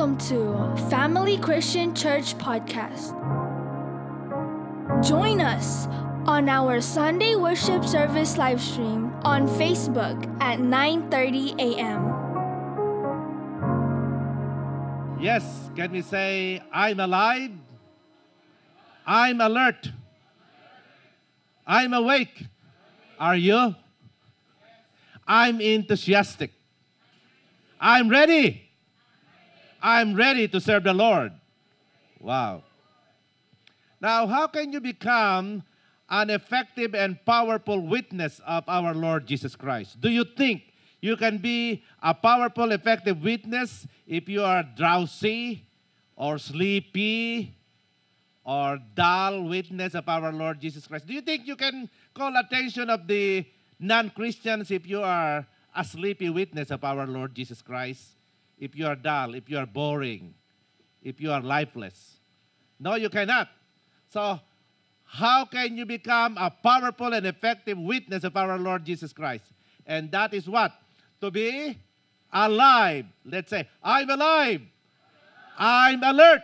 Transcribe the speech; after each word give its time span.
Welcome 0.00 0.16
to 0.32 0.88
Family 0.88 1.36
Christian 1.36 1.94
Church 1.94 2.32
Podcast. 2.38 3.12
Join 5.04 5.42
us 5.42 5.88
on 6.24 6.48
our 6.48 6.80
Sunday 6.80 7.36
worship 7.36 7.84
service 7.84 8.38
live 8.38 8.62
stream 8.62 9.12
on 9.28 9.46
Facebook 9.60 10.16
at 10.40 10.56
9:30 10.58 11.52
a.m. 11.60 12.00
Yes, 15.20 15.68
can 15.76 15.92
we 15.92 16.00
say, 16.00 16.62
I'm 16.72 16.98
alive? 16.98 17.52
I'm 19.04 19.38
alert. 19.38 19.92
I'm 21.66 21.92
awake. 21.92 22.48
Are 23.18 23.36
you? 23.36 23.76
I'm 25.28 25.60
enthusiastic. 25.60 26.56
I'm 27.78 28.08
ready. 28.08 28.69
I'm 29.82 30.14
ready 30.14 30.48
to 30.48 30.60
serve 30.60 30.84
the 30.84 30.94
Lord. 30.94 31.32
Wow. 32.20 32.64
Now, 34.00 34.26
how 34.26 34.46
can 34.46 34.72
you 34.72 34.80
become 34.80 35.62
an 36.08 36.30
effective 36.30 36.94
and 36.94 37.18
powerful 37.24 37.80
witness 37.80 38.40
of 38.46 38.64
our 38.66 38.94
Lord 38.94 39.26
Jesus 39.26 39.54
Christ? 39.56 40.00
Do 40.00 40.08
you 40.10 40.24
think 40.24 40.62
you 41.00 41.16
can 41.16 41.38
be 41.38 41.82
a 42.02 42.12
powerful, 42.12 42.72
effective 42.72 43.22
witness 43.22 43.86
if 44.06 44.28
you 44.28 44.42
are 44.42 44.62
drowsy 44.62 45.64
or 46.16 46.38
sleepy 46.38 47.54
or 48.44 48.80
dull 48.94 49.44
witness 49.44 49.94
of 49.94 50.08
our 50.08 50.32
Lord 50.32 50.60
Jesus 50.60 50.86
Christ? 50.86 51.06
Do 51.06 51.14
you 51.14 51.20
think 51.20 51.46
you 51.46 51.56
can 51.56 51.88
call 52.12 52.36
attention 52.36 52.90
of 52.90 53.06
the 53.06 53.46
non-Christians 53.78 54.70
if 54.70 54.86
you 54.86 55.02
are 55.02 55.46
a 55.74 55.84
sleepy 55.84 56.28
witness 56.28 56.70
of 56.70 56.84
our 56.84 57.06
Lord 57.06 57.34
Jesus 57.34 57.62
Christ? 57.62 58.16
If 58.60 58.76
you 58.76 58.86
are 58.86 58.94
dull, 58.94 59.34
if 59.34 59.48
you 59.48 59.56
are 59.56 59.66
boring, 59.66 60.34
if 61.02 61.20
you 61.20 61.32
are 61.32 61.40
lifeless? 61.40 62.20
No, 62.78 62.94
you 62.94 63.08
cannot. 63.08 63.48
So, 64.12 64.38
how 65.06 65.46
can 65.46 65.76
you 65.76 65.86
become 65.86 66.36
a 66.38 66.50
powerful 66.50 67.12
and 67.14 67.26
effective 67.26 67.78
witness 67.78 68.22
of 68.22 68.36
our 68.36 68.58
Lord 68.58 68.84
Jesus 68.84 69.12
Christ? 69.12 69.44
And 69.86 70.12
that 70.12 70.34
is 70.34 70.48
what? 70.48 70.72
To 71.22 71.30
be 71.30 71.78
alive. 72.32 73.06
Let's 73.24 73.50
say, 73.50 73.66
I'm 73.82 74.08
alive. 74.08 74.60
I'm 75.58 76.02
alert. 76.02 76.42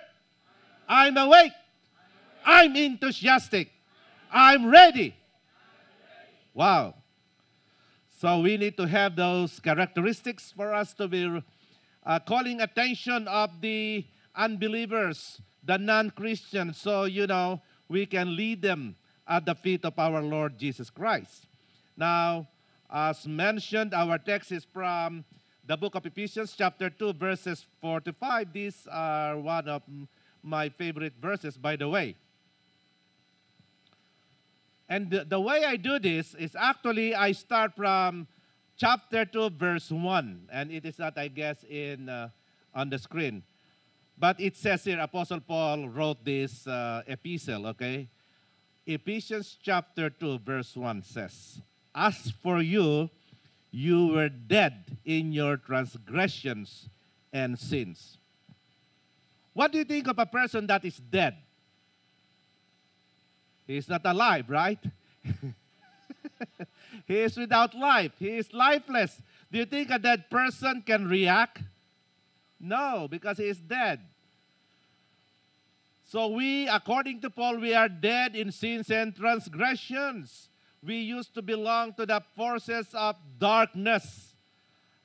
I'm 0.88 1.16
awake. 1.16 1.52
I'm 2.44 2.74
enthusiastic. 2.76 3.70
I'm 4.32 4.66
ready. 4.66 5.14
Wow. 6.54 6.94
So 8.18 8.40
we 8.40 8.56
need 8.56 8.76
to 8.78 8.86
have 8.86 9.14
those 9.14 9.60
characteristics 9.60 10.52
for 10.56 10.72
us 10.72 10.94
to 10.94 11.06
be 11.06 11.42
uh, 12.06 12.20
calling 12.20 12.60
attention 12.60 13.26
of 13.26 13.60
the 13.60 14.06
unbelievers, 14.34 15.42
the 15.64 15.76
non-Christians, 15.76 16.78
so 16.78 17.04
you 17.04 17.26
know 17.26 17.60
we 17.88 18.06
can 18.06 18.36
lead 18.36 18.62
them 18.62 18.94
at 19.26 19.44
the 19.44 19.54
feet 19.54 19.84
of 19.84 19.98
our 19.98 20.22
Lord 20.22 20.56
Jesus 20.56 20.88
Christ. 20.88 21.48
Now, 21.96 22.46
as 22.88 23.26
mentioned, 23.26 23.92
our 23.92 24.18
text 24.18 24.52
is 24.52 24.64
from 24.64 25.24
the 25.66 25.76
book 25.76 25.96
of 25.96 26.06
Ephesians, 26.06 26.54
chapter 26.56 26.88
2, 26.88 27.14
verses 27.14 27.66
4 27.80 28.00
to 28.02 28.12
5. 28.12 28.52
These 28.52 28.86
are 28.90 29.36
one 29.36 29.68
of 29.68 29.82
my 30.44 30.68
favorite 30.68 31.14
verses, 31.20 31.58
by 31.58 31.74
the 31.74 31.88
way. 31.88 32.14
And 34.88 35.10
the, 35.10 35.24
the 35.24 35.40
way 35.40 35.64
I 35.64 35.74
do 35.74 35.98
this 35.98 36.34
is 36.34 36.54
actually 36.54 37.16
I 37.16 37.32
start 37.32 37.74
from 37.74 38.28
chapter 38.76 39.24
2, 39.24 39.50
verse 39.50 39.90
1. 39.90 40.48
And 40.52 40.70
it 40.70 40.84
is 40.84 40.98
not, 40.98 41.16
I 41.18 41.28
guess, 41.28 41.64
in 41.64 42.08
uh, 42.08 42.28
on 42.74 42.90
the 42.90 42.98
screen. 42.98 43.42
But 44.18 44.40
it 44.40 44.56
says 44.56 44.84
here, 44.84 45.00
Apostle 45.00 45.40
Paul 45.40 45.88
wrote 45.88 46.24
this 46.24 46.66
uh, 46.66 47.02
epistle, 47.06 47.66
okay? 47.68 48.08
Ephesians 48.86 49.56
chapter 49.62 50.08
2, 50.08 50.38
verse 50.38 50.76
1 50.76 51.02
says, 51.02 51.60
As 51.94 52.32
for 52.42 52.62
you, 52.62 53.10
you 53.70 54.08
were 54.08 54.28
dead 54.28 54.96
in 55.04 55.32
your 55.32 55.56
transgressions 55.56 56.88
and 57.32 57.58
sins. 57.58 58.16
What 59.52 59.72
do 59.72 59.78
you 59.78 59.84
think 59.84 60.06
of 60.06 60.18
a 60.18 60.26
person 60.26 60.66
that 60.68 60.84
is 60.84 60.96
dead? 60.96 61.36
He 63.66 63.76
is 63.76 63.88
not 63.88 64.02
alive, 64.04 64.48
right? 64.48 64.78
he 67.06 67.20
is 67.20 67.36
without 67.36 67.74
life. 67.74 68.12
He 68.18 68.36
is 68.36 68.52
lifeless. 68.52 69.20
Do 69.50 69.58
you 69.58 69.66
think 69.66 69.90
a 69.90 69.98
dead 69.98 70.30
person 70.30 70.82
can 70.84 71.08
react? 71.08 71.62
No, 72.58 73.06
because 73.10 73.38
he 73.38 73.44
is 73.44 73.58
dead. 73.58 74.00
So 76.08 76.28
we, 76.28 76.68
according 76.68 77.20
to 77.22 77.30
Paul, 77.30 77.58
we 77.58 77.74
are 77.74 77.88
dead 77.88 78.36
in 78.36 78.52
sins 78.52 78.90
and 78.90 79.14
transgressions. 79.14 80.48
We 80.82 80.96
used 80.96 81.34
to 81.34 81.42
belong 81.42 81.94
to 81.94 82.06
the 82.06 82.22
forces 82.36 82.86
of 82.94 83.16
darkness. 83.38 84.34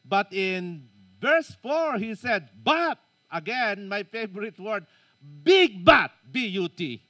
But 0.06 0.32
in 0.32 0.88
verse 1.20 1.56
4, 1.62 1.98
he 1.98 2.14
said, 2.14 2.50
but, 2.64 3.00
again, 3.32 3.90
my 3.90 4.04
favorite 4.04 4.60
word, 4.60 4.86
big 5.44 5.84
but, 5.84 6.12
B-U-T. 6.32 7.02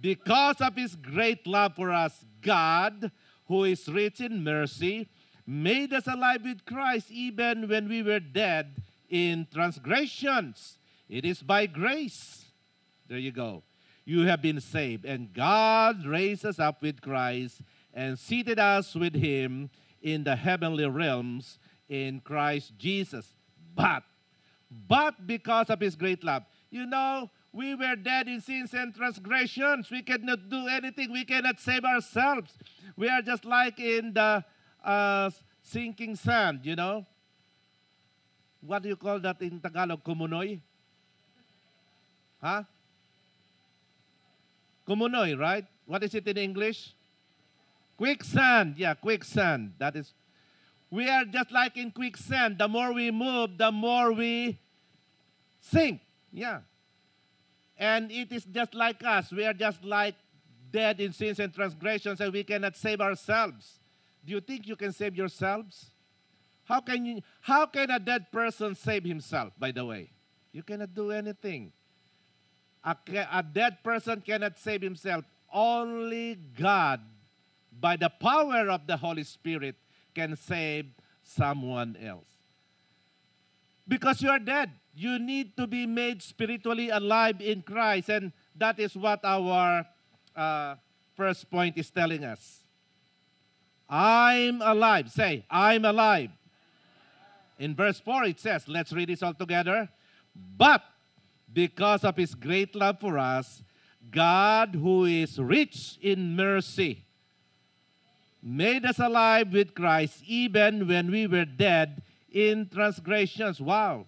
Because 0.00 0.60
of 0.60 0.76
his 0.76 0.94
great 0.94 1.46
love 1.46 1.74
for 1.74 1.90
us, 1.90 2.24
God, 2.42 3.10
who 3.46 3.64
is 3.64 3.88
rich 3.88 4.20
in 4.20 4.42
mercy, 4.42 5.08
made 5.46 5.92
us 5.92 6.06
alive 6.06 6.42
with 6.42 6.64
Christ 6.64 7.10
even 7.10 7.68
when 7.68 7.88
we 7.88 8.02
were 8.02 8.20
dead 8.20 8.82
in 9.08 9.46
transgressions. 9.52 10.78
It 11.08 11.24
is 11.24 11.42
by 11.42 11.66
grace. 11.66 12.46
There 13.08 13.18
you 13.18 13.32
go. 13.32 13.62
You 14.04 14.22
have 14.26 14.42
been 14.42 14.60
saved, 14.60 15.04
and 15.04 15.32
God 15.32 16.06
raised 16.06 16.44
us 16.44 16.60
up 16.60 16.80
with 16.80 17.00
Christ 17.00 17.60
and 17.92 18.18
seated 18.18 18.58
us 18.58 18.94
with 18.94 19.14
him 19.14 19.70
in 20.00 20.22
the 20.22 20.36
heavenly 20.36 20.86
realms 20.86 21.58
in 21.88 22.20
Christ 22.20 22.72
Jesus. 22.78 23.34
But, 23.74 24.04
but 24.70 25.26
because 25.26 25.70
of 25.70 25.80
his 25.80 25.96
great 25.96 26.22
love, 26.22 26.44
you 26.70 26.86
know, 26.86 27.30
we 27.56 27.74
were 27.74 27.96
dead 27.96 28.28
in 28.28 28.40
sins 28.42 28.74
and 28.74 28.94
transgressions. 28.94 29.90
We 29.90 30.02
cannot 30.02 30.50
do 30.50 30.68
anything. 30.68 31.10
We 31.10 31.24
cannot 31.24 31.58
save 31.58 31.84
ourselves. 31.84 32.52
We 32.96 33.08
are 33.08 33.22
just 33.22 33.46
like 33.46 33.80
in 33.80 34.12
the 34.12 34.44
uh, 34.84 35.30
sinking 35.62 36.16
sand, 36.16 36.60
you 36.64 36.76
know. 36.76 37.06
What 38.60 38.82
do 38.82 38.90
you 38.90 38.96
call 38.96 39.20
that 39.20 39.40
in 39.40 39.58
Tagalog? 39.58 40.04
Kumunoy? 40.04 40.60
Huh? 42.42 42.64
Kumunoy, 44.86 45.38
right? 45.38 45.64
What 45.86 46.04
is 46.04 46.14
it 46.14 46.28
in 46.28 46.36
English? 46.36 46.94
Quicksand. 47.96 48.74
Yeah, 48.76 48.92
quicksand. 48.94 49.72
That 49.78 49.96
is. 49.96 50.12
We 50.90 51.08
are 51.08 51.24
just 51.24 51.50
like 51.50 51.78
in 51.78 51.90
quicksand. 51.90 52.58
The 52.58 52.68
more 52.68 52.92
we 52.92 53.10
move, 53.10 53.56
the 53.56 53.72
more 53.72 54.12
we 54.12 54.58
sink. 55.58 56.02
Yeah. 56.30 56.60
And 57.78 58.10
it 58.10 58.32
is 58.32 58.44
just 58.44 58.74
like 58.74 59.04
us. 59.04 59.32
We 59.32 59.44
are 59.44 59.52
just 59.52 59.84
like 59.84 60.14
dead 60.70 61.00
in 61.00 61.12
sins 61.12 61.38
and 61.38 61.52
transgressions, 61.52 62.20
and 62.20 62.32
we 62.32 62.44
cannot 62.44 62.76
save 62.76 63.00
ourselves. 63.00 63.80
Do 64.24 64.32
you 64.32 64.40
think 64.40 64.66
you 64.66 64.76
can 64.76 64.92
save 64.92 65.16
yourselves? 65.16 65.90
How 66.64 66.80
can, 66.80 67.06
you, 67.06 67.20
how 67.42 67.66
can 67.66 67.90
a 67.90 67.98
dead 67.98 68.32
person 68.32 68.74
save 68.74 69.04
himself, 69.04 69.52
by 69.58 69.70
the 69.70 69.84
way? 69.84 70.10
You 70.52 70.62
cannot 70.62 70.94
do 70.94 71.12
anything. 71.12 71.72
A, 72.82 72.96
a 73.32 73.42
dead 73.42 73.84
person 73.84 74.20
cannot 74.20 74.58
save 74.58 74.82
himself. 74.82 75.24
Only 75.52 76.34
God, 76.34 77.00
by 77.78 77.96
the 77.96 78.08
power 78.08 78.68
of 78.68 78.86
the 78.86 78.96
Holy 78.96 79.22
Spirit, 79.22 79.76
can 80.14 80.34
save 80.34 80.86
someone 81.22 81.96
else. 82.02 82.28
Because 83.86 84.22
you 84.22 84.30
are 84.30 84.38
dead. 84.38 84.70
You 84.96 85.18
need 85.18 85.58
to 85.58 85.66
be 85.66 85.84
made 85.84 86.22
spiritually 86.22 86.88
alive 86.88 87.42
in 87.42 87.60
Christ. 87.60 88.08
And 88.08 88.32
that 88.56 88.80
is 88.80 88.96
what 88.96 89.20
our 89.24 89.84
uh, 90.34 90.76
first 91.14 91.50
point 91.50 91.76
is 91.76 91.90
telling 91.90 92.24
us. 92.24 92.60
I'm 93.90 94.62
alive. 94.62 95.10
Say, 95.10 95.44
I'm 95.50 95.84
alive. 95.84 96.30
In 97.58 97.74
verse 97.74 98.00
4, 98.00 98.24
it 98.24 98.40
says, 98.40 98.66
let's 98.68 98.90
read 98.90 99.10
this 99.10 99.22
all 99.22 99.34
together. 99.34 99.90
But 100.34 100.82
because 101.52 102.02
of 102.02 102.16
his 102.16 102.34
great 102.34 102.74
love 102.74 102.98
for 102.98 103.18
us, 103.18 103.62
God, 104.10 104.74
who 104.74 105.04
is 105.04 105.38
rich 105.38 105.98
in 106.00 106.34
mercy, 106.34 107.04
made 108.42 108.86
us 108.86 108.98
alive 108.98 109.52
with 109.52 109.74
Christ 109.74 110.22
even 110.26 110.88
when 110.88 111.10
we 111.10 111.26
were 111.26 111.44
dead 111.44 112.02
in 112.32 112.68
transgressions. 112.72 113.60
Wow. 113.60 114.06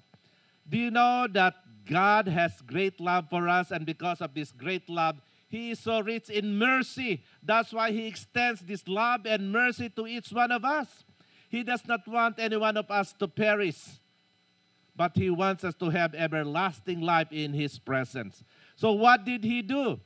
Do 0.69 0.77
you 0.77 0.91
know 0.91 1.27
that 1.33 1.55
God 1.89 2.29
has 2.29 2.61
great 2.61 3.01
love 3.01 3.31
for 3.31 3.49
us, 3.49 3.71
and 3.71 3.87
because 3.87 4.21
of 4.21 4.35
this 4.35 4.53
great 4.53 4.89
love, 4.89 5.21
He 5.49 5.71
is 5.71 5.79
so 5.79 6.01
rich 6.01 6.29
in 6.29 6.59
mercy. 6.59 7.25
That's 7.43 7.73
why 7.73 7.91
He 7.91 8.07
extends 8.07 8.61
this 8.61 8.87
love 8.87 9.27
and 9.27 9.51
mercy 9.51 9.89
to 9.91 10.07
each 10.07 10.31
one 10.31 10.53
of 10.53 10.65
us. 10.65 11.05
He 11.49 11.63
does 11.63 11.87
not 11.87 12.07
want 12.07 12.39
any 12.39 12.59
one 12.59 12.77
of 12.77 12.91
us 12.91 13.15
to 13.15 13.27
perish, 13.27 14.01
but 14.95 15.17
He 15.17 15.31
wants 15.31 15.65
us 15.65 15.75
to 15.77 15.89
have 15.89 16.15
everlasting 16.15 17.01
life 17.01 17.29
in 17.31 17.55
His 17.55 17.79
presence. 17.79 18.45
So, 18.77 18.93
what 18.93 19.25
did 19.25 19.45
He 19.45 19.63
do? 19.63 20.01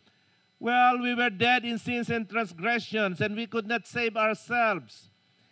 Well, 0.61 1.00
we 1.00 1.15
were 1.15 1.31
dead 1.31 1.65
in 1.65 1.79
sins 1.79 2.08
and 2.08 2.29
transgressions, 2.31 3.20
and 3.20 3.35
we 3.35 3.49
could 3.49 3.67
not 3.67 3.88
save 3.88 4.17
ourselves. 4.17 5.08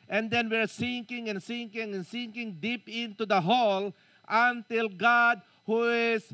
And 0.09 0.31
then 0.31 0.49
we're 0.49 0.69
sinking 0.69 1.29
and 1.29 1.43
sinking 1.43 1.95
and 1.95 2.06
sinking 2.06 2.59
deep 2.61 2.89
into 2.89 3.27
the 3.27 3.41
hole 3.41 3.93
until 4.31 4.88
God, 4.88 5.43
who 5.67 5.91
is 5.91 6.32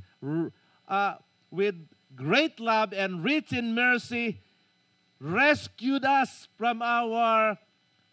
uh, 0.88 1.14
with 1.50 1.74
great 2.14 2.60
love 2.60 2.92
and 2.92 3.24
rich 3.24 3.52
in 3.52 3.74
mercy, 3.74 4.40
rescued 5.18 6.04
us 6.04 6.48
from 6.56 6.82
our 6.82 7.58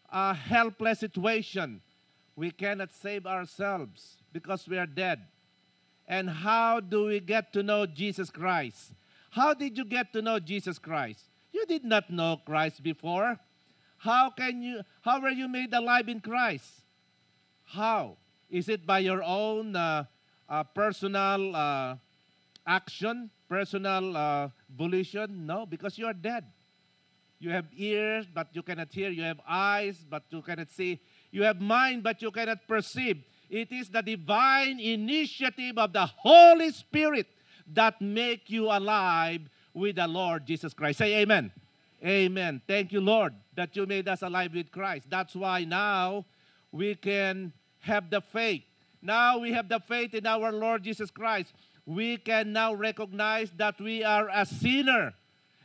uh, 0.09 0.33
helpless 0.33 0.99
situation. 0.99 1.81
We 2.35 2.51
cannot 2.51 2.91
save 2.91 3.27
ourselves 3.27 4.17
because 4.31 4.67
we 4.67 4.77
are 4.77 4.87
dead. 4.87 5.19
And 6.07 6.29
how 6.29 6.79
do 6.79 7.05
we 7.05 7.19
get 7.19 7.53
to 7.53 7.63
know 7.63 7.85
Jesus 7.85 8.29
Christ? 8.29 8.93
How 9.31 9.53
did 9.53 9.77
you 9.77 9.85
get 9.85 10.13
to 10.13 10.21
know 10.21 10.39
Jesus 10.39 10.79
Christ? 10.79 11.25
You 11.51 11.65
did 11.65 11.83
not 11.83 12.09
know 12.09 12.41
Christ 12.45 12.83
before. 12.83 13.39
How 13.97 14.29
can 14.31 14.61
you 14.61 14.81
how 15.01 15.21
were 15.21 15.29
you 15.29 15.47
made 15.47 15.73
alive 15.73 16.09
in 16.09 16.19
Christ? 16.19 16.81
How? 17.65 18.17
Is 18.53 18.69
it 18.69 18.85
by 18.85 18.99
your 18.99 19.23
own 19.23 19.75
uh, 19.75 20.05
uh, 20.47 20.63
personal 20.63 21.55
uh, 21.55 21.95
action, 22.67 23.31
personal 23.49 24.15
uh, 24.15 24.49
volition? 24.69 25.47
No, 25.47 25.65
because 25.65 25.97
you 25.97 26.05
are 26.05 26.13
dead. 26.13 26.45
You 27.39 27.49
have 27.49 27.65
ears, 27.75 28.27
but 28.31 28.49
you 28.53 28.61
cannot 28.61 28.93
hear. 28.93 29.09
You 29.09 29.23
have 29.23 29.41
eyes, 29.49 30.05
but 30.07 30.25
you 30.29 30.43
cannot 30.43 30.69
see. 30.69 31.01
You 31.31 31.41
have 31.41 31.59
mind, 31.59 32.03
but 32.03 32.21
you 32.21 32.29
cannot 32.29 32.67
perceive. 32.67 33.23
It 33.49 33.71
is 33.71 33.89
the 33.89 34.03
divine 34.03 34.79
initiative 34.79 35.79
of 35.79 35.91
the 35.91 36.05
Holy 36.05 36.69
Spirit 36.69 37.25
that 37.73 37.99
make 37.99 38.51
you 38.51 38.65
alive 38.65 39.49
with 39.73 39.95
the 39.95 40.07
Lord 40.07 40.45
Jesus 40.45 40.75
Christ. 40.75 40.99
Say 40.99 41.23
amen. 41.23 41.51
Amen. 42.05 42.61
Thank 42.67 42.91
you, 42.91 43.01
Lord, 43.01 43.33
that 43.55 43.75
you 43.75 43.87
made 43.87 44.07
us 44.07 44.21
alive 44.21 44.53
with 44.53 44.71
Christ. 44.71 45.09
That's 45.09 45.35
why 45.35 45.63
now 45.63 46.25
we 46.71 46.93
can 46.93 47.51
have 47.83 48.09
the 48.09 48.21
faith. 48.21 48.63
Now 49.01 49.37
we 49.39 49.51
have 49.51 49.67
the 49.67 49.79
faith 49.79 50.13
in 50.13 50.25
our 50.25 50.51
Lord 50.51 50.83
Jesus 50.83 51.11
Christ. 51.11 51.53
We 51.85 52.17
can 52.17 52.53
now 52.53 52.73
recognize 52.73 53.51
that 53.57 53.79
we 53.79 54.03
are 54.03 54.29
a 54.33 54.45
sinner 54.45 55.13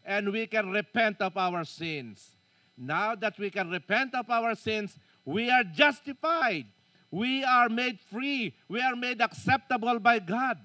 and 0.04 0.32
we 0.32 0.46
can 0.46 0.70
repent 0.70 1.20
of 1.20 1.36
our 1.36 1.64
sins. 1.64 2.34
Now 2.76 3.14
that 3.14 3.38
we 3.38 3.50
can 3.50 3.70
repent 3.70 4.14
of 4.14 4.28
our 4.30 4.54
sins, 4.54 4.98
we 5.24 5.50
are 5.50 5.62
justified. 5.62 6.66
We 7.10 7.44
are 7.44 7.68
made 7.68 8.00
free. 8.00 8.54
We 8.68 8.80
are 8.80 8.96
made 8.96 9.20
acceptable 9.20 9.98
by 10.00 10.18
God. 10.18 10.58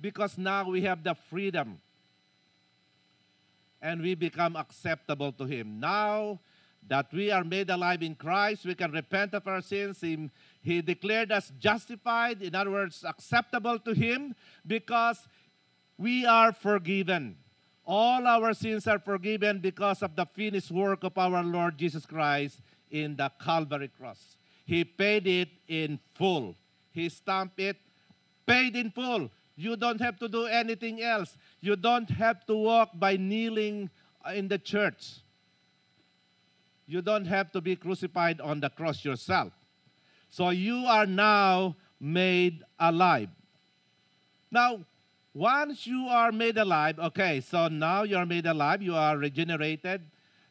Because 0.00 0.38
now 0.38 0.68
we 0.70 0.82
have 0.82 1.02
the 1.02 1.14
freedom 1.14 1.80
and 3.82 4.00
we 4.00 4.14
become 4.14 4.56
acceptable 4.56 5.32
to 5.32 5.44
Him. 5.44 5.80
Now 5.80 6.40
that 6.90 7.06
we 7.12 7.30
are 7.30 7.44
made 7.44 7.70
alive 7.70 8.02
in 8.02 8.16
Christ, 8.16 8.66
we 8.66 8.74
can 8.74 8.90
repent 8.90 9.32
of 9.32 9.46
our 9.46 9.62
sins. 9.62 10.00
He, 10.00 10.28
he 10.60 10.82
declared 10.82 11.30
us 11.30 11.52
justified, 11.60 12.42
in 12.42 12.52
other 12.56 12.72
words, 12.72 13.04
acceptable 13.08 13.78
to 13.78 13.94
Him 13.94 14.34
because 14.66 15.28
we 15.96 16.26
are 16.26 16.52
forgiven. 16.52 17.36
All 17.86 18.26
our 18.26 18.52
sins 18.54 18.88
are 18.88 18.98
forgiven 18.98 19.60
because 19.60 20.02
of 20.02 20.16
the 20.16 20.26
finished 20.26 20.72
work 20.72 21.04
of 21.04 21.16
our 21.16 21.44
Lord 21.44 21.78
Jesus 21.78 22.04
Christ 22.04 22.60
in 22.90 23.14
the 23.14 23.30
Calvary 23.40 23.90
cross. 23.96 24.36
He 24.66 24.82
paid 24.82 25.28
it 25.28 25.48
in 25.68 26.00
full. 26.14 26.56
He 26.90 27.08
stamped 27.08 27.60
it, 27.60 27.76
paid 28.44 28.74
in 28.74 28.90
full. 28.90 29.30
You 29.54 29.76
don't 29.76 30.00
have 30.00 30.18
to 30.18 30.28
do 30.28 30.46
anything 30.46 31.00
else. 31.02 31.36
You 31.60 31.76
don't 31.76 32.10
have 32.10 32.44
to 32.46 32.56
walk 32.56 32.90
by 32.94 33.16
kneeling 33.16 33.90
in 34.34 34.48
the 34.48 34.58
church. 34.58 35.20
You 36.90 37.02
don't 37.02 37.26
have 37.26 37.52
to 37.52 37.60
be 37.60 37.76
crucified 37.76 38.40
on 38.40 38.58
the 38.58 38.68
cross 38.68 39.04
yourself. 39.04 39.52
So 40.28 40.50
you 40.50 40.86
are 40.86 41.06
now 41.06 41.76
made 42.00 42.64
alive. 42.80 43.28
Now, 44.50 44.80
once 45.32 45.86
you 45.86 46.08
are 46.10 46.32
made 46.32 46.58
alive, 46.58 46.98
okay, 46.98 47.40
so 47.42 47.68
now 47.68 48.02
you 48.02 48.16
are 48.16 48.26
made 48.26 48.44
alive, 48.44 48.82
you 48.82 48.96
are 48.96 49.16
regenerated, 49.16 50.02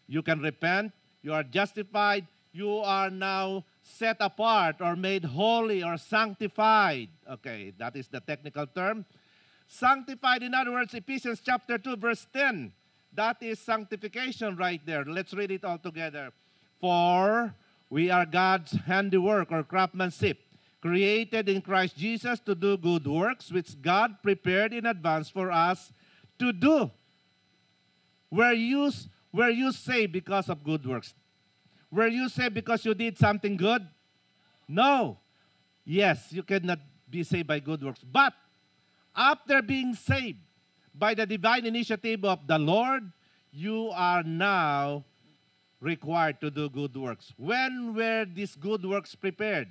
you 0.08 0.22
can 0.22 0.40
repent, 0.40 0.94
you 1.22 1.34
are 1.34 1.44
justified, 1.44 2.26
you 2.54 2.78
are 2.78 3.10
now 3.10 3.66
set 3.84 4.16
apart 4.22 4.78
or 4.80 4.96
made 4.96 5.26
holy 5.26 5.84
or 5.84 5.98
sanctified. 5.98 7.10
Okay, 7.30 7.74
that 7.78 7.98
is 7.98 8.08
the 8.08 8.22
technical 8.22 8.66
term. 8.66 9.06
Sanctified, 9.68 10.42
in 10.44 10.54
other 10.54 10.72
words, 10.72 10.94
Ephesians 10.94 11.42
chapter 11.44 11.78
2, 11.78 11.98
verse 11.98 12.26
10. 12.32 12.72
That 13.14 13.38
is 13.42 13.60
sanctification 13.60 14.56
right 14.56 14.82
there. 14.86 15.04
Let's 15.06 15.34
read 15.34 15.52
it 15.52 15.66
all 15.66 15.78
together. 15.78 16.32
For 16.80 17.54
we 17.90 18.10
are 18.10 18.26
God's 18.26 18.72
handiwork 18.72 19.52
or 19.52 19.64
craftsmanship 19.64 20.40
created 20.82 21.50
in 21.50 21.62
Christ 21.62 21.98
Jesus 21.98 22.40
to 22.42 22.56
do 22.56 22.78
good 22.78 23.06
works, 23.06 23.52
which 23.52 23.82
God 23.82 24.22
prepared 24.24 24.74
in 24.74 24.86
advance 24.86 25.30
for 25.30 25.52
us 25.52 25.92
to 26.38 26.54
do. 26.54 26.90
Were 28.32 28.54
you, 28.54 28.92
you 29.34 29.72
saved 29.72 30.14
because 30.14 30.50
of 30.50 30.64
good 30.64 30.86
works? 30.86 31.14
Were 31.92 32.08
you 32.08 32.30
saved 32.30 32.54
because 32.54 32.86
you 32.86 32.94
did 32.94 33.18
something 33.18 33.58
good? 33.58 33.86
No. 34.68 35.18
Yes, 35.84 36.28
you 36.32 36.44
cannot 36.44 36.80
be 37.10 37.24
saved 37.24 37.48
by 37.48 37.60
good 37.60 37.84
works. 37.84 38.02
But 38.04 38.34
after 39.16 39.62
being 39.62 39.96
saved 39.96 40.38
by 41.00 41.14
the 41.14 41.26
divine 41.26 41.66
initiative 41.66 42.26
of 42.26 42.46
the 42.46 42.60
Lord, 42.60 43.12
you 43.52 43.90
are 43.96 44.22
now 44.22 45.06
required 45.80 46.42
to 46.42 46.52
do 46.52 46.70
good 46.70 46.96
works. 46.96 47.34
When 47.38 47.96
were 47.96 48.26
these 48.26 48.56
good 48.56 48.86
works 48.86 49.16
prepared? 49.16 49.70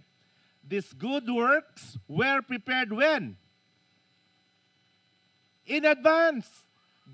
These 0.67 0.93
good 0.95 1.29
works 1.29 1.99
were 2.09 2.41
prepared 2.43 2.93
when? 2.93 3.37
In 5.67 5.85
advance. 5.85 6.47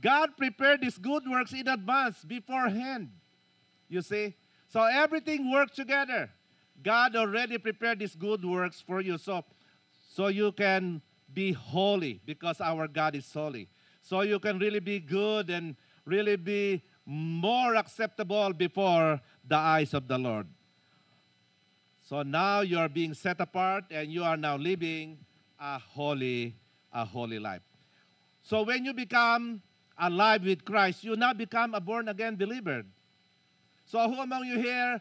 God 0.01 0.37
prepared 0.37 0.81
these 0.81 0.99
good 0.99 1.23
works 1.29 1.53
in 1.53 1.69
advance, 1.69 2.25
beforehand. 2.25 3.11
You 3.89 4.03
see? 4.03 4.35
So 4.69 4.83
everything 4.83 5.51
works 5.51 5.77
together. 5.77 6.31
God 6.83 7.15
already 7.17 7.59
prepared 7.59 8.01
these 8.01 8.15
good 8.15 8.45
works 8.45 8.81
for 8.81 9.01
you. 9.01 9.19
So, 9.19 9.45
so 10.11 10.29
you 10.29 10.53
can 10.53 11.01
be 11.33 11.53
holy 11.53 12.21
because 12.27 12.61
our 12.61 12.89
God 12.89 13.15
is 13.15 13.33
holy. 13.33 13.69
So 14.05 14.21
you 14.21 14.39
can 14.39 14.59
really 14.59 14.81
be 14.81 15.01
good 15.01 15.49
and 15.49 15.77
really 16.05 16.37
be 16.37 16.83
more 17.07 17.75
acceptable 17.75 18.53
before 18.53 19.19
the 19.49 19.57
eyes 19.57 19.95
of 19.95 20.09
the 20.09 20.19
Lord. 20.19 20.47
So 22.03 22.23
now 22.23 22.61
you 22.61 22.79
are 22.79 22.91
being 22.91 23.15
set 23.15 23.41
apart 23.41 23.85
and 23.91 24.13
you 24.13 24.23
are 24.23 24.37
now 24.37 24.57
living 24.57 25.17
a 25.59 25.79
holy, 25.79 26.55
a 26.93 27.07
holy 27.07 27.39
life. 27.39 27.63
So 28.43 28.63
when 28.63 28.85
you 28.85 28.93
become 28.93 29.63
alive 29.99 30.45
with 30.45 30.67
Christ, 30.67 31.03
you 31.03 31.17
now 31.17 31.33
become 31.33 31.73
a 31.73 31.81
born 31.81 32.09
again 32.09 32.37
believer. 32.37 32.85
So 33.87 34.07
who 34.07 34.21
among 34.21 34.45
you 34.45 34.61
here 34.61 35.01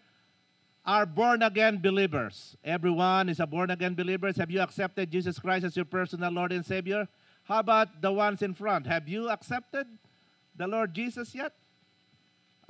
are 0.86 1.06
born 1.06 1.44
again 1.44 1.82
believers? 1.82 2.56
Everyone 2.64 3.28
is 3.28 3.42
a 3.42 3.48
born 3.48 3.70
again 3.70 3.96
believer. 3.96 4.32
Have 4.38 4.50
you 4.50 4.62
accepted 4.62 5.12
Jesus 5.12 5.40
Christ 5.40 5.66
as 5.66 5.76
your 5.76 5.84
personal 5.84 6.32
Lord 6.32 6.54
and 6.54 6.66
Savior? 6.66 7.10
How 7.44 7.60
about 7.60 8.02
the 8.02 8.12
ones 8.12 8.42
in 8.42 8.54
front? 8.54 8.88
Have 8.88 9.08
you 9.08 9.30
accepted 9.30 9.88
the 10.56 10.68
Lord 10.68 10.94
Jesus 10.94 11.36
yet? 11.36 11.54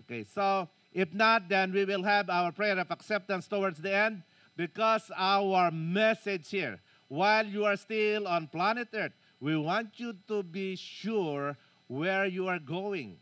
Okay, 0.02 0.24
so 0.24 0.68
if 0.92 1.14
not, 1.14 1.50
then 1.50 1.72
we 1.72 1.86
will 1.86 2.04
have 2.04 2.30
our 2.30 2.52
prayer 2.52 2.78
of 2.78 2.92
acceptance 2.92 3.48
towards 3.48 3.82
the 3.82 3.94
end 3.94 4.24
because 4.56 5.12
our 5.16 5.72
message 5.72 6.50
here, 6.50 6.80
while 7.08 7.46
you 7.46 7.66
are 7.66 7.78
still 7.78 8.28
on 8.28 8.48
planet 8.48 8.90
Earth, 8.94 9.14
we 9.40 9.58
want 9.58 10.00
you 10.00 10.16
to 10.28 10.44
be 10.44 10.76
sure 10.76 11.58
where 11.88 12.26
you 12.26 12.48
are 12.48 12.60
going. 12.60 13.18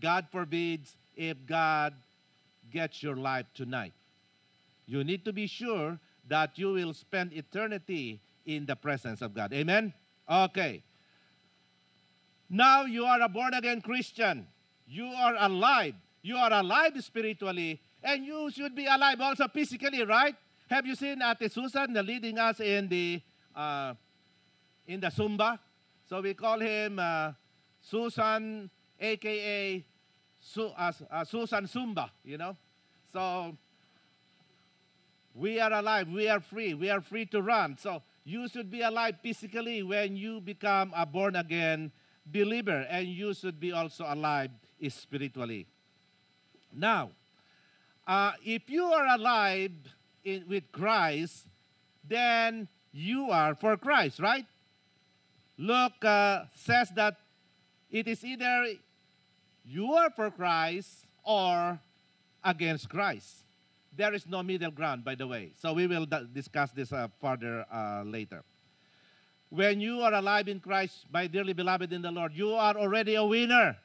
God 0.00 0.26
forbids 0.30 0.96
if 1.14 1.36
God 1.46 1.94
gets 2.70 3.02
your 3.02 3.16
life 3.16 3.46
tonight. 3.54 3.92
You 4.86 5.04
need 5.04 5.24
to 5.24 5.32
be 5.32 5.46
sure 5.46 5.98
that 6.28 6.58
you 6.58 6.72
will 6.72 6.94
spend 6.94 7.32
eternity 7.32 8.20
in 8.44 8.66
the 8.66 8.76
presence 8.76 9.22
of 9.22 9.34
God. 9.34 9.52
Amen? 9.52 9.92
Okay. 10.28 10.82
Now 12.48 12.84
you 12.84 13.04
are 13.04 13.20
a 13.20 13.28
born 13.28 13.54
again 13.54 13.80
Christian. 13.80 14.46
You 14.86 15.06
are 15.06 15.34
alive 15.38 15.94
you 16.26 16.36
are 16.36 16.52
alive 16.52 16.92
spiritually, 17.04 17.80
and 18.02 18.26
you 18.26 18.50
should 18.50 18.74
be 18.74 18.84
alive 18.86 19.20
also 19.20 19.46
physically, 19.46 20.02
right? 20.02 20.34
Have 20.68 20.84
you 20.84 20.96
seen 20.96 21.22
Ate 21.22 21.52
Susan 21.52 21.94
leading 22.04 22.36
us 22.36 22.58
in 22.58 22.88
the 22.88 23.22
uh, 23.54 23.94
in 24.88 24.98
the 24.98 25.06
Zumba? 25.06 25.60
So 26.10 26.20
we 26.20 26.34
call 26.34 26.58
him 26.58 26.98
uh, 26.98 27.30
Susan, 27.80 28.68
aka 28.98 29.84
Su, 30.40 30.66
uh, 30.76 30.92
uh, 31.12 31.24
Susan 31.24 31.64
Zumba, 31.66 32.10
you 32.24 32.38
know. 32.38 32.56
So 33.12 33.56
We 35.36 35.60
are 35.60 35.72
alive. 35.72 36.08
We 36.08 36.28
are 36.28 36.40
free. 36.40 36.74
We 36.74 36.88
are 36.90 37.02
free 37.02 37.26
to 37.26 37.42
run. 37.42 37.76
So 37.78 38.02
you 38.26 38.48
should 38.48 38.72
be 38.72 38.82
alive 38.82 39.14
physically 39.22 39.84
when 39.84 40.16
you 40.16 40.40
become 40.40 40.92
a 40.96 41.06
born 41.06 41.36
again 41.36 41.92
believer, 42.26 42.84
and 42.90 43.06
you 43.06 43.32
should 43.32 43.60
be 43.60 43.70
also 43.70 44.04
alive 44.04 44.50
spiritually. 44.88 45.64
Now, 46.74 47.12
uh, 48.04 48.32
if 48.44 48.68
you 48.68 48.82
are 48.82 49.06
alive 49.14 49.70
in, 50.24 50.42
with 50.48 50.72
Christ, 50.72 51.46
then 52.02 52.66
you 52.90 53.30
are 53.30 53.54
for 53.54 53.76
Christ, 53.76 54.18
right? 54.18 54.44
Luke 55.56 56.04
uh, 56.04 56.46
says 56.56 56.90
that 56.96 57.16
it 57.92 58.08
is 58.08 58.24
either 58.24 58.74
you 59.64 59.92
are 59.92 60.10
for 60.10 60.32
Christ 60.32 61.06
or 61.22 61.78
against 62.42 62.90
Christ. 62.90 63.45
There 63.96 64.12
is 64.12 64.26
no 64.26 64.42
middle 64.42 64.70
ground, 64.70 65.04
by 65.04 65.14
the 65.14 65.26
way. 65.26 65.52
So 65.56 65.72
we 65.72 65.86
will 65.86 66.06
discuss 66.32 66.70
this 66.72 66.92
uh, 66.92 67.08
further 67.18 67.64
uh, 67.72 68.02
later. 68.04 68.44
When 69.48 69.80
you 69.80 70.02
are 70.02 70.12
alive 70.12 70.48
in 70.48 70.60
Christ, 70.60 71.06
my 71.10 71.26
dearly 71.26 71.54
beloved 71.54 71.92
in 71.92 72.02
the 72.02 72.10
Lord, 72.10 72.32
you 72.34 72.52
are 72.52 72.76
already 72.76 73.14
a 73.14 73.24
winner. 73.24 73.76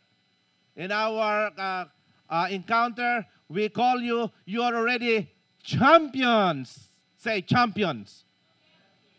In 0.75 0.91
our 0.91 1.51
uh, 1.57 1.85
uh, 2.29 2.47
encounter, 2.49 3.25
we 3.47 3.69
call 3.69 4.01
you, 4.01 4.29
you 4.45 4.61
are 4.63 4.75
already 4.75 5.29
champions. 5.63 6.87
Say 7.17 7.41
champions. 7.41 8.25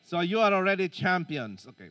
So 0.04 0.20
you 0.20 0.40
are 0.40 0.52
already 0.52 0.88
champions. 0.88 1.66
Okay. 1.68 1.90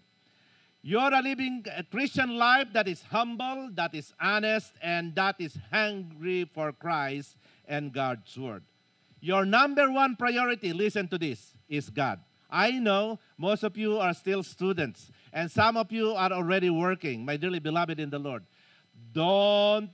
You're 0.83 1.21
living 1.21 1.65
a 1.75 1.83
Christian 1.83 2.37
life 2.37 2.67
that 2.73 2.87
is 2.87 3.03
humble, 3.03 3.69
that 3.73 3.95
is 3.95 4.13
honest, 4.19 4.73
and 4.81 5.15
that 5.15 5.35
is 5.39 5.57
hungry 5.71 6.49
for 6.53 6.71
Christ 6.71 7.37
and 7.67 7.93
God's 7.93 8.37
word. 8.37 8.63
Your 9.21 9.45
number 9.45 9.89
one 9.91 10.15
priority, 10.15 10.73
listen 10.73 11.07
to 11.09 11.17
this, 11.17 11.55
is 11.69 11.89
God. 11.89 12.19
I 12.49 12.71
know 12.71 13.19
most 13.37 13.63
of 13.63 13.77
you 13.77 13.97
are 13.97 14.13
still 14.13 14.43
students, 14.43 15.11
and 15.31 15.49
some 15.49 15.77
of 15.77 15.91
you 15.91 16.11
are 16.11 16.31
already 16.33 16.69
working, 16.69 17.23
my 17.23 17.37
dearly 17.37 17.59
beloved 17.59 17.99
in 17.99 18.09
the 18.09 18.19
Lord. 18.19 18.43
Don't 19.13 19.91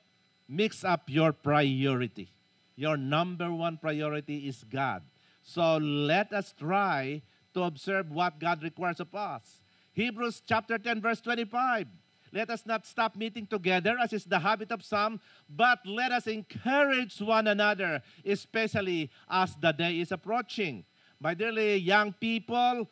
mix 0.47 0.83
up 0.83 1.03
your 1.07 1.33
priority. 1.33 2.31
Your 2.75 2.95
number 2.95 3.51
one 3.51 3.77
priority 3.77 4.47
is 4.47 4.63
God. 4.63 5.03
So 5.43 5.77
let 5.77 6.33
us 6.33 6.53
try 6.57 7.21
to 7.53 7.63
observe 7.63 8.09
what 8.11 8.39
God 8.39 8.63
requires 8.63 8.99
of 8.99 9.13
us. 9.13 9.61
Hebrews 9.93 10.41
chapter 10.45 10.77
10, 10.77 11.01
verse 11.01 11.21
25. 11.21 11.87
Let 12.31 12.49
us 12.49 12.65
not 12.65 12.85
stop 12.85 13.15
meeting 13.15 13.47
together, 13.47 13.97
as 14.01 14.13
is 14.13 14.25
the 14.25 14.39
habit 14.39 14.71
of 14.71 14.83
some, 14.83 15.19
but 15.49 15.79
let 15.85 16.11
us 16.11 16.27
encourage 16.27 17.19
one 17.19 17.47
another, 17.47 18.01
especially 18.25 19.09
as 19.29 19.55
the 19.55 19.71
day 19.71 19.99
is 19.99 20.11
approaching. 20.11 20.85
My 21.19 21.33
dearly 21.33 21.77
young 21.77 22.13
people, 22.13 22.87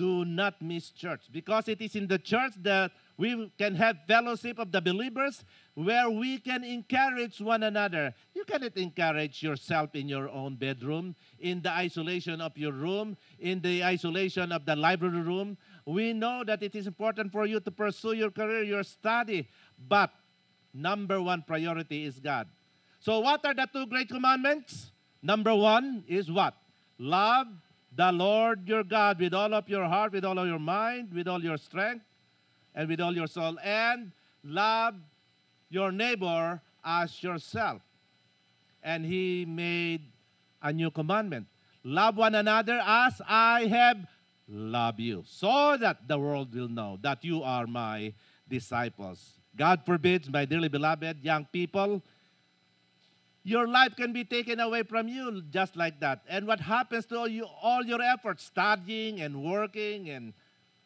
do 0.00 0.24
not 0.24 0.62
miss 0.62 0.90
church 0.90 1.28
because 1.30 1.68
it 1.68 1.78
is 1.82 1.94
in 1.94 2.06
the 2.06 2.18
church 2.18 2.54
that 2.62 2.90
we 3.18 3.52
can 3.58 3.74
have 3.74 3.98
fellowship 4.08 4.58
of 4.58 4.72
the 4.72 4.80
believers 4.80 5.44
where 5.74 6.08
we 6.08 6.38
can 6.38 6.64
encourage 6.64 7.38
one 7.38 7.62
another. 7.62 8.14
You 8.34 8.44
cannot 8.44 8.78
encourage 8.78 9.42
yourself 9.42 9.94
in 9.94 10.08
your 10.08 10.30
own 10.30 10.56
bedroom, 10.56 11.16
in 11.38 11.60
the 11.60 11.70
isolation 11.70 12.40
of 12.40 12.56
your 12.56 12.72
room, 12.72 13.18
in 13.38 13.60
the 13.60 13.84
isolation 13.84 14.52
of 14.52 14.64
the 14.64 14.74
library 14.74 15.20
room. 15.20 15.58
We 15.84 16.12
know 16.12 16.44
that 16.44 16.62
it 16.62 16.74
is 16.74 16.86
important 16.86 17.32
for 17.32 17.46
you 17.46 17.60
to 17.60 17.70
pursue 17.70 18.12
your 18.12 18.30
career, 18.30 18.62
your 18.62 18.82
study, 18.82 19.48
but 19.88 20.10
number 20.72 21.20
one 21.20 21.42
priority 21.42 22.04
is 22.04 22.18
God. 22.18 22.48
So, 23.00 23.20
what 23.20 23.44
are 23.46 23.54
the 23.54 23.66
two 23.72 23.86
great 23.86 24.08
commandments? 24.08 24.92
Number 25.22 25.54
one 25.54 26.04
is 26.06 26.30
what? 26.30 26.54
Love 26.98 27.46
the 27.94 28.12
Lord 28.12 28.68
your 28.68 28.84
God 28.84 29.18
with 29.18 29.34
all 29.34 29.52
of 29.54 29.68
your 29.68 29.84
heart, 29.84 30.12
with 30.12 30.24
all 30.24 30.38
of 30.38 30.46
your 30.46 30.58
mind, 30.58 31.12
with 31.12 31.26
all 31.26 31.42
your 31.42 31.56
strength, 31.56 32.04
and 32.74 32.88
with 32.88 33.00
all 33.00 33.14
your 33.14 33.26
soul, 33.26 33.58
and 33.62 34.12
love 34.44 34.94
your 35.70 35.92
neighbor 35.92 36.60
as 36.84 37.22
yourself. 37.22 37.82
And 38.82 39.04
he 39.04 39.44
made 39.46 40.02
a 40.62 40.72
new 40.72 40.90
commandment 40.90 41.46
love 41.84 42.16
one 42.16 42.34
another 42.34 42.80
as 42.84 43.20
I 43.26 43.66
have 43.66 44.06
loved 44.50 45.00
you, 45.00 45.24
so 45.26 45.76
that 45.76 46.08
the 46.08 46.18
world 46.18 46.54
will 46.54 46.68
know 46.68 46.98
that 47.02 47.24
you 47.24 47.42
are 47.42 47.66
my 47.66 48.12
disciples. 48.48 49.38
God 49.56 49.82
forbids, 49.86 50.28
my 50.28 50.44
dearly 50.44 50.68
beloved 50.68 51.22
young 51.22 51.46
people, 51.52 52.02
your 53.42 53.66
life 53.66 53.96
can 53.96 54.12
be 54.12 54.24
taken 54.24 54.60
away 54.60 54.82
from 54.82 55.08
you 55.08 55.42
just 55.50 55.76
like 55.76 56.00
that. 56.00 56.22
And 56.28 56.46
what 56.46 56.60
happens 56.60 57.06
to 57.06 57.18
all, 57.18 57.28
you, 57.28 57.46
all 57.62 57.82
your 57.84 58.02
efforts, 58.02 58.44
studying 58.44 59.20
and 59.20 59.42
working 59.42 60.10
and 60.10 60.34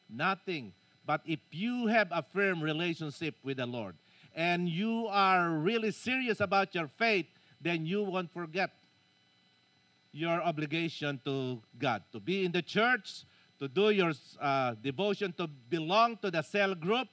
nothing. 0.09 0.73
But 1.05 1.23
if 1.27 1.41
you 1.51 1.89
have 1.89 2.09
a 2.11 2.23
firm 2.23 2.63
relationship 2.63 3.35
with 3.43 3.57
the 3.57 3.67
Lord 3.67 3.97
and 4.35 4.69
you 4.69 5.07
are 5.09 5.51
really 5.51 5.91
serious 5.91 6.41
about 6.41 6.75
your 6.75 6.89
faith, 6.89 7.27
then 7.61 7.87
you 7.87 8.03
won't 8.03 8.33
forget 8.33 8.71
your 10.13 10.41
obligation 10.43 11.21
to 11.25 11.61
God 11.77 12.03
to 12.13 12.21
be 12.21 12.45
in 12.45 12.53
the 12.53 12.63
church, 12.63 13.25
to 13.59 13.69
do 13.69 13.91
your 13.91 14.13
uh, 14.41 14.75
devotion, 14.83 15.33
to 15.39 15.47
belong 15.47 16.17
to 16.19 16.31
the 16.31 16.43
cell 16.43 16.75
group, 16.75 17.09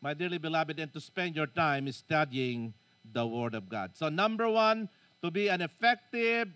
my 0.00 0.14
dearly 0.14 0.38
beloved, 0.38 0.78
and 0.78 0.92
to 0.92 1.00
spend 1.00 1.36
your 1.36 1.46
time 1.46 1.90
studying 1.92 2.74
the 3.12 3.26
Word 3.26 3.54
of 3.54 3.68
God. 3.68 3.92
So, 3.94 4.08
number 4.08 4.48
one, 4.48 4.88
to 5.22 5.30
be 5.30 5.48
an 5.48 5.60
effective 5.60 6.48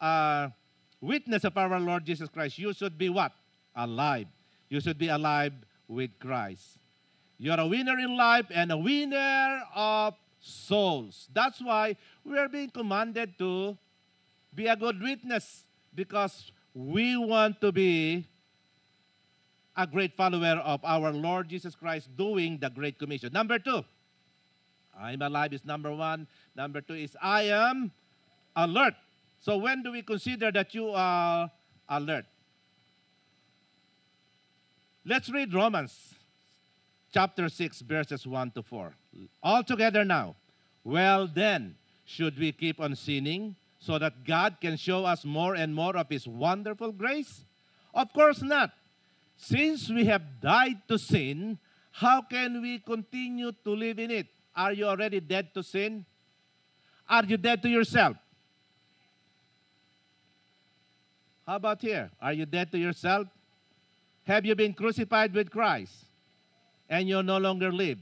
uh, 0.00 0.48
witness 1.00 1.44
of 1.44 1.56
our 1.56 1.78
Lord 1.78 2.04
Jesus 2.04 2.28
Christ, 2.28 2.58
you 2.58 2.72
should 2.72 2.98
be 2.98 3.08
what? 3.08 3.32
Alive. 3.76 4.26
You 4.68 4.80
should 4.80 4.98
be 4.98 5.08
alive 5.08 5.52
with 5.86 6.18
Christ. 6.18 6.78
You're 7.38 7.60
a 7.60 7.66
winner 7.66 7.98
in 7.98 8.16
life 8.16 8.46
and 8.50 8.72
a 8.72 8.76
winner 8.76 9.62
of 9.74 10.14
souls. 10.40 11.28
That's 11.32 11.60
why 11.60 11.96
we 12.24 12.38
are 12.38 12.48
being 12.48 12.70
commanded 12.70 13.38
to 13.38 13.76
be 14.54 14.66
a 14.66 14.76
good 14.76 15.00
witness 15.00 15.64
because 15.94 16.52
we 16.74 17.16
want 17.16 17.60
to 17.60 17.70
be 17.70 18.26
a 19.76 19.86
great 19.86 20.16
follower 20.16 20.60
of 20.64 20.84
our 20.84 21.12
Lord 21.12 21.48
Jesus 21.48 21.74
Christ 21.74 22.08
doing 22.16 22.58
the 22.58 22.68
Great 22.68 22.98
Commission. 22.98 23.32
Number 23.32 23.58
two, 23.58 23.84
I'm 24.98 25.22
alive 25.22 25.52
is 25.52 25.64
number 25.64 25.94
one. 25.94 26.26
Number 26.54 26.80
two 26.80 26.94
is 26.94 27.16
I 27.22 27.42
am 27.44 27.92
alert. 28.54 28.94
So 29.40 29.56
when 29.58 29.82
do 29.82 29.92
we 29.92 30.02
consider 30.02 30.50
that 30.52 30.74
you 30.74 30.90
are 30.90 31.50
alert? 31.88 32.26
Let's 35.04 35.28
read 35.28 35.52
Romans 35.52 36.14
chapter 37.12 37.48
6, 37.48 37.80
verses 37.82 38.26
1 38.26 38.52
to 38.52 38.62
4. 38.62 38.94
All 39.42 39.62
together 39.62 40.04
now. 40.04 40.34
Well, 40.82 41.26
then, 41.26 41.76
should 42.04 42.38
we 42.38 42.52
keep 42.52 42.80
on 42.80 42.96
sinning 42.96 43.56
so 43.84 43.98
that 43.98 44.24
God 44.24 44.56
can 44.62 44.78
show 44.78 45.04
us 45.04 45.26
more 45.26 45.54
and 45.54 45.74
more 45.74 45.94
of 45.94 46.08
His 46.08 46.26
wonderful 46.26 46.90
grace? 46.90 47.44
Of 47.92 48.14
course 48.14 48.40
not. 48.40 48.70
Since 49.36 49.90
we 49.90 50.06
have 50.06 50.40
died 50.40 50.88
to 50.88 50.98
sin, 50.98 51.58
how 51.92 52.22
can 52.22 52.62
we 52.62 52.78
continue 52.78 53.52
to 53.52 53.70
live 53.70 53.98
in 53.98 54.10
it? 54.10 54.28
Are 54.56 54.72
you 54.72 54.86
already 54.86 55.20
dead 55.20 55.52
to 55.52 55.62
sin? 55.62 56.06
Are 57.06 57.24
you 57.26 57.36
dead 57.36 57.60
to 57.60 57.68
yourself? 57.68 58.16
How 61.46 61.56
about 61.56 61.82
here? 61.82 62.10
Are 62.22 62.32
you 62.32 62.46
dead 62.46 62.72
to 62.72 62.78
yourself? 62.78 63.28
Have 64.26 64.46
you 64.46 64.54
been 64.54 64.72
crucified 64.72 65.34
with 65.34 65.50
Christ 65.50 66.06
and 66.88 67.06
you 67.06 67.22
no 67.22 67.36
longer 67.36 67.70
live? 67.70 67.98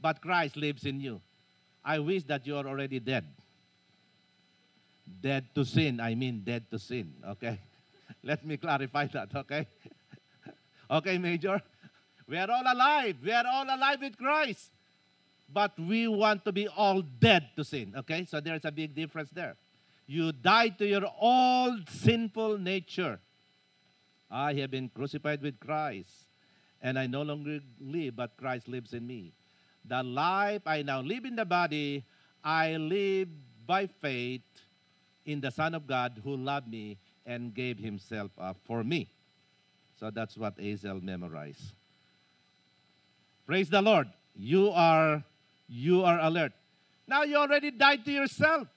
But 0.00 0.20
Christ 0.20 0.56
lives 0.56 0.84
in 0.84 0.98
you. 0.98 1.20
I 1.86 2.00
wish 2.00 2.24
that 2.24 2.44
you 2.44 2.56
are 2.56 2.66
already 2.66 2.98
dead. 2.98 3.24
Dead 5.22 5.44
to 5.54 5.64
sin, 5.64 6.00
I 6.00 6.16
mean 6.16 6.42
dead 6.44 6.68
to 6.72 6.80
sin, 6.80 7.14
okay? 7.24 7.60
Let 8.24 8.44
me 8.44 8.56
clarify 8.56 9.06
that, 9.06 9.28
okay? 9.36 9.68
okay, 10.90 11.16
Major? 11.16 11.62
We 12.26 12.36
are 12.38 12.50
all 12.50 12.64
alive. 12.66 13.16
We 13.22 13.30
are 13.30 13.46
all 13.46 13.64
alive 13.64 14.00
with 14.00 14.18
Christ. 14.18 14.72
But 15.52 15.78
we 15.78 16.08
want 16.08 16.44
to 16.46 16.50
be 16.50 16.66
all 16.66 17.02
dead 17.02 17.50
to 17.54 17.64
sin, 17.64 17.94
okay? 17.98 18.24
So 18.24 18.40
there's 18.40 18.64
a 18.64 18.72
big 18.72 18.92
difference 18.92 19.30
there. 19.30 19.54
You 20.08 20.32
died 20.32 20.78
to 20.78 20.86
your 20.86 21.04
old 21.20 21.88
sinful 21.88 22.58
nature. 22.58 23.20
I 24.28 24.54
have 24.54 24.72
been 24.72 24.88
crucified 24.88 25.40
with 25.40 25.60
Christ, 25.60 26.10
and 26.82 26.98
I 26.98 27.06
no 27.06 27.22
longer 27.22 27.60
live, 27.80 28.16
but 28.16 28.36
Christ 28.36 28.66
lives 28.66 28.92
in 28.92 29.06
me. 29.06 29.32
The 29.88 30.02
life 30.02 30.62
I 30.66 30.82
now 30.82 31.00
live 31.00 31.24
in 31.24 31.36
the 31.36 31.44
body, 31.44 32.04
I 32.42 32.76
live 32.76 33.28
by 33.66 33.86
faith 33.86 34.42
in 35.24 35.40
the 35.40 35.50
Son 35.50 35.74
of 35.74 35.86
God 35.86 36.20
who 36.22 36.36
loved 36.36 36.68
me 36.68 36.98
and 37.24 37.54
gave 37.54 37.78
himself 37.78 38.30
up 38.38 38.56
for 38.64 38.84
me. 38.84 39.08
So 39.98 40.10
that's 40.10 40.36
what 40.36 40.54
Azel 40.58 41.00
memorized. 41.02 41.74
Praise 43.46 43.70
the 43.70 43.82
Lord. 43.82 44.08
You 44.34 44.70
are 44.70 45.24
you 45.68 46.04
are 46.04 46.20
alert. 46.20 46.52
Now 47.06 47.22
you 47.22 47.36
already 47.36 47.70
died 47.70 48.04
to 48.04 48.12
yourself. 48.12 48.68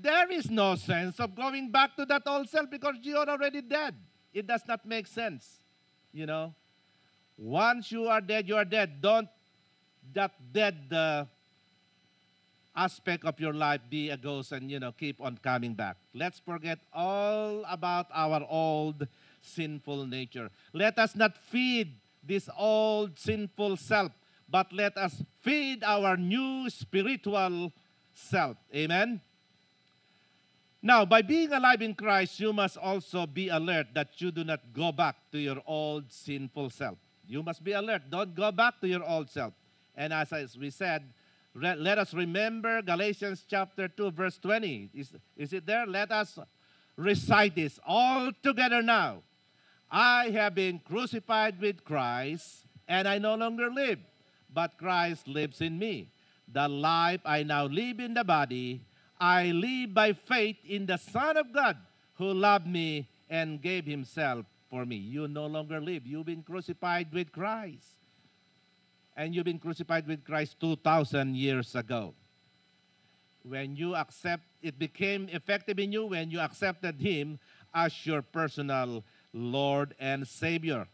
there 0.00 0.32
is 0.32 0.50
no 0.50 0.76
sense 0.76 1.20
of 1.20 1.34
going 1.34 1.70
back 1.70 1.94
to 1.96 2.06
that 2.06 2.22
old 2.26 2.48
self 2.48 2.70
because 2.70 2.96
you 3.02 3.18
are 3.18 3.28
already 3.28 3.60
dead. 3.60 3.94
It 4.32 4.46
does 4.46 4.62
not 4.66 4.86
make 4.86 5.06
sense. 5.06 5.60
You 6.12 6.26
know? 6.26 6.54
Once 7.36 7.92
you 7.92 8.08
are 8.08 8.20
dead, 8.20 8.48
you 8.48 8.56
are 8.56 8.64
dead. 8.64 9.00
Don't 9.00 9.28
that 10.14 10.32
dead 10.52 10.92
uh, 10.92 11.24
aspect 12.74 13.24
of 13.24 13.38
your 13.40 13.52
life 13.52 13.80
be 13.88 14.10
a 14.10 14.16
ghost 14.16 14.52
and, 14.52 14.70
you 14.70 14.78
know, 14.78 14.92
keep 14.92 15.20
on 15.20 15.38
coming 15.42 15.74
back. 15.74 15.96
Let's 16.14 16.38
forget 16.38 16.78
all 16.92 17.64
about 17.68 18.06
our 18.12 18.46
old 18.48 19.06
sinful 19.40 20.06
nature. 20.06 20.50
Let 20.72 20.98
us 20.98 21.16
not 21.16 21.36
feed 21.36 21.94
this 22.22 22.48
old 22.56 23.18
sinful 23.18 23.76
self, 23.76 24.12
but 24.48 24.72
let 24.72 24.96
us 24.96 25.22
feed 25.40 25.82
our 25.84 26.16
new 26.16 26.68
spiritual 26.70 27.72
self. 28.12 28.56
Amen? 28.74 29.20
Now, 30.82 31.04
by 31.04 31.20
being 31.20 31.52
alive 31.52 31.82
in 31.82 31.94
Christ, 31.94 32.40
you 32.40 32.52
must 32.52 32.78
also 32.78 33.26
be 33.26 33.48
alert 33.48 33.88
that 33.92 34.20
you 34.20 34.30
do 34.30 34.44
not 34.44 34.72
go 34.72 34.92
back 34.92 35.16
to 35.32 35.38
your 35.38 35.60
old 35.66 36.10
sinful 36.10 36.70
self. 36.70 36.96
You 37.26 37.42
must 37.42 37.62
be 37.62 37.72
alert. 37.72 38.08
Don't 38.08 38.34
go 38.34 38.50
back 38.50 38.80
to 38.80 38.88
your 38.88 39.04
old 39.04 39.28
self. 39.28 39.52
And 40.00 40.14
as 40.14 40.56
we 40.56 40.70
said, 40.70 41.12
let 41.54 41.98
us 41.98 42.14
remember 42.14 42.80
Galatians 42.80 43.44
chapter 43.46 43.86
2, 43.86 44.12
verse 44.12 44.38
20. 44.38 44.88
Is, 44.94 45.12
is 45.36 45.52
it 45.52 45.66
there? 45.66 45.86
Let 45.86 46.10
us 46.10 46.38
recite 46.96 47.54
this 47.54 47.78
all 47.86 48.30
together 48.42 48.80
now. 48.80 49.18
I 49.90 50.30
have 50.30 50.54
been 50.54 50.78
crucified 50.78 51.60
with 51.60 51.84
Christ, 51.84 52.64
and 52.88 53.06
I 53.06 53.18
no 53.18 53.34
longer 53.34 53.68
live, 53.70 53.98
but 54.50 54.78
Christ 54.78 55.28
lives 55.28 55.60
in 55.60 55.78
me. 55.78 56.08
The 56.50 56.66
life 56.66 57.20
I 57.26 57.42
now 57.42 57.66
live 57.66 58.00
in 58.00 58.14
the 58.14 58.24
body, 58.24 58.80
I 59.20 59.50
live 59.50 59.92
by 59.92 60.14
faith 60.14 60.56
in 60.66 60.86
the 60.86 60.96
Son 60.96 61.36
of 61.36 61.52
God 61.52 61.76
who 62.14 62.32
loved 62.32 62.66
me 62.66 63.06
and 63.28 63.60
gave 63.60 63.84
himself 63.84 64.46
for 64.70 64.86
me. 64.86 64.96
You 64.96 65.28
no 65.28 65.44
longer 65.44 65.78
live. 65.78 66.06
You've 66.06 66.24
been 66.24 66.42
crucified 66.42 67.12
with 67.12 67.32
Christ. 67.32 67.99
And 69.16 69.34
you've 69.34 69.44
been 69.44 69.58
crucified 69.58 70.06
with 70.06 70.24
Christ 70.24 70.58
2,000 70.60 71.36
years 71.36 71.74
ago. 71.74 72.14
When 73.42 73.76
you 73.76 73.94
accept, 73.94 74.44
it 74.62 74.78
became 74.78 75.28
effective 75.30 75.78
in 75.78 75.92
you 75.92 76.06
when 76.06 76.30
you 76.30 76.40
accepted 76.40 77.00
Him 77.00 77.38
as 77.74 78.06
your 78.06 78.22
personal 78.22 79.04
Lord 79.32 79.94
and 79.98 80.26
Savior. 80.26 80.86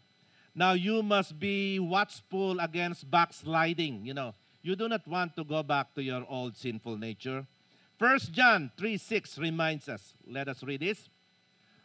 Now 0.55 0.73
you 0.73 1.03
must 1.03 1.39
be 1.39 1.79
watchful 1.79 2.61
against 2.61 3.11
backsliding. 3.11 4.07
You 4.07 4.15
know, 4.15 4.35
you 4.63 4.75
do 4.75 4.89
not 4.89 5.07
want 5.07 5.37
to 5.37 5.45
go 5.45 5.63
back 5.63 5.95
to 5.95 6.03
your 6.03 6.25
old 6.29 6.57
sinful 6.57 6.97
nature. 6.97 7.47
First 7.99 8.33
John 8.33 8.71
3 8.77 8.97
6 8.97 9.39
reminds 9.39 9.89
us. 9.89 10.15
Let 10.27 10.49
us 10.49 10.63
read 10.63 10.81
this. 10.81 11.09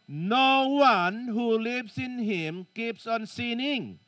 No 0.08 0.68
one 0.68 1.28
who 1.28 1.58
lives 1.58 1.96
in 1.96 2.18
him 2.18 2.66
keeps 2.74 3.06
on 3.06 3.26
sinning. 3.26 3.98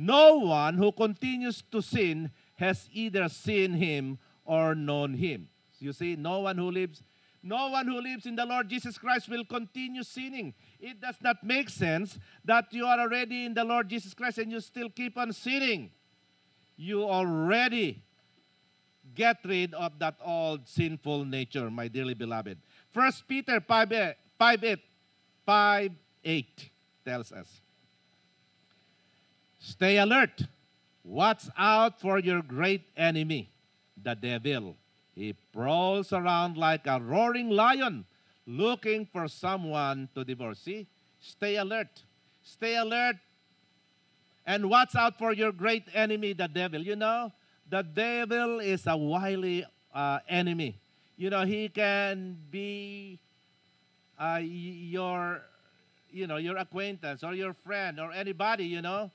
No 0.00 0.38
one 0.38 0.78
who 0.78 0.92
continues 0.92 1.60
to 1.72 1.82
sin 1.82 2.30
has 2.54 2.88
either 2.92 3.28
seen 3.28 3.72
him 3.72 4.20
or 4.44 4.76
known 4.76 5.14
him. 5.14 5.48
You 5.80 5.92
see, 5.92 6.14
no 6.14 6.38
one 6.38 6.56
who 6.56 6.70
lives 6.70 7.02
no 7.42 7.68
one 7.70 7.86
who 7.86 8.00
lives 8.00 8.26
in 8.26 8.36
the 8.36 8.44
Lord 8.44 8.68
Jesus 8.68 8.98
Christ 8.98 9.28
will 9.28 9.44
continue 9.44 10.02
sinning. 10.02 10.54
It 10.78 11.00
does 11.00 11.16
not 11.20 11.42
make 11.42 11.68
sense 11.68 12.18
that 12.44 12.66
you 12.72 12.84
are 12.84 12.98
already 12.98 13.46
in 13.46 13.54
the 13.54 13.64
Lord 13.64 13.88
Jesus 13.88 14.12
Christ 14.12 14.38
and 14.38 14.52
you 14.52 14.60
still 14.60 14.90
keep 14.90 15.16
on 15.16 15.32
sinning. 15.32 15.90
You 16.76 17.04
already 17.04 18.02
get 19.14 19.38
rid 19.44 19.72
of 19.74 19.98
that 19.98 20.16
old 20.24 20.68
sinful 20.68 21.24
nature, 21.24 21.70
my 21.70 21.88
dearly 21.88 22.14
beloved. 22.14 22.58
First 22.92 23.26
Peter 23.26 23.60
5 23.60 23.92
8, 23.92 24.14
5 24.38 24.64
8, 24.64 24.78
5 25.46 25.92
8 26.24 26.70
tells 27.04 27.32
us. 27.32 27.60
Stay 29.58 29.98
alert. 29.98 30.42
Watch 31.04 31.44
out 31.56 32.00
for 32.00 32.18
your 32.18 32.42
great 32.42 32.82
enemy, 32.96 33.50
the 34.00 34.14
devil. 34.14 34.76
He 35.14 35.32
prowls 35.52 36.12
around 36.12 36.56
like 36.56 36.86
a 36.86 37.00
roaring 37.00 37.50
lion, 37.50 38.04
looking 38.46 39.06
for 39.06 39.26
someone 39.26 40.08
to 40.14 40.24
devour. 40.24 40.54
See? 40.54 40.86
Stay 41.20 41.56
alert. 41.56 42.02
Stay 42.42 42.76
alert. 42.76 43.16
And 44.46 44.70
watch 44.70 44.94
out 44.94 45.18
for 45.18 45.32
your 45.32 45.52
great 45.52 45.84
enemy, 45.92 46.32
the 46.32 46.48
devil. 46.48 46.80
You 46.80 46.96
know, 46.96 47.32
the 47.68 47.82
devil 47.82 48.60
is 48.60 48.86
a 48.86 48.96
wily 48.96 49.66
uh, 49.92 50.20
enemy. 50.28 50.78
You 51.16 51.30
know, 51.30 51.44
he 51.44 51.68
can 51.68 52.38
be 52.50 53.18
uh, 54.18 54.40
your, 54.42 55.42
you 56.10 56.26
know, 56.26 56.36
your 56.36 56.56
acquaintance 56.56 57.24
or 57.24 57.34
your 57.34 57.52
friend 57.52 57.98
or 57.98 58.12
anybody, 58.12 58.64
you 58.64 58.80
know. 58.80 59.10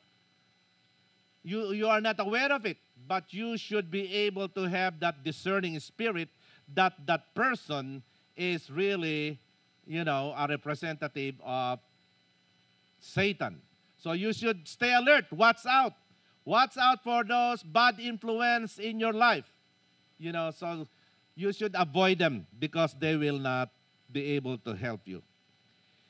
You, 1.43 1.73
you 1.73 1.88
are 1.88 2.01
not 2.01 2.19
aware 2.19 2.51
of 2.51 2.65
it, 2.65 2.77
but 3.08 3.34
you 3.34 3.58
should 3.58 3.91
be 3.91 4.12
able 4.13 4.47
to 4.49 4.63
have 4.63 4.99
that 5.01 5.23
discerning 5.23 5.79
spirit 5.79 6.29
that 6.73 6.93
that 7.06 7.36
person 7.36 8.01
is 8.38 8.69
really, 8.69 9.39
you 9.86 10.03
know, 10.03 10.34
a 10.38 10.47
representative 10.47 11.36
of 11.43 11.79
Satan. 12.99 13.62
So 13.97 14.13
you 14.13 14.34
should 14.34 14.67
stay 14.67 14.93
alert. 14.93 15.25
Watch 15.32 15.65
out. 15.67 15.93
Watch 16.45 16.77
out 16.77 17.03
for 17.03 17.23
those 17.23 17.63
bad 17.63 17.99
influence 17.99 18.77
in 18.77 18.99
your 18.99 19.13
life. 19.13 19.49
You 20.17 20.32
know, 20.32 20.51
so 20.51 20.88
you 21.36 21.51
should 21.51 21.75
avoid 21.77 22.19
them 22.19 22.47
because 22.60 22.95
they 22.99 23.15
will 23.15 23.39
not 23.39 23.69
be 24.12 24.36
able 24.36 24.58
to 24.60 24.73
help 24.75 25.01
you. 25.06 25.21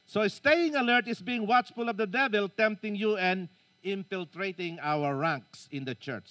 So 0.06 0.28
staying 0.28 0.76
alert 0.76 1.08
is 1.08 1.22
being 1.22 1.48
watchful 1.48 1.90
of 1.90 1.98
the 1.98 2.06
devil 2.06 2.50
tempting 2.50 2.96
you 2.96 3.18
and 3.18 3.48
infiltrating 3.84 4.80
our 4.82 5.16
ranks 5.16 5.68
in 5.72 5.86
the 5.86 5.96
church. 5.96 6.30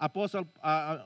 Apostle, 0.00 0.46
uh, 0.62 0.66
uh 0.66 1.02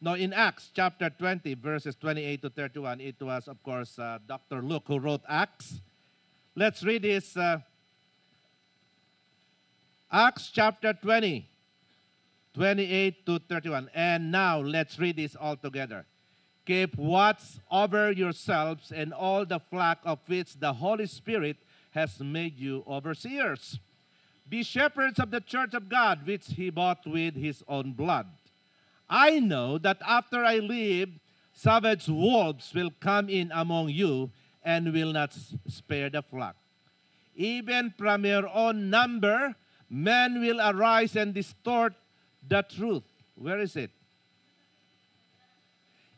no, 0.00 0.14
in 0.14 0.32
Acts 0.32 0.70
chapter 0.74 1.08
20, 1.08 1.54
verses 1.54 1.96
28 1.96 2.42
to 2.42 2.50
31, 2.50 3.00
it 3.00 3.16
was, 3.20 3.48
of 3.48 3.62
course, 3.62 3.98
uh, 3.98 4.18
Dr. 4.26 4.60
Luke 4.60 4.84
who 4.86 4.98
wrote 4.98 5.22
Acts. 5.28 5.80
Let's 6.54 6.82
read 6.84 7.02
this. 7.02 7.36
Uh, 7.36 7.60
Acts 10.10 10.50
chapter 10.52 10.92
20, 10.92 11.48
28 12.54 13.26
to 13.26 13.38
31. 13.38 13.90
And 13.94 14.30
now 14.30 14.60
let's 14.60 14.98
read 14.98 15.16
this 15.16 15.34
all 15.34 15.56
together. 15.56 16.06
Keep 16.64 16.96
watch 16.96 17.42
over 17.70 18.12
yourselves 18.12 18.92
and 18.92 19.12
all 19.12 19.44
the 19.46 19.60
flock 19.60 19.98
of 20.04 20.18
which 20.26 20.58
the 20.58 20.74
Holy 20.74 21.06
Spirit 21.06 21.56
has 21.96 22.20
made 22.20 22.60
you 22.60 22.84
overseers. 22.86 23.80
Be 24.48 24.62
shepherds 24.62 25.18
of 25.18 25.30
the 25.30 25.40
church 25.40 25.72
of 25.72 25.88
God, 25.88 26.26
which 26.26 26.46
he 26.54 26.68
bought 26.68 27.06
with 27.06 27.34
his 27.34 27.64
own 27.66 27.92
blood. 27.92 28.26
I 29.08 29.40
know 29.40 29.78
that 29.78 29.98
after 30.06 30.44
I 30.44 30.58
leave, 30.58 31.08
savage 31.54 32.06
wolves 32.06 32.74
will 32.74 32.92
come 33.00 33.28
in 33.28 33.50
among 33.50 33.88
you 33.88 34.30
and 34.62 34.92
will 34.92 35.12
not 35.12 35.34
spare 35.66 36.10
the 36.10 36.20
flock. 36.20 36.54
Even 37.34 37.94
from 37.96 38.26
your 38.26 38.46
own 38.52 38.90
number, 38.90 39.56
men 39.88 40.40
will 40.40 40.60
arise 40.60 41.16
and 41.16 41.32
distort 41.32 41.94
the 42.46 42.62
truth. 42.62 43.04
Where 43.36 43.58
is 43.58 43.74
it? 43.74 43.90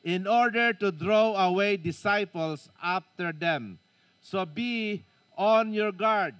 In 0.03 0.27
order 0.27 0.73
to 0.73 0.91
draw 0.91 1.37
away 1.37 1.77
disciples 1.77 2.69
after 2.83 3.33
them. 3.33 3.79
So 4.21 4.45
be 4.45 5.05
on 5.39 5.73
your 5.73 5.93
guard. 5.93 6.35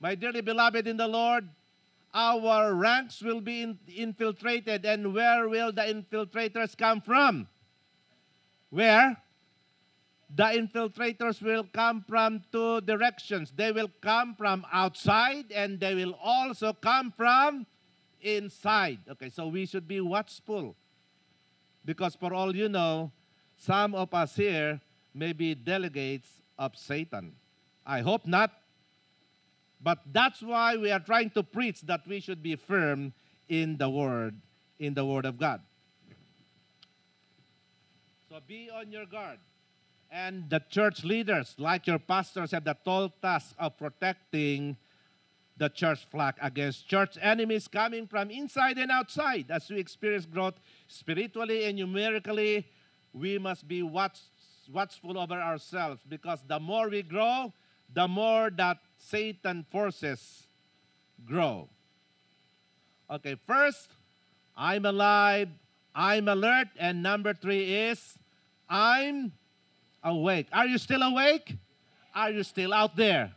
My 0.00 0.14
dearly 0.14 0.40
beloved 0.40 0.86
in 0.86 0.96
the 0.96 1.08
Lord, 1.08 1.46
our 2.14 2.72
ranks 2.72 3.20
will 3.20 3.42
be 3.42 3.60
in, 3.62 3.78
infiltrated. 3.94 4.86
And 4.86 5.12
where 5.12 5.48
will 5.48 5.72
the 5.72 5.82
infiltrators 5.82 6.78
come 6.78 7.02
from? 7.02 7.48
Where? 8.70 9.18
the 10.34 10.44
infiltrators 10.44 11.40
will 11.40 11.64
come 11.72 12.04
from 12.08 12.42
two 12.50 12.80
directions. 12.80 13.52
They 13.54 13.70
will 13.70 13.90
come 14.00 14.34
from 14.34 14.66
outside 14.72 15.52
and 15.52 15.78
they 15.78 15.94
will 15.94 16.18
also 16.22 16.72
come 16.72 17.12
from 17.16 17.66
inside. 18.20 18.98
Okay, 19.10 19.28
so 19.30 19.46
we 19.46 19.66
should 19.66 19.86
be 19.86 20.00
watchful. 20.00 20.74
Because 21.84 22.16
for 22.16 22.34
all 22.34 22.56
you 22.56 22.68
know, 22.68 23.12
some 23.56 23.94
of 23.94 24.12
us 24.12 24.34
here 24.34 24.80
may 25.14 25.32
be 25.32 25.54
delegates 25.54 26.42
of 26.58 26.76
Satan. 26.76 27.34
I 27.86 28.00
hope 28.00 28.26
not. 28.26 28.52
But 29.80 29.98
that's 30.10 30.42
why 30.42 30.76
we 30.76 30.90
are 30.90 31.00
trying 31.00 31.30
to 31.30 31.42
preach 31.42 31.82
that 31.82 32.06
we 32.06 32.20
should 32.20 32.42
be 32.42 32.56
firm 32.56 33.12
in 33.48 33.76
the 33.76 33.88
word, 33.90 34.40
in 34.78 34.94
the 34.94 35.04
word 35.04 35.26
of 35.26 35.38
God. 35.38 35.60
So 38.30 38.40
be 38.46 38.70
on 38.70 38.90
your 38.90 39.06
guard. 39.06 39.38
And 40.10 40.48
the 40.48 40.60
church 40.70 41.04
leaders, 41.04 41.54
like 41.58 41.86
your 41.86 41.98
pastors, 41.98 42.52
have 42.52 42.64
the 42.64 42.76
tall 42.84 43.10
task 43.20 43.54
of 43.58 43.76
protecting 43.76 44.76
the 45.56 45.68
church 45.68 46.06
flock 46.10 46.36
against 46.40 46.88
church 46.88 47.16
enemies 47.20 47.68
coming 47.68 48.06
from 48.06 48.30
inside 48.30 48.78
and 48.78 48.90
outside 48.90 49.50
as 49.50 49.68
we 49.70 49.78
experience 49.78 50.26
growth 50.26 50.54
spiritually 50.88 51.64
and 51.64 51.78
numerically 51.78 52.66
we 53.12 53.38
must 53.38 53.68
be 53.68 53.82
watch, 53.82 54.18
watchful 54.72 55.16
over 55.16 55.34
ourselves 55.34 56.02
because 56.08 56.40
the 56.48 56.58
more 56.58 56.88
we 56.88 57.02
grow, 57.02 57.52
the 57.94 58.08
more 58.08 58.50
that 58.50 58.78
Satan 58.98 59.64
forces 59.70 60.48
grow. 61.24 61.68
Okay, 63.08 63.36
first, 63.46 63.88
I'm 64.56 64.84
alive, 64.84 65.48
I'm 65.94 66.28
alert, 66.28 66.68
and 66.78 67.02
number 67.02 67.32
three 67.32 67.72
is 67.72 68.18
I'm 68.68 69.32
awake. 70.02 70.48
Are 70.52 70.66
you 70.66 70.78
still 70.78 71.02
awake? 71.02 71.54
Are 72.14 72.30
you 72.30 72.42
still 72.42 72.74
out 72.74 72.96
there? 72.96 73.32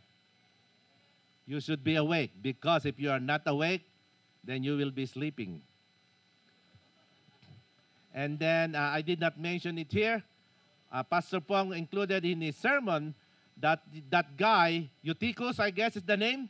You 1.46 1.60
should 1.60 1.82
be 1.82 1.96
awake 1.96 2.32
because 2.42 2.84
if 2.84 2.98
you 2.98 3.10
are 3.10 3.20
not 3.20 3.42
awake, 3.46 3.86
then 4.44 4.62
you 4.64 4.76
will 4.76 4.90
be 4.90 5.06
sleeping. 5.06 5.62
And 8.12 8.38
then 8.38 8.74
uh, 8.74 8.90
I 8.92 9.02
did 9.02 9.20
not 9.20 9.38
mention 9.38 9.78
it 9.78 9.92
here. 9.92 10.22
Uh, 10.90 11.02
Pastor 11.02 11.40
Pong 11.40 11.72
included 11.74 12.24
in 12.24 12.40
his 12.40 12.56
sermon 12.56 13.14
that 13.60 13.80
that 14.10 14.36
guy, 14.36 14.88
Eutychus, 15.02 15.58
I 15.58 15.70
guess 15.70 15.96
is 15.96 16.02
the 16.02 16.16
name, 16.16 16.48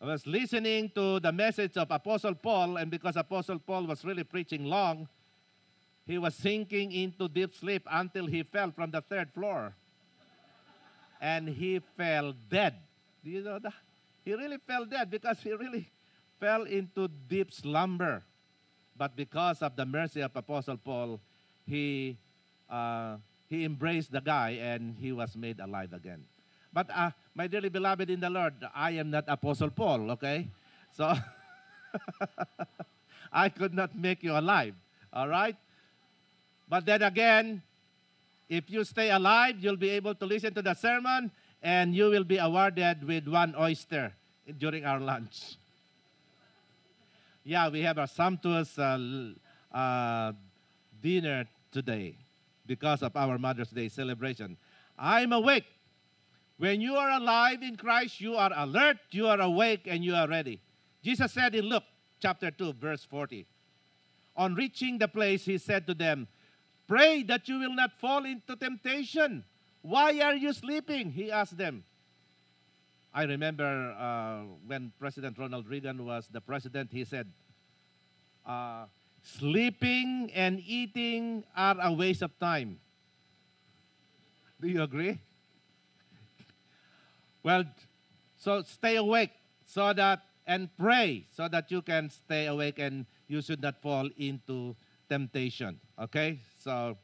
was 0.00 0.26
listening 0.26 0.90
to 0.94 1.20
the 1.20 1.32
message 1.32 1.76
of 1.76 1.90
Apostle 1.90 2.34
Paul, 2.34 2.78
and 2.78 2.90
because 2.90 3.16
Apostle 3.16 3.58
Paul 3.58 3.86
was 3.86 4.04
really 4.04 4.24
preaching 4.24 4.64
long, 4.64 5.08
he 6.06 6.18
was 6.18 6.34
sinking 6.34 6.92
into 6.92 7.28
deep 7.28 7.54
sleep 7.54 7.86
until 7.90 8.26
he 8.26 8.42
fell 8.42 8.70
from 8.72 8.90
the 8.90 9.00
third 9.00 9.30
floor. 9.30 9.74
And 11.20 11.48
he 11.48 11.80
fell 11.96 12.34
dead. 12.48 12.74
Do 13.22 13.30
you 13.30 13.42
know 13.42 13.58
that? 13.58 13.74
He 14.24 14.34
really 14.34 14.56
fell 14.66 14.86
dead 14.86 15.10
because 15.10 15.38
he 15.40 15.52
really 15.52 15.90
fell 16.40 16.62
into 16.64 17.08
deep 17.28 17.52
slumber. 17.52 18.22
But 18.96 19.14
because 19.14 19.60
of 19.62 19.76
the 19.76 19.84
mercy 19.84 20.22
of 20.22 20.34
Apostle 20.34 20.78
Paul, 20.78 21.20
he, 21.66 22.16
uh, 22.68 23.16
he 23.50 23.64
embraced 23.64 24.12
the 24.12 24.20
guy 24.22 24.50
and 24.62 24.94
he 24.96 25.10
was 25.10 25.34
made 25.34 25.58
alive 25.58 25.92
again. 25.92 26.22
But 26.72 26.86
uh, 26.94 27.10
my 27.34 27.48
dearly 27.48 27.68
beloved 27.68 28.08
in 28.08 28.20
the 28.20 28.30
Lord, 28.30 28.54
I 28.72 28.92
am 28.92 29.10
not 29.10 29.24
Apostle 29.26 29.70
Paul, 29.70 30.12
okay? 30.12 30.46
So 30.92 31.12
I 33.32 33.48
could 33.48 33.74
not 33.74 33.98
make 33.98 34.22
you 34.22 34.38
alive, 34.38 34.74
all 35.12 35.26
right? 35.28 35.56
But 36.68 36.86
then 36.86 37.02
again, 37.02 37.62
if 38.48 38.70
you 38.70 38.84
stay 38.84 39.10
alive, 39.10 39.56
you'll 39.58 39.76
be 39.76 39.90
able 39.90 40.14
to 40.14 40.24
listen 40.24 40.54
to 40.54 40.62
the 40.62 40.74
sermon 40.74 41.32
and 41.60 41.92
you 41.92 42.08
will 42.08 42.24
be 42.24 42.38
awarded 42.38 43.02
with 43.02 43.26
one 43.26 43.56
oyster 43.58 44.14
during 44.56 44.86
our 44.86 45.00
lunch. 45.00 45.56
Yeah, 47.42 47.70
we 47.70 47.80
have 47.80 47.96
a 47.96 48.06
sumptuous 48.06 48.78
uh, 48.78 49.32
uh, 49.72 50.32
dinner 51.00 51.46
today 51.72 52.14
because 52.70 53.02
of 53.02 53.16
our 53.16 53.36
Mother's 53.36 53.70
Day 53.70 53.88
celebration. 53.88 54.56
I'm 54.96 55.32
awake. 55.32 55.66
When 56.56 56.80
you 56.80 56.94
are 56.94 57.10
alive 57.10 57.64
in 57.64 57.74
Christ, 57.76 58.20
you 58.20 58.36
are 58.36 58.52
alert, 58.54 58.98
you 59.10 59.26
are 59.26 59.40
awake, 59.40 59.88
and 59.90 60.04
you 60.04 60.14
are 60.14 60.28
ready. 60.28 60.60
Jesus 61.02 61.32
said 61.32 61.56
in 61.56 61.64
Luke 61.64 61.82
chapter 62.20 62.48
2, 62.52 62.74
verse 62.74 63.02
40, 63.02 63.44
On 64.36 64.54
reaching 64.54 64.98
the 64.98 65.08
place, 65.08 65.46
he 65.46 65.58
said 65.58 65.84
to 65.88 65.94
them, 65.94 66.28
Pray 66.86 67.24
that 67.24 67.48
you 67.48 67.58
will 67.58 67.74
not 67.74 67.98
fall 67.98 68.24
into 68.24 68.54
temptation. 68.54 69.42
Why 69.82 70.20
are 70.20 70.36
you 70.36 70.52
sleeping? 70.52 71.10
He 71.10 71.32
asked 71.32 71.58
them. 71.58 71.82
I 73.12 73.24
remember 73.24 73.96
uh, 73.98 74.42
when 74.64 74.92
President 75.00 75.36
Ronald 75.36 75.66
Reagan 75.66 76.06
was 76.06 76.28
the 76.30 76.40
president, 76.40 76.90
he 76.92 77.02
said, 77.04 77.26
uh, 78.46 78.84
Sleeping 79.22 80.30
and 80.34 80.60
eating 80.66 81.44
are 81.56 81.76
a 81.80 81.92
waste 81.92 82.22
of 82.22 82.38
time. 82.38 82.80
Do 84.60 84.68
you 84.68 84.82
agree? 84.82 85.18
Well, 87.42 87.64
so 88.36 88.62
stay 88.62 88.96
awake 88.96 89.32
so 89.64 89.92
that 89.92 90.24
and 90.46 90.68
pray 90.76 91.26
so 91.32 91.48
that 91.48 91.70
you 91.70 91.80
can 91.80 92.10
stay 92.10 92.46
awake 92.46 92.78
and 92.78 93.06
you 93.28 93.40
should 93.40 93.62
not 93.62 93.80
fall 93.80 94.08
into 94.18 94.74
temptation. 95.08 95.78
Okay? 95.98 96.40
So 96.58 96.98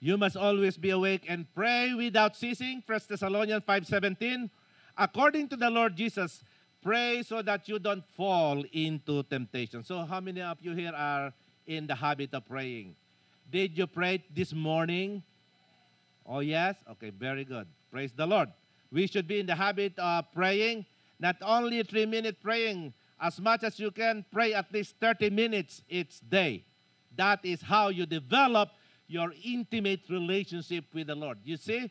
you 0.00 0.18
must 0.18 0.36
always 0.36 0.76
be 0.76 0.90
awake 0.90 1.24
and 1.28 1.46
pray 1.54 1.94
without 1.94 2.34
ceasing. 2.36 2.82
1 2.84 3.00
Thessalonians 3.08 3.62
5:17. 3.64 4.50
According 4.98 5.48
to 5.48 5.56
the 5.56 5.70
Lord 5.70 5.96
Jesus, 5.96 6.42
pray 6.82 7.22
so 7.22 7.42
that 7.42 7.68
you 7.68 7.78
don't 7.78 8.04
fall 8.16 8.64
into 8.72 9.22
temptation. 9.24 9.84
So 9.84 10.04
how 10.04 10.20
many 10.20 10.42
of 10.42 10.58
you 10.60 10.74
here 10.74 10.92
are 10.94 11.32
in 11.66 11.86
the 11.86 11.94
habit 11.94 12.34
of 12.34 12.46
praying? 12.46 12.96
Did 13.50 13.78
you 13.78 13.86
pray 13.86 14.22
this 14.34 14.52
morning? 14.52 15.22
Oh 16.26 16.40
yes? 16.40 16.76
Okay, 16.90 17.10
very 17.10 17.44
good. 17.44 17.66
Praise 17.90 18.12
the 18.12 18.26
Lord. 18.26 18.48
We 18.90 19.06
should 19.06 19.26
be 19.26 19.40
in 19.40 19.46
the 19.46 19.54
habit 19.54 19.98
of 19.98 20.30
praying, 20.32 20.86
not 21.18 21.36
only 21.42 21.82
3 21.82 22.06
minute 22.06 22.42
praying, 22.42 22.92
as 23.20 23.40
much 23.40 23.62
as 23.62 23.78
you 23.78 23.90
can 23.90 24.24
pray 24.32 24.52
at 24.52 24.72
least 24.72 24.96
30 25.00 25.30
minutes 25.30 25.82
each 25.88 26.20
day. 26.28 26.64
That 27.16 27.40
is 27.44 27.62
how 27.62 27.88
you 27.88 28.06
develop 28.06 28.70
your 29.06 29.32
intimate 29.44 30.00
relationship 30.08 30.86
with 30.92 31.06
the 31.06 31.14
Lord. 31.14 31.38
You 31.44 31.56
see, 31.56 31.90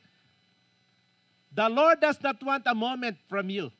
the 1.54 1.70
Lord 1.70 2.02
does 2.02 2.22
not 2.22 2.42
want 2.44 2.64
a 2.66 2.74
moment 2.74 3.18
from 3.30 3.50
you. 3.50 3.72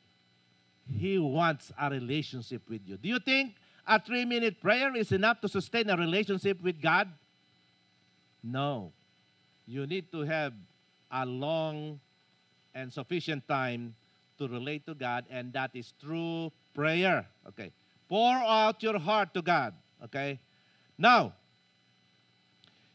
He 0.90 1.18
wants 1.18 1.72
a 1.78 1.90
relationship 1.90 2.62
with 2.68 2.82
you. 2.86 2.96
Do 2.96 3.08
you 3.08 3.18
think 3.18 3.54
a 3.86 4.00
three 4.00 4.24
minute 4.24 4.60
prayer 4.60 4.94
is 4.94 5.12
enough 5.12 5.40
to 5.40 5.48
sustain 5.48 5.90
a 5.90 5.96
relationship 5.96 6.62
with 6.62 6.80
God? 6.80 7.08
No. 8.42 8.92
You 9.66 9.86
need 9.86 10.10
to 10.12 10.20
have 10.20 10.52
a 11.10 11.24
long 11.24 12.00
and 12.74 12.92
sufficient 12.92 13.46
time 13.46 13.94
to 14.38 14.48
relate 14.48 14.86
to 14.86 14.94
God, 14.94 15.24
and 15.30 15.52
that 15.52 15.70
is 15.74 15.94
through 16.00 16.50
prayer. 16.74 17.26
Okay. 17.48 17.72
Pour 18.08 18.34
out 18.34 18.82
your 18.82 18.98
heart 18.98 19.32
to 19.34 19.42
God. 19.42 19.74
Okay. 20.04 20.40
Now, 20.98 21.34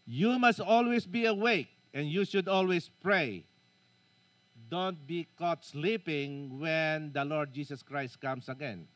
you 0.06 0.38
must 0.40 0.60
always 0.60 1.06
be 1.06 1.26
awake 1.26 1.68
and 1.94 2.08
you 2.08 2.26
should 2.26 2.48
always 2.48 2.90
pray. 3.02 3.44
Don't 4.70 5.08
be 5.08 5.28
caught 5.38 5.64
sleeping 5.64 6.60
when 6.60 7.14
the 7.14 7.24
Lord 7.24 7.54
Jesus 7.54 7.82
Christ 7.82 8.20
comes 8.20 8.50
again. 8.50 8.88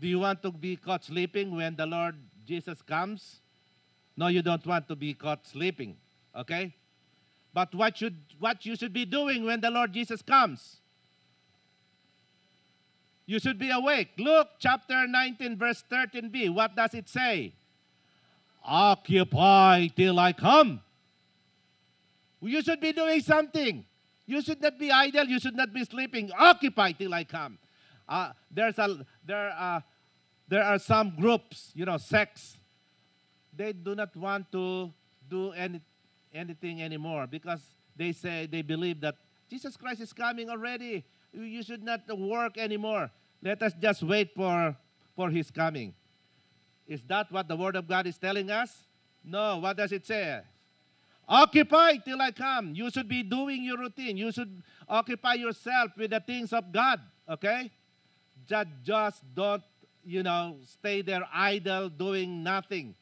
Do 0.00 0.06
you 0.06 0.18
want 0.18 0.42
to 0.42 0.52
be 0.52 0.76
caught 0.76 1.04
sleeping 1.04 1.54
when 1.54 1.74
the 1.76 1.86
Lord 1.86 2.16
Jesus 2.46 2.82
comes? 2.82 3.40
No, 4.16 4.28
you 4.28 4.42
don't 4.42 4.64
want 4.66 4.86
to 4.88 4.96
be 4.96 5.14
caught 5.14 5.46
sleeping. 5.46 5.96
Okay? 6.36 6.74
But 7.52 7.74
what 7.74 7.96
should 7.96 8.16
what 8.38 8.66
you 8.66 8.76
should 8.76 8.92
be 8.92 9.04
doing 9.04 9.44
when 9.44 9.60
the 9.60 9.70
Lord 9.70 9.92
Jesus 9.92 10.22
comes? 10.22 10.78
You 13.26 13.38
should 13.38 13.58
be 13.58 13.70
awake. 13.70 14.10
Luke 14.18 14.48
chapter 14.58 15.06
19 15.06 15.56
verse 15.56 15.82
13b. 15.90 16.54
What 16.54 16.76
does 16.76 16.94
it 16.94 17.08
say? 17.08 17.54
Occupy 18.64 19.88
till 19.88 20.18
I 20.18 20.32
come. 20.32 20.80
You 22.40 22.60
should 22.62 22.80
be 22.80 22.92
doing 22.92 23.20
something. 23.20 23.86
You 24.26 24.40
should 24.42 24.60
not 24.60 24.78
be 24.78 24.90
idle. 24.90 25.26
You 25.26 25.38
should 25.38 25.56
not 25.56 25.72
be 25.72 25.84
sleeping. 25.84 26.30
Occupy 26.38 26.92
till 26.92 27.12
I 27.12 27.24
come. 27.24 27.58
Uh, 28.08 28.32
there's 28.50 28.78
a 28.78 29.04
there 29.24 29.50
are 29.50 29.82
there 30.48 30.64
are 30.64 30.78
some 30.78 31.14
groups, 31.16 31.72
you 31.74 31.84
know, 31.84 31.96
sects. 31.96 32.58
They 33.56 33.72
do 33.72 33.94
not 33.94 34.14
want 34.16 34.50
to 34.52 34.92
do 35.28 35.52
any 35.52 35.80
anything 36.32 36.82
anymore 36.82 37.26
because 37.26 37.60
they 37.96 38.12
say 38.12 38.46
they 38.46 38.62
believe 38.62 39.00
that 39.00 39.16
Jesus 39.48 39.76
Christ 39.76 40.00
is 40.00 40.12
coming 40.12 40.50
already. 40.50 41.04
You 41.32 41.62
should 41.62 41.82
not 41.82 42.00
work 42.16 42.58
anymore. 42.58 43.10
Let 43.42 43.62
us 43.62 43.72
just 43.80 44.02
wait 44.02 44.34
for, 44.34 44.76
for 45.14 45.30
his 45.30 45.50
coming. 45.50 45.94
Is 46.86 47.02
that 47.08 47.30
what 47.30 47.48
the 47.48 47.56
Word 47.56 47.76
of 47.76 47.86
God 47.88 48.06
is 48.06 48.18
telling 48.18 48.50
us? 48.50 48.70
No. 49.24 49.58
What 49.58 49.76
does 49.76 49.92
it 49.92 50.06
say? 50.06 50.40
Occupy 51.28 51.96
till 52.04 52.20
I 52.20 52.30
come. 52.30 52.74
You 52.74 52.90
should 52.90 53.08
be 53.08 53.22
doing 53.22 53.64
your 53.64 53.78
routine. 53.78 54.16
You 54.16 54.30
should 54.30 54.62
occupy 54.88 55.34
yourself 55.34 55.92
with 55.96 56.10
the 56.10 56.20
things 56.20 56.52
of 56.52 56.70
God. 56.70 57.00
Okay? 57.28 57.70
Just, 58.46 58.68
just 58.82 59.34
don't, 59.34 59.62
you 60.04 60.22
know, 60.22 60.56
stay 60.62 61.00
there 61.00 61.26
idle 61.32 61.88
doing 61.88 62.42
nothing. 62.42 62.94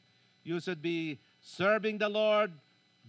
You 0.45 0.61
should 0.61 0.81
be 0.81 1.19
serving 1.41 1.99
the 1.99 2.09
Lord, 2.09 2.53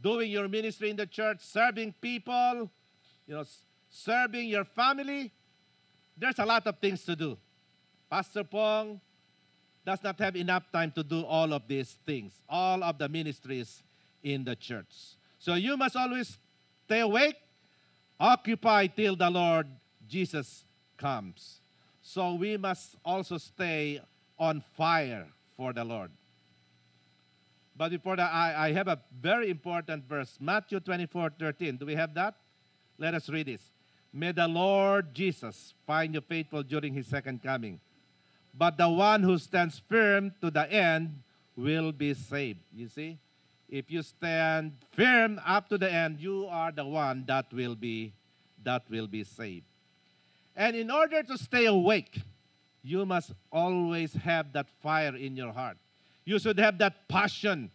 doing 0.02 0.32
your 0.32 0.48
ministry 0.48 0.90
in 0.90 0.96
the 0.96 1.06
church, 1.06 1.38
serving 1.42 1.94
people, 2.02 2.70
you 3.28 3.36
know, 3.36 3.44
serving 3.90 4.50
your 4.50 4.66
family. 4.66 5.32
There's 6.18 6.40
a 6.40 6.46
lot 6.46 6.66
of 6.66 6.80
things 6.80 7.04
to 7.06 7.16
do. 7.16 7.38
Pastor 8.10 8.44
Pong 8.44 9.00
does 9.86 10.02
not 10.04 10.20
have 10.20 10.36
enough 10.36 10.64
time 10.72 10.92
to 10.92 11.04
do 11.04 11.24
all 11.24 11.54
of 11.54 11.68
these 11.68 11.98
things, 12.06 12.34
all 12.50 12.84
of 12.84 12.98
the 12.98 13.10
ministries 13.10 13.84
in 14.24 14.44
the 14.44 14.56
church. 14.56 15.18
So 15.40 15.56
you 15.56 15.78
must 15.78 15.96
always 15.96 16.38
stay 16.86 17.02
awake, 17.02 17.36
occupy 18.20 18.88
till 18.88 19.16
the 19.16 19.30
Lord 19.30 19.68
Jesus 20.08 20.66
comes. 20.98 21.62
So 22.02 22.36
we 22.36 22.58
must 22.58 22.96
also 23.04 23.38
stay 23.38 24.02
on 24.40 24.62
fire 24.76 25.28
for 25.56 25.74
the 25.74 25.84
Lord. 25.84 26.12
But 27.76 27.90
before 27.90 28.16
that, 28.16 28.32
I, 28.32 28.68
I 28.68 28.72
have 28.74 28.88
a 28.88 29.00
very 29.20 29.50
important 29.50 30.08
verse 30.08 30.38
Matthew 30.40 30.80
24 30.80 31.32
13. 31.40 31.78
Do 31.78 31.86
we 31.86 31.96
have 31.96 32.14
that? 32.14 32.36
Let 32.98 33.16
us 33.16 33.30
read 33.30 33.48
this. 33.48 33.72
May 34.14 34.32
the 34.32 34.48
Lord 34.48 35.14
Jesus 35.14 35.74
find 35.88 36.14
you 36.14 36.22
faithful 36.22 36.62
during 36.62 36.94
his 36.94 37.08
second 37.08 37.42
coming. 37.42 37.80
But 38.54 38.78
the 38.78 38.88
one 38.88 39.24
who 39.24 39.40
stands 39.40 39.82
firm 39.90 40.34
to 40.42 40.52
the 40.52 40.72
end 40.72 41.24
will 41.56 41.92
be 41.92 42.14
saved. 42.14 42.60
You 42.72 42.88
see? 42.88 43.18
If 43.70 43.90
you 43.90 44.02
stand 44.02 44.74
firm 44.92 45.42
up 45.46 45.70
to 45.70 45.78
the 45.78 45.92
end, 45.92 46.20
you 46.20 46.46
are 46.48 46.72
the 46.72 46.86
one 46.86 47.24
that 47.28 47.52
will 47.52 47.76
be 47.76 48.14
that 48.64 48.84
will 48.90 49.08
be 49.08 49.24
saved. 49.24 49.66
And 50.56 50.76
in 50.76 50.92
order 50.92 51.24
to 51.24 51.38
stay 51.38 51.66
awake, 51.66 52.22
you 52.84 53.06
must 53.06 53.32
always 53.52 54.14
have 54.14 54.54
that 54.54 54.70
fire 54.82 55.16
in 55.16 55.36
your 55.36 55.52
heart. 55.52 55.78
You 56.26 56.40
should 56.40 56.60
have 56.60 56.78
that 56.78 57.08
passion. 57.08 57.72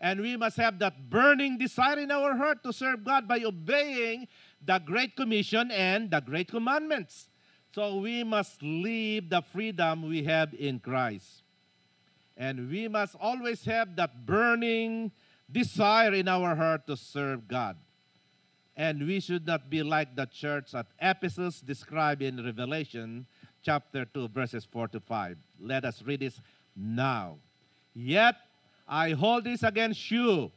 And 0.00 0.20
we 0.20 0.36
must 0.36 0.56
have 0.56 0.78
that 0.80 1.08
burning 1.08 1.58
desire 1.58 1.98
in 1.98 2.10
our 2.10 2.36
heart 2.36 2.62
to 2.64 2.72
serve 2.72 3.04
God 3.04 3.28
by 3.28 3.40
obeying 3.44 4.28
the 4.64 4.78
Great 4.78 5.16
Commission 5.16 5.70
and 5.70 6.10
the 6.10 6.20
Great 6.20 6.48
Commandments. 6.48 7.28
So 7.74 7.96
we 7.96 8.22
must 8.22 8.62
live 8.62 9.30
the 9.30 9.42
freedom 9.42 10.08
we 10.08 10.24
have 10.24 10.54
in 10.54 10.78
Christ. 10.78 11.42
And 12.36 12.70
we 12.70 12.88
must 12.88 13.14
always 13.20 13.64
have 13.64 13.96
that 13.96 14.26
burning 14.26 15.12
desire 15.54 16.12
in 16.12 16.26
our 16.26 16.56
heart 16.56 16.86
to 16.88 16.96
serve 16.96 17.46
God. 17.46 17.76
And 18.76 19.06
we 19.06 19.20
should 19.20 19.46
not 19.46 19.70
be 19.70 19.84
like 19.84 20.16
the 20.16 20.26
church 20.26 20.74
at 20.74 20.86
Ephesus 21.00 21.60
described 21.60 22.22
in 22.22 22.44
Revelation 22.44 23.24
chapter 23.62 24.04
2, 24.04 24.28
verses 24.28 24.66
4 24.66 24.88
to 24.88 25.00
5. 25.00 25.38
Let 25.60 25.84
us 25.84 26.02
read 26.02 26.20
this 26.20 26.40
now. 26.74 27.38
Yet 27.94 28.34
I 28.88 29.10
hold 29.10 29.44
this 29.44 29.62
against 29.62 30.10
you. 30.10 30.50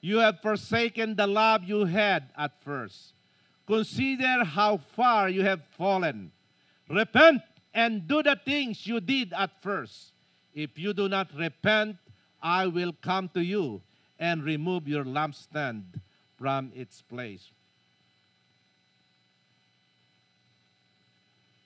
You 0.00 0.18
have 0.18 0.40
forsaken 0.40 1.16
the 1.16 1.26
love 1.26 1.64
you 1.64 1.84
had 1.84 2.30
at 2.38 2.62
first. 2.62 3.12
Consider 3.66 4.44
how 4.44 4.76
far 4.76 5.28
you 5.28 5.42
have 5.42 5.64
fallen. 5.76 6.30
Repent 6.88 7.42
and 7.74 8.06
do 8.06 8.22
the 8.22 8.38
things 8.46 8.86
you 8.86 9.00
did 9.00 9.32
at 9.32 9.50
first. 9.60 10.12
If 10.54 10.78
you 10.78 10.94
do 10.94 11.08
not 11.08 11.28
repent, 11.36 11.96
I 12.40 12.68
will 12.68 12.94
come 13.02 13.28
to 13.34 13.42
you 13.42 13.82
and 14.18 14.42
remove 14.42 14.88
your 14.88 15.04
lampstand 15.04 15.82
from 16.36 16.72
its 16.74 17.02
place. 17.02 17.50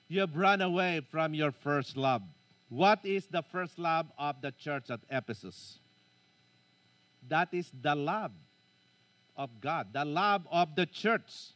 You 0.07 0.19
have 0.19 0.35
run 0.35 0.61
away 0.61 1.01
from 1.09 1.33
your 1.33 1.51
first 1.51 1.97
love. 1.97 2.21
What 2.69 2.99
is 3.03 3.27
the 3.27 3.41
first 3.41 3.79
love 3.79 4.07
of 4.17 4.41
the 4.41 4.51
church 4.51 4.89
at 4.89 4.99
Ephesus? 5.09 5.79
That 7.27 7.49
is 7.51 7.71
the 7.81 7.95
love 7.95 8.31
of 9.35 9.61
God, 9.61 9.93
the 9.93 10.05
love 10.05 10.47
of 10.51 10.75
the 10.75 10.85
church. 10.85 11.53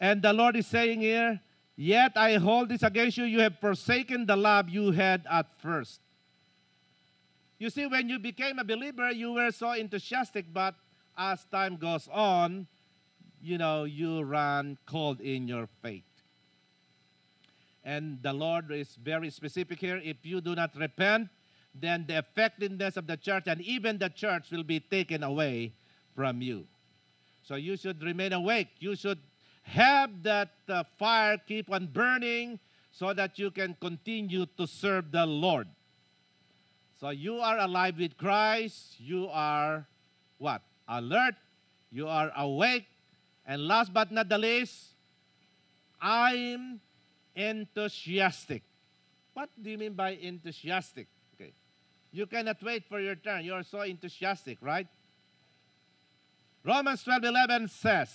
And 0.00 0.22
the 0.22 0.32
Lord 0.32 0.56
is 0.56 0.66
saying 0.66 1.00
here, 1.00 1.40
Yet 1.80 2.16
I 2.16 2.34
hold 2.34 2.70
this 2.70 2.82
against 2.82 3.18
you, 3.18 3.24
you 3.24 3.40
have 3.40 3.60
forsaken 3.60 4.26
the 4.26 4.34
love 4.34 4.68
you 4.68 4.90
had 4.90 5.24
at 5.30 5.46
first. 5.60 6.00
You 7.58 7.70
see, 7.70 7.86
when 7.86 8.08
you 8.08 8.18
became 8.18 8.58
a 8.58 8.64
believer, 8.64 9.10
you 9.10 9.32
were 9.32 9.50
so 9.50 9.72
enthusiastic, 9.72 10.46
but 10.52 10.74
as 11.16 11.44
time 11.50 11.76
goes 11.76 12.08
on, 12.12 12.68
you 13.42 13.58
know, 13.58 13.84
you 13.84 14.22
run 14.22 14.78
cold 14.86 15.20
in 15.20 15.48
your 15.48 15.68
faith. 15.82 16.04
And 17.84 18.22
the 18.22 18.32
Lord 18.32 18.70
is 18.70 18.96
very 19.02 19.30
specific 19.30 19.80
here. 19.80 20.00
If 20.04 20.24
you 20.24 20.40
do 20.40 20.54
not 20.54 20.76
repent, 20.76 21.30
then 21.74 22.04
the 22.06 22.18
effectiveness 22.18 22.96
of 22.96 23.06
the 23.06 23.16
church 23.16 23.44
and 23.46 23.60
even 23.62 23.98
the 23.98 24.08
church 24.08 24.50
will 24.50 24.62
be 24.64 24.80
taken 24.80 25.22
away 25.22 25.72
from 26.14 26.42
you. 26.42 26.66
So 27.42 27.54
you 27.54 27.76
should 27.76 28.02
remain 28.02 28.32
awake. 28.32 28.68
You 28.78 28.94
should 28.94 29.18
have 29.62 30.22
that 30.22 30.50
uh, 30.68 30.84
fire 30.98 31.38
keep 31.38 31.72
on 31.72 31.86
burning 31.86 32.60
so 32.90 33.12
that 33.14 33.38
you 33.38 33.50
can 33.50 33.76
continue 33.80 34.46
to 34.58 34.66
serve 34.66 35.12
the 35.12 35.24
Lord. 35.24 35.68
So 37.00 37.10
you 37.10 37.38
are 37.38 37.58
alive 37.58 37.98
with 37.98 38.16
Christ. 38.16 38.98
You 38.98 39.28
are 39.30 39.86
what? 40.38 40.62
Alert. 40.88 41.34
You 41.90 42.08
are 42.08 42.32
awake. 42.36 42.86
And 43.46 43.66
last 43.66 43.94
but 43.94 44.10
not 44.10 44.28
the 44.28 44.36
least, 44.36 44.94
I'm 46.00 46.80
enthusiastic. 47.34 48.62
What 49.32 49.48
do 49.60 49.70
you 49.70 49.78
mean 49.78 49.94
by 49.94 50.18
enthusiastic? 50.20 51.06
Okay. 51.34 51.52
You 52.12 52.26
cannot 52.26 52.62
wait 52.62 52.84
for 52.88 53.00
your 53.00 53.14
turn. 53.14 53.44
You 53.44 53.54
are 53.54 53.62
so 53.62 53.82
enthusiastic, 53.82 54.58
right? 54.60 54.86
Romans 56.64 57.02
12 57.04 57.24
11 57.24 57.68
says, 57.68 58.10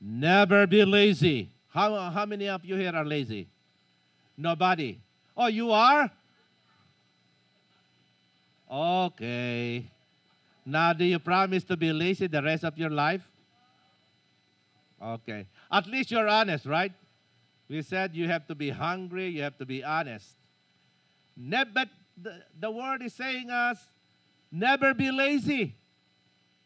Never 0.00 0.66
be 0.66 0.84
lazy. 0.84 1.50
How, 1.68 2.10
how 2.10 2.26
many 2.26 2.48
of 2.48 2.64
you 2.64 2.76
here 2.76 2.92
are 2.94 3.04
lazy? 3.04 3.48
Nobody. 4.36 5.00
Oh, 5.34 5.46
you 5.46 5.70
are? 5.70 6.10
Okay. 8.72 9.84
Now, 10.64 10.94
do 10.94 11.04
you 11.04 11.18
promise 11.18 11.64
to 11.64 11.76
be 11.76 11.92
lazy 11.92 12.26
the 12.26 12.42
rest 12.42 12.64
of 12.64 12.78
your 12.78 12.88
life? 12.88 13.28
Okay. 15.02 15.46
At 15.70 15.86
least 15.86 16.10
you're 16.10 16.28
honest, 16.28 16.64
right? 16.64 16.92
We 17.68 17.82
said 17.82 18.14
you 18.14 18.28
have 18.28 18.46
to 18.46 18.54
be 18.54 18.70
hungry, 18.70 19.28
you 19.28 19.42
have 19.42 19.58
to 19.58 19.66
be 19.66 19.84
honest. 19.84 20.36
Ne- 21.36 21.64
but 21.64 21.88
the, 22.16 22.42
the 22.58 22.70
word 22.70 23.02
is 23.02 23.12
saying 23.12 23.50
us 23.50 23.78
never 24.50 24.94
be 24.94 25.10
lazy. 25.10 25.74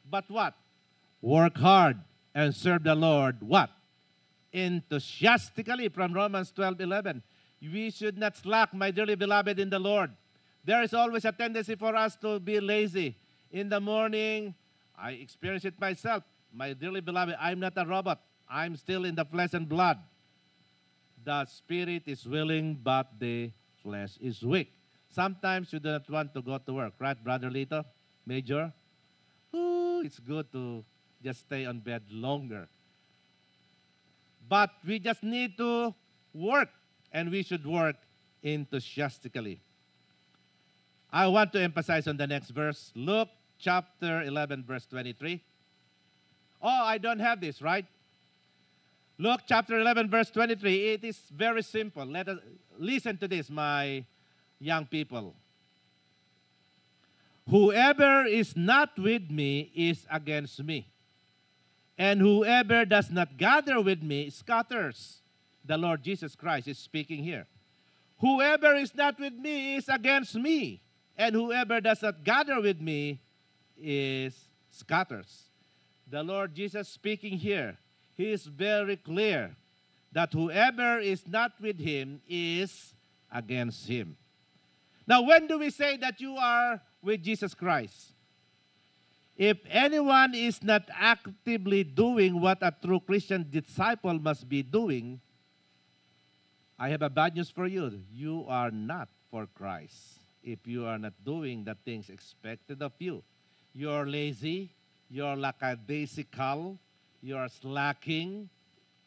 But 0.08 0.30
what? 0.30 0.54
Work 1.20 1.58
hard 1.58 1.98
and 2.34 2.54
serve 2.54 2.84
the 2.84 2.94
Lord. 2.94 3.38
What? 3.40 3.70
Enthusiastically 4.52 5.88
from 5.88 6.12
Romans 6.12 6.52
12 6.52 6.80
11. 6.80 7.22
We 7.62 7.90
should 7.90 8.18
not 8.18 8.36
slack, 8.36 8.74
my 8.74 8.90
dearly 8.90 9.16
beloved, 9.16 9.58
in 9.58 9.70
the 9.70 9.78
Lord. 9.78 10.10
There 10.66 10.82
is 10.82 10.92
always 10.92 11.24
a 11.24 11.30
tendency 11.30 11.76
for 11.76 11.94
us 11.94 12.16
to 12.16 12.40
be 12.40 12.58
lazy. 12.58 13.14
In 13.52 13.68
the 13.68 13.78
morning, 13.78 14.52
I 14.98 15.12
experience 15.12 15.64
it 15.64 15.78
myself. 15.80 16.24
My 16.52 16.72
dearly 16.72 17.00
beloved, 17.00 17.36
I'm 17.38 17.60
not 17.60 17.74
a 17.76 17.86
robot. 17.86 18.20
I'm 18.50 18.74
still 18.74 19.04
in 19.04 19.14
the 19.14 19.24
flesh 19.24 19.54
and 19.54 19.68
blood. 19.68 19.98
The 21.22 21.44
spirit 21.44 22.02
is 22.06 22.26
willing, 22.26 22.80
but 22.82 23.06
the 23.16 23.52
flesh 23.80 24.18
is 24.20 24.42
weak. 24.42 24.72
Sometimes 25.08 25.72
you 25.72 25.78
do 25.78 25.90
not 25.90 26.10
want 26.10 26.34
to 26.34 26.42
go 26.42 26.58
to 26.58 26.72
work, 26.74 26.94
right, 26.98 27.16
Brother 27.22 27.48
Lito? 27.48 27.84
Major? 28.26 28.72
Ooh, 29.54 30.02
it's 30.04 30.18
good 30.18 30.50
to 30.50 30.84
just 31.22 31.46
stay 31.46 31.64
on 31.64 31.78
bed 31.78 32.02
longer. 32.10 32.66
But 34.48 34.70
we 34.84 34.98
just 34.98 35.22
need 35.22 35.56
to 35.58 35.94
work, 36.34 36.70
and 37.12 37.30
we 37.30 37.44
should 37.44 37.64
work 37.64 37.96
enthusiastically. 38.42 39.60
I 41.16 41.28
want 41.28 41.50
to 41.54 41.62
emphasize 41.62 42.06
on 42.08 42.18
the 42.18 42.26
next 42.26 42.50
verse, 42.50 42.92
Luke 42.94 43.30
chapter 43.58 44.20
11, 44.20 44.64
verse 44.64 44.84
23. 44.84 45.42
Oh, 46.60 46.68
I 46.68 46.98
don't 46.98 47.20
have 47.20 47.40
this, 47.40 47.62
right? 47.62 47.86
Luke 49.16 49.40
chapter 49.48 49.80
11, 49.80 50.10
verse 50.10 50.30
23. 50.30 50.88
It 50.90 51.04
is 51.04 51.18
very 51.34 51.62
simple. 51.62 52.04
Let 52.04 52.28
us 52.28 52.38
listen 52.78 53.16
to 53.16 53.28
this, 53.28 53.48
my 53.48 54.04
young 54.60 54.84
people. 54.84 55.34
Whoever 57.48 58.26
is 58.26 58.54
not 58.54 58.98
with 58.98 59.30
me 59.30 59.72
is 59.74 60.06
against 60.10 60.62
me. 60.62 60.86
And 61.96 62.20
whoever 62.20 62.84
does 62.84 63.10
not 63.10 63.38
gather 63.38 63.80
with 63.80 64.02
me 64.02 64.28
scatters. 64.28 65.22
The 65.64 65.78
Lord 65.78 66.02
Jesus 66.02 66.36
Christ 66.36 66.68
is 66.68 66.76
speaking 66.76 67.24
here. 67.24 67.46
Whoever 68.18 68.74
is 68.74 68.94
not 68.94 69.18
with 69.18 69.32
me 69.32 69.76
is 69.76 69.88
against 69.88 70.34
me. 70.34 70.82
And 71.16 71.34
whoever 71.34 71.80
does 71.80 72.02
not 72.02 72.24
gather 72.24 72.60
with 72.60 72.80
me 72.80 73.20
is 73.80 74.36
scatters. 74.70 75.48
The 76.08 76.22
Lord 76.22 76.54
Jesus 76.54 76.88
speaking 76.88 77.38
here, 77.38 77.78
he 78.14 78.30
is 78.30 78.44
very 78.44 78.96
clear 78.96 79.56
that 80.12 80.32
whoever 80.32 80.98
is 80.98 81.26
not 81.26 81.52
with 81.60 81.80
him 81.80 82.20
is 82.28 82.94
against 83.32 83.88
him. 83.88 84.16
Now, 85.06 85.22
when 85.22 85.46
do 85.46 85.58
we 85.58 85.70
say 85.70 85.96
that 85.98 86.20
you 86.20 86.36
are 86.36 86.80
with 87.02 87.22
Jesus 87.22 87.54
Christ? 87.54 88.12
If 89.36 89.58
anyone 89.68 90.34
is 90.34 90.62
not 90.62 90.88
actively 90.92 91.84
doing 91.84 92.40
what 92.40 92.58
a 92.62 92.74
true 92.82 93.00
Christian 93.00 93.46
disciple 93.50 94.18
must 94.18 94.48
be 94.48 94.62
doing, 94.62 95.20
I 96.78 96.88
have 96.88 97.02
a 97.02 97.10
bad 97.10 97.34
news 97.34 97.50
for 97.50 97.66
you. 97.66 98.00
You 98.12 98.46
are 98.48 98.70
not 98.70 99.08
for 99.30 99.46
Christ 99.46 100.15
if 100.46 100.62
you 100.64 100.86
are 100.86 100.96
not 100.96 101.12
doing 101.24 101.64
the 101.64 101.74
things 101.84 102.08
expected 102.08 102.80
of 102.80 102.92
you. 103.00 103.22
You're 103.74 104.06
lazy, 104.06 104.70
you're 105.10 105.34
lackadaisical, 105.34 106.78
you're 107.20 107.48
slacking, 107.48 108.48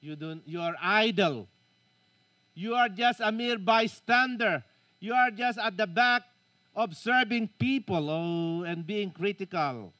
you, 0.01 0.15
don't, 0.15 0.43
you 0.45 0.59
are 0.59 0.75
idle. 0.81 1.47
You 2.53 2.75
are 2.75 2.89
just 2.89 3.21
a 3.23 3.31
mere 3.31 3.57
bystander. 3.57 4.63
You 4.99 5.13
are 5.13 5.31
just 5.31 5.57
at 5.57 5.77
the 5.77 5.87
back 5.87 6.23
observing 6.75 7.49
people 7.57 8.09
oh, 8.09 8.63
and 8.63 8.85
being 8.85 9.11
critical. 9.11 9.93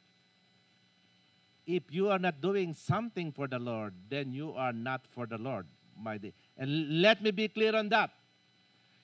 If 1.66 1.84
you 1.90 2.10
are 2.10 2.20
not 2.20 2.42
doing 2.42 2.74
something 2.74 3.32
for 3.32 3.48
the 3.48 3.60
Lord, 3.60 3.94
then 4.10 4.34
you 4.34 4.54
are 4.54 4.74
not 4.74 5.02
for 5.12 5.26
the 5.26 5.38
Lord, 5.38 5.68
my 5.98 6.18
dear. 6.18 6.32
And 6.58 7.02
let 7.02 7.22
me 7.22 7.32
be 7.32 7.48
clear 7.48 7.76
on 7.76 7.88
that. 7.90 8.12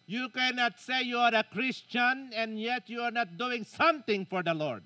You 0.08 0.30
cannot 0.30 0.80
say 0.80 1.02
you 1.02 1.18
are 1.18 1.34
a 1.34 1.44
Christian 1.44 2.32
and 2.36 2.60
yet 2.60 2.90
you 2.90 3.02
are 3.02 3.12
not 3.12 3.38
doing 3.38 3.64
something 3.64 4.26
for 4.26 4.44
the 4.44 4.54
Lord. 4.54 4.84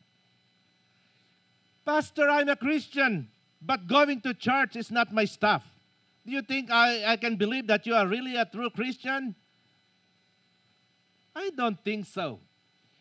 Pastor, 1.86 2.30
I'm 2.30 2.48
a 2.48 2.56
Christian, 2.56 3.30
but 3.62 3.88
going 3.88 4.22
to 4.22 4.34
church 4.34 4.76
is 4.76 4.92
not 4.92 5.14
my 5.14 5.26
stuff. 5.26 5.64
Do 6.26 6.32
you 6.32 6.42
think 6.42 6.72
I, 6.72 7.14
I 7.14 7.18
can 7.18 7.36
believe 7.36 7.68
that 7.68 7.86
you 7.86 7.96
are 7.96 8.08
really 8.08 8.36
a 8.36 8.46
true 8.46 8.70
Christian? 8.70 9.36
I 11.36 11.50
don't 11.56 11.84
think 11.84 12.06
so. 12.06 12.40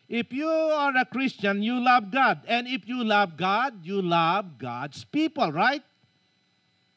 If 0.09 0.33
you 0.33 0.49
are 0.49 0.97
a 0.97 1.05
Christian, 1.05 1.61
you 1.61 1.79
love 1.79 2.11
God. 2.11 2.41
And 2.47 2.67
if 2.67 2.87
you 2.87 3.03
love 3.03 3.37
God, 3.37 3.85
you 3.85 4.01
love 4.01 4.57
God's 4.57 5.03
people, 5.05 5.51
right? 5.51 5.83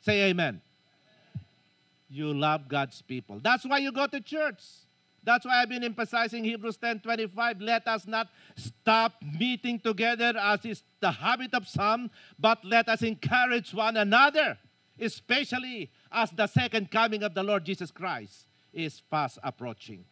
Say 0.01 0.31
amen. 0.31 0.63
You 2.09 2.33
love 2.33 2.69
God's 2.69 3.03
people. 3.03 3.39
That's 3.43 3.67
why 3.67 3.79
you 3.79 3.93
go 3.93 4.07
to 4.07 4.21
church. 4.21 4.63
That's 5.25 5.47
why 5.47 5.63
I've 5.63 5.69
been 5.69 5.85
emphasizing 5.85 6.45
Hebrews 6.45 6.79
10:25. 6.79 7.61
Let 7.61 7.87
us 7.87 8.07
not 8.07 8.29
stop 8.57 9.23
meeting 9.23 9.79
together 9.79 10.35
as 10.37 10.65
is 10.65 10.83
the 11.01 11.13
habit 11.13 11.55
of 11.55 11.69
some, 11.69 12.11
but 12.39 12.65
let 12.65 12.89
us 12.89 13.03
encourage 13.03 13.73
one 13.73 13.97
another, 13.97 14.59
especially 14.99 15.91
as 16.11 16.31
the 16.31 16.47
second 16.47 16.91
coming 16.91 17.23
of 17.23 17.35
the 17.35 17.43
Lord 17.43 17.65
Jesus 17.65 17.91
Christ 17.91 18.49
is 18.73 19.01
fast 19.11 19.39
approaching. 19.43 20.05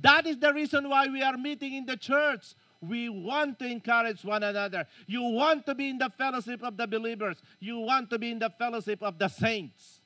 That 0.00 0.26
is 0.26 0.38
the 0.38 0.52
reason 0.52 0.88
why 0.88 1.08
we 1.08 1.22
are 1.22 1.36
meeting 1.36 1.74
in 1.74 1.86
the 1.86 1.96
church. 1.96 2.54
We 2.80 3.08
want 3.08 3.58
to 3.60 3.66
encourage 3.66 4.24
one 4.24 4.42
another. 4.42 4.86
You 5.06 5.22
want 5.22 5.66
to 5.66 5.74
be 5.74 5.88
in 5.88 5.98
the 5.98 6.10
fellowship 6.16 6.62
of 6.62 6.76
the 6.76 6.86
believers. 6.86 7.40
You 7.58 7.78
want 7.78 8.10
to 8.10 8.18
be 8.18 8.30
in 8.30 8.38
the 8.38 8.50
fellowship 8.50 9.02
of 9.02 9.18
the 9.18 9.28
saints 9.28 10.00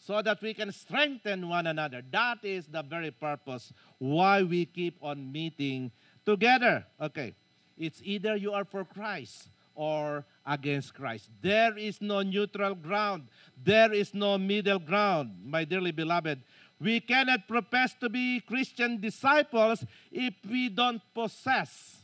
so 0.00 0.22
that 0.22 0.40
we 0.40 0.54
can 0.54 0.72
strengthen 0.72 1.48
one 1.48 1.66
another. 1.66 2.02
That 2.10 2.38
is 2.42 2.66
the 2.66 2.82
very 2.82 3.10
purpose 3.10 3.72
why 3.98 4.42
we 4.42 4.64
keep 4.64 4.96
on 5.02 5.30
meeting 5.30 5.92
together. 6.24 6.86
Okay, 7.00 7.34
it's 7.76 8.00
either 8.02 8.34
you 8.34 8.52
are 8.52 8.64
for 8.64 8.84
Christ 8.84 9.48
or 9.74 10.24
against 10.46 10.94
Christ. 10.94 11.28
There 11.42 11.76
is 11.76 12.00
no 12.00 12.22
neutral 12.22 12.74
ground, 12.74 13.28
there 13.62 13.92
is 13.92 14.14
no 14.14 14.38
middle 14.38 14.78
ground, 14.78 15.36
my 15.44 15.64
dearly 15.64 15.92
beloved. 15.92 16.40
We 16.80 17.00
cannot 17.00 17.46
profess 17.46 17.94
to 18.00 18.08
be 18.08 18.40
Christian 18.40 19.02
disciples 19.02 19.84
if 20.10 20.32
we 20.48 20.70
don't 20.70 21.02
possess 21.12 21.98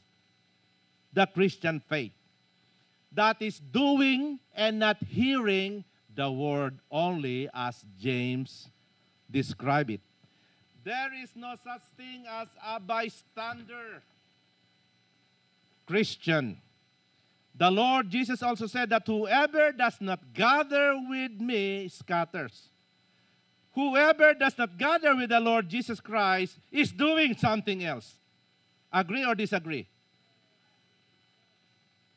the 1.14 1.24
Christian 1.24 1.80
faith. 1.88 2.12
That 3.10 3.40
is 3.40 3.58
doing 3.58 4.38
and 4.54 4.78
not 4.78 5.02
hearing 5.02 5.84
the 6.16 6.30
word 6.30 6.78
only 6.90 7.48
as 7.54 7.84
James 8.00 8.68
described 9.30 9.90
it. 9.90 10.00
There 10.82 11.12
is 11.22 11.30
no 11.36 11.54
such 11.62 11.82
thing 11.96 12.24
as 12.28 12.48
a 12.64 12.80
bystander 12.80 14.02
Christian. 15.86 16.58
The 17.54 17.70
Lord 17.70 18.10
Jesus 18.10 18.42
also 18.42 18.66
said 18.66 18.90
that 18.90 19.06
whoever 19.06 19.72
does 19.72 20.00
not 20.00 20.20
gather 20.34 20.96
with 21.08 21.40
me 21.40 21.88
scatters. 21.88 22.70
Whoever 23.74 24.34
does 24.34 24.56
not 24.56 24.78
gather 24.78 25.14
with 25.14 25.30
the 25.30 25.40
Lord 25.40 25.68
Jesus 25.68 26.00
Christ 26.00 26.58
is 26.72 26.92
doing 26.92 27.36
something 27.36 27.84
else. 27.84 28.14
Agree 28.92 29.24
or 29.24 29.34
disagree? 29.34 29.86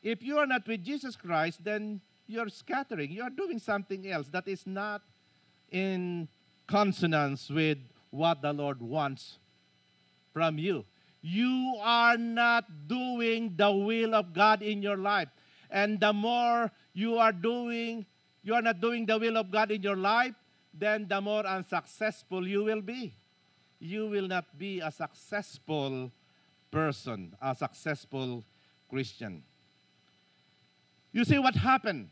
If 0.02 0.22
you 0.22 0.38
are 0.38 0.46
not 0.46 0.66
with 0.66 0.82
Jesus 0.82 1.16
Christ, 1.16 1.62
then 1.62 2.00
you're 2.30 2.48
scattering. 2.48 3.10
You 3.10 3.22
are 3.22 3.30
doing 3.30 3.58
something 3.58 4.06
else 4.08 4.28
that 4.28 4.46
is 4.46 4.66
not 4.66 5.02
in 5.70 6.28
consonance 6.66 7.50
with 7.50 7.78
what 8.10 8.42
the 8.42 8.52
Lord 8.52 8.80
wants 8.80 9.38
from 10.32 10.58
you. 10.58 10.84
You 11.22 11.76
are 11.80 12.16
not 12.16 12.88
doing 12.88 13.54
the 13.56 13.70
will 13.70 14.14
of 14.14 14.32
God 14.32 14.62
in 14.62 14.82
your 14.82 14.96
life. 14.96 15.28
And 15.70 16.00
the 16.00 16.12
more 16.12 16.70
you 16.94 17.18
are 17.18 17.32
doing, 17.32 18.06
you 18.42 18.54
are 18.54 18.62
not 18.62 18.80
doing 18.80 19.06
the 19.06 19.18
will 19.18 19.36
of 19.36 19.50
God 19.50 19.70
in 19.70 19.82
your 19.82 19.96
life, 19.96 20.34
then 20.72 21.06
the 21.08 21.20
more 21.20 21.46
unsuccessful 21.46 22.46
you 22.46 22.64
will 22.64 22.80
be. 22.80 23.14
You 23.78 24.08
will 24.08 24.28
not 24.28 24.58
be 24.58 24.80
a 24.80 24.90
successful 24.90 26.10
person, 26.70 27.34
a 27.40 27.54
successful 27.54 28.44
Christian. 28.88 29.42
You 31.12 31.24
see 31.24 31.38
what 31.38 31.56
happened? 31.56 32.08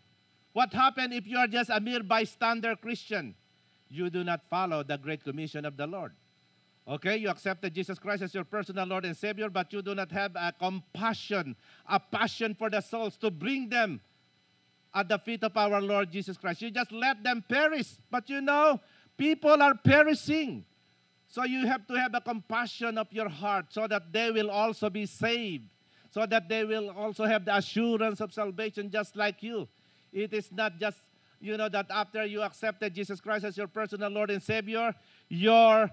What 0.59 0.75
happened 0.75 1.13
if 1.15 1.25
you 1.25 1.39
are 1.39 1.47
just 1.47 1.71
a 1.71 1.79
mere 1.79 2.03
bystander 2.03 2.75
Christian? 2.75 3.37
You 3.89 4.11
do 4.11 4.25
not 4.25 4.41
follow 4.51 4.83
the 4.83 4.99
great 4.99 5.23
commission 5.23 5.65
of 5.65 5.77
the 5.77 5.87
Lord. 5.87 6.15
Okay, 6.89 7.17
you 7.17 7.29
accepted 7.29 7.73
Jesus 7.73 7.97
Christ 7.97 8.23
as 8.23 8.35
your 8.35 8.43
personal 8.43 8.85
Lord 8.85 9.05
and 9.05 9.17
Savior, 9.17 9.51
but 9.51 9.73
you 9.73 9.83
do 9.83 9.95
not 9.95 10.11
have 10.11 10.35
a 10.35 10.53
compassion, 10.59 11.55
a 11.89 12.01
passion 12.01 12.57
for 12.57 12.69
the 12.69 12.81
souls 12.81 13.17
to 13.19 13.31
bring 13.31 13.69
them 13.69 14.01
at 14.93 15.09
the 15.09 15.21
feet 15.21 15.45
of 15.45 15.57
our 15.57 15.81
Lord 15.81 16.11
Jesus 16.11 16.37
Christ. 16.37 16.61
You 16.61 16.73
just 16.73 16.91
let 16.91 17.23
them 17.23 17.45
perish. 17.49 17.93
But 18.11 18.29
you 18.29 18.41
know, 18.41 18.81
people 19.17 19.63
are 19.63 19.77
perishing. 19.77 20.65
So 21.29 21.45
you 21.45 21.69
have 21.69 21.87
to 21.87 21.95
have 21.95 22.15
a 22.15 22.21
compassion 22.21 22.99
of 22.99 23.13
your 23.13 23.29
heart 23.29 23.67
so 23.69 23.87
that 23.87 24.13
they 24.13 24.33
will 24.33 24.51
also 24.51 24.91
be 24.91 25.07
saved, 25.07 25.69
so 26.11 26.27
that 26.27 26.49
they 26.49 26.65
will 26.65 26.91
also 26.91 27.27
have 27.27 27.45
the 27.45 27.55
assurance 27.55 28.21
of 28.21 28.33
salvation 28.33 28.91
just 28.91 29.15
like 29.15 29.41
you. 29.41 29.69
It 30.13 30.33
is 30.33 30.51
not 30.51 30.79
just, 30.79 30.99
you 31.41 31.57
know, 31.57 31.69
that 31.69 31.87
after 31.91 32.25
you 32.25 32.43
accepted 32.43 32.95
Jesus 32.95 33.21
Christ 33.21 33.45
as 33.45 33.57
your 33.57 33.69
personal 33.69 34.11
Lord 34.11 34.31
and 34.31 34.43
Savior, 34.43 34.95
your 35.29 35.91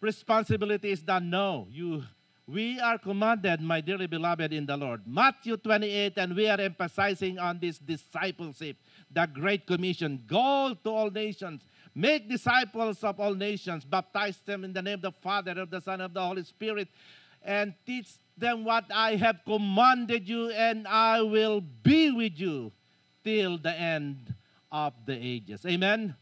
responsibility 0.00 0.90
is 0.90 1.02
done. 1.02 1.30
No, 1.30 1.68
you 1.70 2.04
we 2.46 2.80
are 2.80 2.98
commanded, 2.98 3.60
my 3.60 3.80
dearly 3.80 4.08
beloved 4.08 4.52
in 4.52 4.66
the 4.66 4.76
Lord. 4.76 5.02
Matthew 5.06 5.56
28, 5.56 6.14
and 6.16 6.34
we 6.34 6.48
are 6.48 6.60
emphasizing 6.60 7.38
on 7.38 7.60
this 7.60 7.78
discipleship, 7.78 8.76
the 9.10 9.26
Great 9.26 9.64
Commission. 9.64 10.20
Go 10.26 10.76
to 10.82 10.90
all 10.90 11.10
nations, 11.10 11.62
make 11.94 12.28
disciples 12.28 13.04
of 13.04 13.20
all 13.20 13.34
nations, 13.34 13.84
baptize 13.84 14.38
them 14.44 14.64
in 14.64 14.72
the 14.72 14.82
name 14.82 14.94
of 14.94 15.02
the 15.02 15.12
Father, 15.12 15.52
of 15.52 15.70
the 15.70 15.80
Son, 15.80 16.00
of 16.00 16.12
the 16.12 16.20
Holy 16.20 16.42
Spirit, 16.42 16.88
and 17.42 17.74
teach 17.86 18.08
them 18.36 18.64
what 18.64 18.84
I 18.92 19.14
have 19.16 19.40
commanded 19.46 20.28
you, 20.28 20.50
and 20.50 20.88
I 20.88 21.22
will 21.22 21.60
be 21.60 22.10
with 22.10 22.40
you 22.40 22.72
till 23.24 23.58
the 23.58 23.72
end 23.72 24.34
of 24.70 24.94
the 25.04 25.14
ages. 25.14 25.64
Amen? 25.66 26.14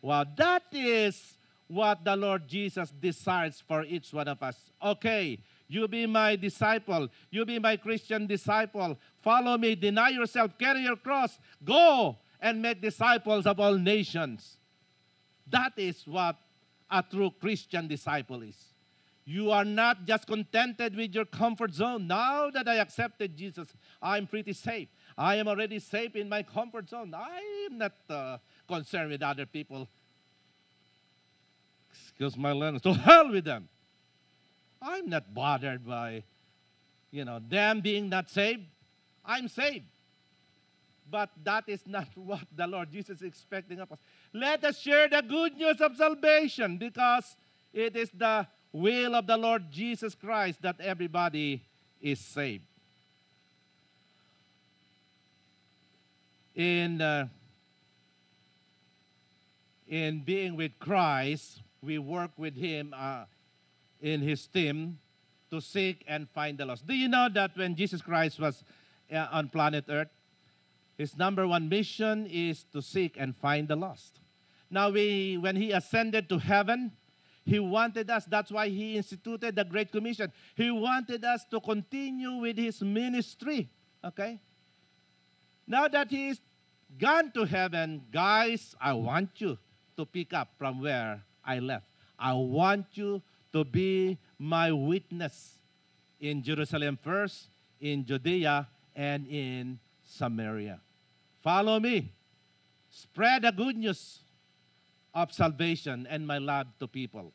Well, 0.00 0.24
that 0.36 0.64
is 0.72 1.36
what 1.68 2.04
the 2.04 2.16
Lord 2.16 2.46
Jesus 2.48 2.90
desires 2.90 3.62
for 3.66 3.84
each 3.84 4.12
one 4.12 4.28
of 4.28 4.42
us. 4.42 4.56
Okay, 4.82 5.38
you 5.68 5.88
be 5.88 6.06
my 6.06 6.36
disciple. 6.36 7.08
You 7.30 7.46
be 7.46 7.58
my 7.58 7.76
Christian 7.76 8.26
disciple. 8.26 8.98
Follow 9.22 9.56
me. 9.56 9.74
Deny 9.74 10.10
yourself. 10.10 10.58
Carry 10.58 10.82
your 10.82 10.96
cross. 10.96 11.38
Go 11.64 12.18
and 12.40 12.60
make 12.60 12.82
disciples 12.82 13.46
of 13.46 13.58
all 13.58 13.78
nations. 13.78 14.58
That 15.48 15.72
is 15.76 16.02
what 16.06 16.36
a 16.90 17.02
true 17.02 17.30
Christian 17.40 17.88
disciple 17.88 18.42
is. 18.42 18.56
You 19.24 19.50
are 19.50 19.64
not 19.64 20.04
just 20.04 20.26
contented 20.26 20.96
with 20.96 21.14
your 21.14 21.24
comfort 21.24 21.72
zone. 21.72 22.06
Now 22.06 22.50
that 22.50 22.68
I 22.68 22.76
accepted 22.76 23.36
Jesus, 23.36 23.72
I'm 24.02 24.26
pretty 24.26 24.52
safe. 24.52 24.88
I 25.16 25.36
am 25.36 25.48
already 25.48 25.78
safe 25.78 26.16
in 26.16 26.28
my 26.28 26.42
comfort 26.42 26.88
zone. 26.88 27.14
I 27.14 27.66
am 27.70 27.78
not 27.78 27.92
uh, 28.08 28.38
concerned 28.66 29.10
with 29.10 29.22
other 29.22 29.46
people. 29.46 29.88
Excuse 31.90 32.36
my 32.36 32.52
language. 32.52 32.82
To 32.84 32.94
hell 32.94 33.30
with 33.30 33.44
them. 33.44 33.68
I'm 34.80 35.08
not 35.08 35.32
bothered 35.32 35.86
by, 35.86 36.24
you 37.10 37.24
know, 37.24 37.40
them 37.46 37.80
being 37.80 38.08
not 38.08 38.30
saved. 38.30 38.62
I'm 39.24 39.48
saved. 39.48 39.84
But 41.10 41.30
that 41.44 41.64
is 41.68 41.80
not 41.86 42.08
what 42.14 42.42
the 42.54 42.66
Lord 42.66 42.90
Jesus 42.90 43.18
is 43.18 43.22
expecting 43.22 43.80
of 43.80 43.92
us. 43.92 43.98
Let 44.32 44.64
us 44.64 44.80
share 44.80 45.08
the 45.08 45.22
good 45.22 45.56
news 45.56 45.80
of 45.80 45.96
salvation 45.96 46.78
because 46.78 47.36
it 47.72 47.96
is 47.96 48.10
the 48.10 48.46
will 48.72 49.14
of 49.14 49.26
the 49.26 49.36
Lord 49.36 49.70
Jesus 49.70 50.14
Christ 50.14 50.62
that 50.62 50.80
everybody 50.80 51.62
is 52.00 52.18
saved. 52.18 52.64
In, 56.54 57.00
uh, 57.00 57.28
in 59.88 60.22
being 60.24 60.56
with 60.56 60.72
Christ, 60.78 61.62
we 61.82 61.98
work 61.98 62.32
with 62.36 62.56
Him 62.56 62.94
uh, 62.96 63.24
in 64.00 64.20
his 64.20 64.46
team 64.46 64.98
to 65.50 65.60
seek 65.60 66.04
and 66.06 66.28
find 66.30 66.58
the 66.58 66.66
lost. 66.66 66.86
Do 66.86 66.94
you 66.94 67.08
know 67.08 67.28
that 67.32 67.56
when 67.56 67.76
Jesus 67.76 68.02
Christ 68.02 68.40
was 68.40 68.64
uh, 69.12 69.28
on 69.30 69.48
planet 69.48 69.84
Earth, 69.88 70.08
his 70.98 71.16
number 71.16 71.46
one 71.46 71.68
mission 71.68 72.26
is 72.26 72.64
to 72.72 72.82
seek 72.82 73.16
and 73.18 73.34
find 73.34 73.68
the 73.68 73.76
lost. 73.76 74.20
Now, 74.70 74.90
we, 74.90 75.38
when 75.38 75.56
he 75.56 75.72
ascended 75.72 76.28
to 76.28 76.38
heaven, 76.38 76.92
He 77.44 77.58
wanted 77.58 78.08
us. 78.08 78.24
That's 78.24 78.50
why 78.50 78.68
He 78.68 78.96
instituted 78.96 79.56
the 79.56 79.64
Great 79.64 79.90
Commission. 79.90 80.32
He 80.54 80.70
wanted 80.70 81.24
us 81.24 81.44
to 81.50 81.60
continue 81.60 82.34
with 82.34 82.56
His 82.56 82.80
ministry. 82.80 83.68
Okay? 84.04 84.40
Now 85.66 85.88
that 85.88 86.10
He's 86.10 86.40
gone 86.98 87.30
to 87.32 87.44
heaven, 87.44 88.02
guys, 88.12 88.74
I 88.80 88.92
want 88.92 89.30
you 89.36 89.58
to 89.96 90.06
pick 90.06 90.32
up 90.32 90.48
from 90.58 90.80
where 90.80 91.22
I 91.44 91.58
left. 91.58 91.86
I 92.18 92.32
want 92.32 92.86
you 92.94 93.22
to 93.52 93.64
be 93.64 94.18
my 94.38 94.72
witness 94.72 95.58
in 96.20 96.42
Jerusalem 96.42 96.98
first, 97.02 97.48
in 97.80 98.04
Judea, 98.04 98.68
and 98.94 99.26
in 99.26 99.78
Samaria. 100.04 100.80
Follow 101.42 101.80
me. 101.80 102.12
Spread 102.90 103.42
the 103.42 103.50
good 103.50 103.76
news 103.76 104.20
of 105.14 105.32
salvation 105.32 106.06
and 106.08 106.26
my 106.26 106.38
love 106.38 106.66
to 106.78 106.86
people. 106.86 107.32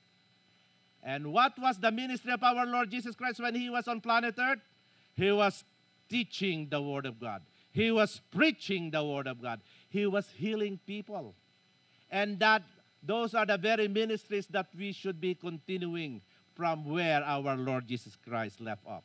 And 1.03 1.31
what 1.33 1.57
was 1.59 1.77
the 1.77 1.91
ministry 1.91 2.31
of 2.31 2.43
our 2.43 2.65
Lord 2.65 2.91
Jesus 2.91 3.15
Christ 3.15 3.39
when 3.39 3.55
he 3.55 3.69
was 3.69 3.87
on 3.87 4.01
planet 4.01 4.35
Earth? 4.37 4.59
He 5.15 5.31
was 5.31 5.63
teaching 6.09 6.67
the 6.69 6.81
Word 6.81 7.05
of 7.05 7.19
God. 7.19 7.41
He 7.77 7.91
was 7.91 8.21
preaching 8.31 8.89
the 8.89 9.03
Word 9.03 9.27
of 9.27 9.39
God. 9.39 9.61
He 9.87 10.07
was 10.07 10.27
healing 10.35 10.79
people. 10.87 11.35
And 12.09 12.39
that 12.39 12.63
those 13.03 13.35
are 13.35 13.45
the 13.45 13.55
very 13.55 13.87
ministries 13.87 14.47
that 14.47 14.65
we 14.75 14.91
should 14.91 15.21
be 15.21 15.35
continuing 15.35 16.21
from 16.55 16.89
where 16.89 17.23
our 17.23 17.55
Lord 17.55 17.87
Jesus 17.87 18.17
Christ 18.27 18.59
left 18.61 18.81
off. 18.87 19.03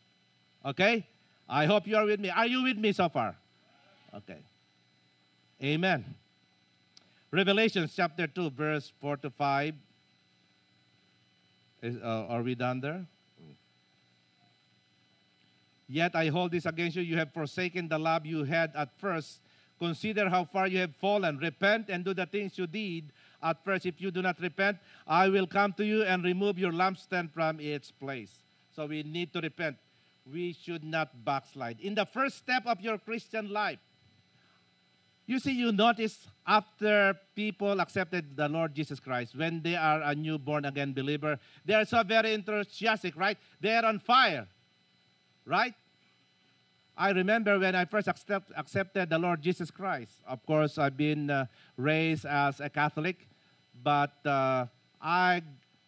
Okay? 0.64 1.06
I 1.46 1.66
hope 1.66 1.86
you 1.86 1.96
are 1.96 2.06
with 2.06 2.18
me. 2.18 2.30
Are 2.30 2.46
you 2.46 2.62
with 2.62 2.78
me 2.78 2.92
so 2.92 3.10
far? 3.10 3.36
Okay. 4.14 4.38
Amen. 5.62 6.14
Revelation 7.30 7.86
chapter 7.94 8.26
2, 8.26 8.48
verse 8.52 8.90
4 9.02 9.18
to 9.18 9.28
5. 9.28 9.74
Is, 11.82 11.96
uh, 12.02 12.26
are 12.26 12.40
we 12.40 12.54
done 12.54 12.80
there? 12.80 13.04
Yet 15.88 16.14
I 16.14 16.28
hold 16.28 16.52
this 16.52 16.66
against 16.66 16.96
you. 16.96 17.02
You 17.02 17.16
have 17.18 17.32
forsaken 17.32 17.88
the 17.88 17.98
love 17.98 18.24
you 18.24 18.44
had 18.44 18.72
at 18.74 18.98
first. 18.98 19.40
Consider 19.78 20.28
how 20.28 20.44
far 20.44 20.68
you 20.68 20.78
have 20.78 20.94
fallen. 20.96 21.38
Repent 21.38 21.88
and 21.88 22.04
do 22.04 22.14
the 22.14 22.26
things 22.26 22.56
you 22.56 22.66
did 22.66 23.12
at 23.42 23.64
first. 23.64 23.84
If 23.84 24.00
you 24.00 24.10
do 24.10 24.22
not 24.22 24.40
repent, 24.40 24.78
I 25.06 25.28
will 25.28 25.46
come 25.46 25.72
to 25.74 25.84
you 25.84 26.04
and 26.04 26.22
remove 26.24 26.58
your 26.58 26.72
lampstand 26.72 27.32
from 27.32 27.58
its 27.58 27.90
place. 27.90 28.30
So 28.74 28.86
we 28.86 29.02
need 29.02 29.32
to 29.32 29.40
repent. 29.40 29.76
We 30.32 30.52
should 30.52 30.84
not 30.84 31.24
backslide. 31.24 31.80
In 31.80 31.94
the 31.94 32.06
first 32.06 32.38
step 32.38 32.62
of 32.66 32.80
your 32.80 32.96
Christian 32.96 33.50
life, 33.50 33.80
you 35.26 35.38
see, 35.38 35.52
you 35.52 35.72
notice 35.72 36.28
after 36.46 37.16
people 37.34 37.80
accepted 37.80 38.36
the 38.36 38.48
Lord 38.48 38.74
Jesus 38.74 38.98
Christ, 38.98 39.36
when 39.36 39.62
they 39.62 39.76
are 39.76 40.02
a 40.02 40.14
new 40.14 40.36
born 40.36 40.64
again 40.64 40.92
believer, 40.92 41.38
they 41.64 41.74
are 41.74 41.84
so 41.84 42.02
very 42.02 42.34
enthusiastic, 42.34 43.16
right? 43.16 43.38
They 43.60 43.74
are 43.74 43.84
on 43.84 44.00
fire, 44.00 44.46
right? 45.46 45.74
I 46.96 47.10
remember 47.10 47.58
when 47.58 47.74
I 47.74 47.84
first 47.84 48.06
accept, 48.06 48.52
accepted 48.56 49.10
the 49.10 49.18
Lord 49.18 49.42
Jesus 49.42 49.70
Christ. 49.70 50.12
Of 50.26 50.44
course, 50.44 50.78
I've 50.78 50.96
been 50.96 51.30
uh, 51.30 51.46
raised 51.76 52.26
as 52.26 52.60
a 52.60 52.68
Catholic, 52.68 53.26
but 53.82 54.14
uh, 54.26 54.66
I 55.00 55.42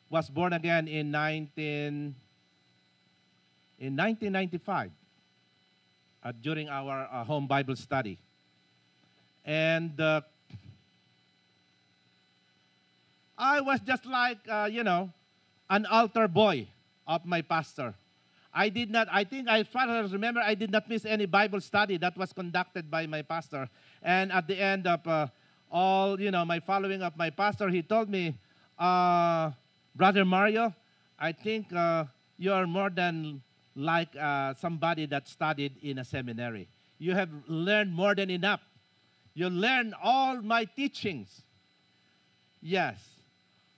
was 0.08 0.30
born 0.30 0.52
again 0.52 0.88
in 0.88 1.10
19 1.10 2.14
in 3.78 3.96
1995 3.96 4.90
uh, 6.22 6.32
during 6.40 6.68
our 6.68 7.08
uh, 7.12 7.24
home 7.24 7.46
Bible 7.46 7.76
study. 7.76 8.18
And 9.44 10.00
uh, 10.00 10.22
I 13.36 13.60
was 13.60 13.80
just 13.80 14.06
like, 14.06 14.38
uh, 14.48 14.68
you 14.70 14.84
know, 14.84 15.12
an 15.68 15.86
altar 15.86 16.28
boy 16.28 16.68
of 17.06 17.26
my 17.26 17.42
pastor. 17.42 17.94
I 18.54 18.68
did 18.68 18.90
not, 18.90 19.08
I 19.10 19.24
think, 19.24 19.48
I, 19.48 19.60
as 19.60 19.66
far 19.66 19.88
as 19.88 20.10
I 20.10 20.12
remember, 20.12 20.40
I 20.40 20.54
did 20.54 20.70
not 20.70 20.88
miss 20.88 21.04
any 21.04 21.26
Bible 21.26 21.60
study 21.60 21.96
that 21.98 22.16
was 22.16 22.32
conducted 22.32 22.88
by 22.88 23.06
my 23.06 23.22
pastor. 23.22 23.68
And 24.02 24.30
at 24.30 24.46
the 24.46 24.56
end 24.60 24.86
of 24.86 25.04
uh, 25.06 25.26
all, 25.72 26.20
you 26.20 26.30
know, 26.30 26.44
my 26.44 26.60
following 26.60 27.02
of 27.02 27.16
my 27.16 27.30
pastor, 27.30 27.68
he 27.68 27.82
told 27.82 28.08
me, 28.08 28.38
uh, 28.78 29.50
Brother 29.96 30.24
Mario, 30.24 30.72
I 31.18 31.32
think 31.32 31.72
uh, 31.72 32.04
you 32.38 32.52
are 32.52 32.66
more 32.66 32.90
than 32.90 33.42
like 33.74 34.14
uh, 34.14 34.54
somebody 34.54 35.06
that 35.06 35.26
studied 35.26 35.72
in 35.82 35.98
a 35.98 36.04
seminary. 36.04 36.68
You 36.98 37.14
have 37.14 37.30
learned 37.48 37.92
more 37.92 38.14
than 38.14 38.30
enough. 38.30 38.60
You 39.34 39.50
learned 39.50 39.94
all 40.00 40.40
my 40.40 40.64
teachings. 40.64 41.42
Yes. 42.62 43.02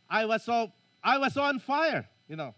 I 0.09 0.27
was 0.27 0.43
so 0.43 0.71
I 1.03 1.19
was 1.19 1.33
so 1.33 1.43
on 1.43 1.61
fire, 1.61 2.07
you 2.29 2.37
know. 2.37 2.55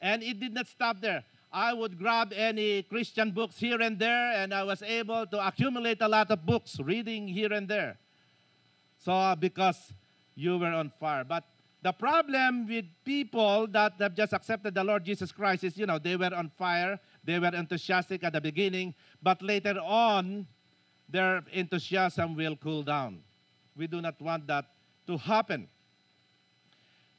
And 0.00 0.22
it 0.22 0.40
did 0.40 0.52
not 0.52 0.66
stop 0.66 1.00
there. 1.00 1.24
I 1.52 1.74
would 1.74 1.98
grab 1.98 2.32
any 2.34 2.82
Christian 2.82 3.30
books 3.30 3.58
here 3.58 3.80
and 3.80 3.98
there, 3.98 4.32
and 4.32 4.54
I 4.54 4.64
was 4.64 4.82
able 4.82 5.26
to 5.26 5.46
accumulate 5.46 6.00
a 6.00 6.08
lot 6.08 6.30
of 6.30 6.46
books, 6.46 6.80
reading 6.80 7.28
here 7.28 7.52
and 7.52 7.68
there. 7.68 7.98
So, 8.98 9.34
because 9.38 9.92
you 10.34 10.58
were 10.58 10.72
on 10.72 10.88
fire. 10.88 11.24
But 11.24 11.44
the 11.82 11.92
problem 11.92 12.66
with 12.66 12.86
people 13.04 13.66
that 13.68 13.94
have 13.98 14.14
just 14.14 14.32
accepted 14.32 14.74
the 14.74 14.84
Lord 14.84 15.04
Jesus 15.04 15.32
Christ 15.32 15.64
is, 15.64 15.76
you 15.76 15.84
know, 15.84 15.98
they 15.98 16.16
were 16.16 16.32
on 16.34 16.48
fire, 16.56 16.98
they 17.24 17.38
were 17.38 17.54
enthusiastic 17.54 18.24
at 18.24 18.32
the 18.32 18.40
beginning, 18.40 18.94
but 19.22 19.42
later 19.42 19.78
on, 19.82 20.46
their 21.08 21.44
enthusiasm 21.52 22.34
will 22.34 22.56
cool 22.56 22.82
down. 22.82 23.20
We 23.76 23.86
do 23.88 24.00
not 24.00 24.20
want 24.20 24.46
that 24.46 24.66
to 25.06 25.18
happen. 25.18 25.68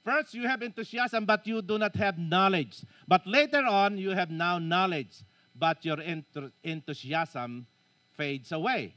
First, 0.04 0.34
you 0.34 0.48
have 0.48 0.62
enthusiasm, 0.62 1.26
but 1.26 1.48
you 1.48 1.62
do 1.62 1.78
not 1.78 1.96
have 1.96 2.18
knowledge. 2.18 2.84
But 3.08 3.26
later 3.26 3.66
on, 3.66 3.98
you 3.98 4.10
have 4.10 4.30
now 4.30 4.60
knowledge, 4.60 5.24
but 5.56 5.86
your 5.86 5.98
enthusiasm 6.64 7.66
fades 8.18 8.52
away. 8.52 8.96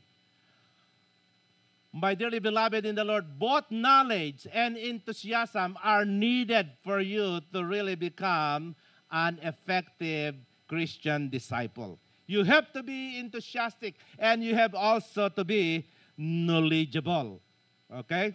My 1.92 2.14
dearly 2.14 2.40
beloved 2.40 2.84
in 2.84 2.94
the 2.94 3.04
Lord, 3.04 3.38
both 3.38 3.70
knowledge 3.70 4.46
and 4.52 4.76
enthusiasm 4.76 5.78
are 5.82 6.04
needed 6.04 6.68
for 6.84 7.00
you 7.00 7.40
to 7.54 7.64
really 7.64 7.94
become 7.94 8.74
an 9.10 9.38
effective 9.42 10.34
Christian 10.68 11.30
disciple. 11.30 11.98
You 12.26 12.42
have 12.42 12.72
to 12.72 12.82
be 12.82 13.18
enthusiastic 13.18 13.94
and 14.18 14.42
you 14.42 14.54
have 14.54 14.74
also 14.74 15.28
to 15.28 15.44
be 15.44 15.86
knowledgeable. 16.18 17.40
Okay? 17.94 18.34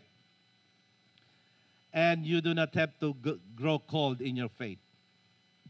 And 1.94 2.26
you 2.26 2.42
do 2.42 2.54
not 2.54 2.74
have 2.76 2.98
to 3.00 3.16
grow 3.56 3.80
cold 3.80 4.22
in 4.22 4.36
your 4.36 4.50
faith. 4.50 4.80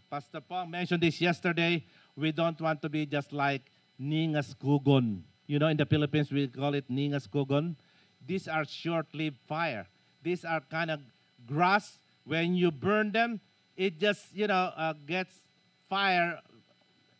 Pastor 0.09 0.41
Paul 0.41 0.67
mentioned 0.67 1.01
this 1.01 1.19
yesterday. 1.19 1.83
We 2.15 2.31
don't 2.31 2.59
want 2.61 2.81
to 2.83 2.89
be 2.89 3.05
just 3.05 3.33
like 3.33 3.63
Ningas 3.99 4.55
Kugon. 4.55 5.21
You 5.47 5.59
know, 5.59 5.67
in 5.67 5.77
the 5.77 5.85
Philippines, 5.85 6.31
we 6.31 6.47
call 6.47 6.75
it 6.75 6.89
Ningas 6.91 7.27
Kugon. 7.27 7.75
These 8.25 8.47
are 8.47 8.65
short 8.65 9.07
lived 9.13 9.37
fire. 9.47 9.87
These 10.21 10.45
are 10.45 10.61
kind 10.61 10.91
of 10.91 10.99
grass. 11.47 11.97
When 12.25 12.53
you 12.55 12.71
burn 12.71 13.11
them, 13.11 13.39
it 13.75 13.99
just, 13.99 14.35
you 14.35 14.47
know, 14.47 14.71
uh, 14.75 14.93
gets 15.07 15.33
fire 15.89 16.39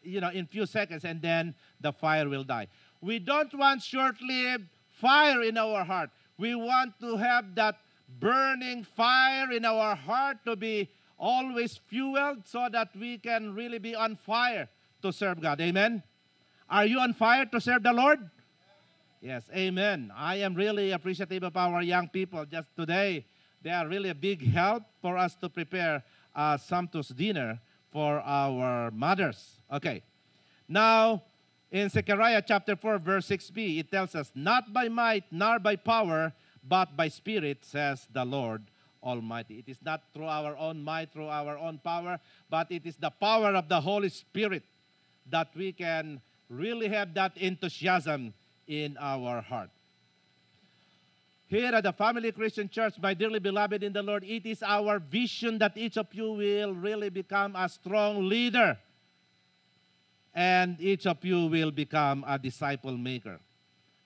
you 0.03 0.21
know, 0.21 0.29
in 0.29 0.45
few 0.45 0.65
seconds 0.65 1.05
and 1.05 1.21
then 1.21 1.55
the 1.79 1.91
fire 1.91 2.27
will 2.27 2.43
die. 2.43 2.67
We 3.01 3.19
don't 3.19 3.53
want 3.53 3.81
short-lived 3.81 4.65
fire 4.89 5.41
in 5.41 5.57
our 5.57 5.83
heart. 5.83 6.09
We 6.37 6.55
want 6.55 6.99
to 7.01 7.17
have 7.17 7.55
that 7.55 7.77
burning 8.19 8.83
fire 8.83 9.51
in 9.51 9.65
our 9.65 9.95
heart 9.95 10.37
to 10.45 10.55
be 10.55 10.89
always 11.17 11.79
fueled 11.87 12.47
so 12.47 12.67
that 12.71 12.89
we 12.95 13.17
can 13.17 13.53
really 13.53 13.79
be 13.79 13.95
on 13.95 14.15
fire 14.15 14.67
to 15.01 15.11
serve 15.11 15.39
God. 15.41 15.61
Amen. 15.61 16.03
Are 16.69 16.85
you 16.85 16.99
on 16.99 17.13
fire 17.13 17.45
to 17.45 17.61
serve 17.61 17.83
the 17.83 17.93
Lord? 17.93 18.19
Yes, 19.21 19.49
amen. 19.53 20.11
I 20.15 20.37
am 20.37 20.55
really 20.55 20.91
appreciative 20.91 21.43
of 21.43 21.55
our 21.55 21.83
young 21.83 22.09
people. 22.09 22.43
Just 22.45 22.75
today, 22.75 23.25
they 23.61 23.69
are 23.69 23.87
really 23.87 24.09
a 24.09 24.15
big 24.15 24.51
help 24.51 24.83
for 25.01 25.15
us 25.15 25.35
to 25.35 25.49
prepare 25.49 26.03
uh, 26.35 26.57
a 26.57 26.59
sumptuous 26.59 27.09
dinner 27.09 27.59
for 27.91 28.19
our 28.21 28.89
mothers. 28.89 29.61
Okay. 29.71 30.01
Now, 30.67 31.21
in 31.69 31.89
Zechariah 31.89 32.41
chapter 32.47 32.75
4, 32.75 32.97
verse 32.97 33.27
6b, 33.27 33.79
it 33.79 33.91
tells 33.91 34.15
us, 34.15 34.31
Not 34.33 34.73
by 34.73 34.89
might 34.89 35.25
nor 35.29 35.59
by 35.59 35.75
power, 35.75 36.33
but 36.63 36.95
by 36.95 37.07
spirit, 37.07 37.65
says 37.65 38.07
the 38.11 38.25
Lord 38.25 38.63
Almighty. 39.03 39.59
It 39.59 39.69
is 39.69 39.81
not 39.83 40.03
through 40.13 40.27
our 40.27 40.55
own 40.57 40.83
might, 40.83 41.11
through 41.11 41.27
our 41.27 41.57
own 41.57 41.79
power, 41.79 42.19
but 42.49 42.71
it 42.71 42.85
is 42.85 42.97
the 42.97 43.09
power 43.09 43.55
of 43.55 43.67
the 43.67 43.81
Holy 43.81 44.09
Spirit 44.09 44.63
that 45.29 45.49
we 45.55 45.71
can 45.71 46.21
really 46.49 46.87
have 46.89 47.13
that 47.15 47.37
enthusiasm 47.37 48.33
in 48.67 48.97
our 48.99 49.41
heart. 49.41 49.69
Here 51.47 51.73
at 51.75 51.83
the 51.83 51.91
Family 51.91 52.31
Christian 52.31 52.69
Church, 52.69 52.93
my 53.01 53.13
dearly 53.13 53.39
beloved 53.39 53.83
in 53.83 53.91
the 53.91 54.01
Lord, 54.01 54.23
it 54.23 54.45
is 54.45 54.63
our 54.63 54.99
vision 54.99 55.57
that 55.57 55.75
each 55.75 55.97
of 55.97 56.07
you 56.13 56.31
will 56.31 56.73
really 56.73 57.09
become 57.09 57.55
a 57.57 57.67
strong 57.67 58.29
leader 58.29 58.77
and 60.33 60.79
each 60.79 61.05
of 61.05 61.23
you 61.25 61.47
will 61.47 61.71
become 61.71 62.23
a 62.25 62.39
disciple 62.39 62.97
maker. 62.97 63.39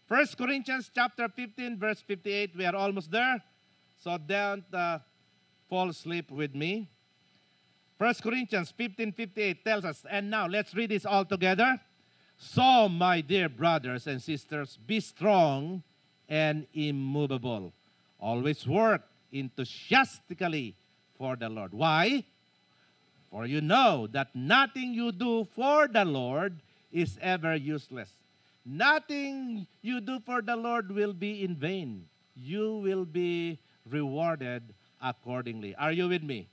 First 0.08 0.38
Corinthians 0.38 0.92
chapter 0.94 1.28
15 1.28 1.80
verse 1.80 2.02
58, 2.02 2.56
we 2.56 2.66
are 2.66 2.76
almost 2.76 3.12
there. 3.12 3.42
So 3.98 4.18
don't 4.18 4.66
uh, 4.74 5.00
fall 5.68 5.90
asleep 5.90 6.30
with 6.30 6.54
me. 6.54 6.90
1 7.98 8.14
Corinthians 8.22 8.74
15:58 8.78 9.64
tells 9.64 9.86
us, 9.86 10.06
and 10.10 10.30
now 10.30 10.48
let's 10.48 10.76
read 10.76 10.92
this 10.92 11.06
all 11.06 11.24
together. 11.24 11.80
So, 12.38 12.90
my 12.90 13.22
dear 13.22 13.48
brothers 13.48 14.08
and 14.08 14.22
sisters, 14.22 14.78
be 14.86 15.00
strong 15.00 15.82
and 16.28 16.68
immovable. 16.74 17.72
Always 18.20 18.68
work 18.68 19.04
enthusiastically 19.32 20.76
for 21.18 21.38
the 21.38 21.48
Lord. 21.48 21.74
Why? 21.74 22.26
For 23.32 23.46
you 23.46 23.62
know 23.62 24.08
that 24.08 24.36
nothing 24.36 24.94
you 24.94 25.14
do 25.14 25.46
for 25.46 25.88
the 25.88 26.04
Lord 26.04 26.60
is 26.92 27.18
ever 27.22 27.56
useless. 27.56 28.12
Nothing 28.66 29.68
you 29.82 30.02
do 30.02 30.20
for 30.26 30.42
the 30.42 30.56
Lord 30.56 30.92
will 30.92 31.14
be 31.14 31.44
in 31.44 31.56
vain. 31.56 32.06
You 32.36 32.78
will 32.78 33.06
be 33.06 33.60
rewarded 33.88 34.74
accordingly. 35.02 35.76
Are 35.76 35.92
you 35.92 36.10
with 36.10 36.24
me? 36.24 36.50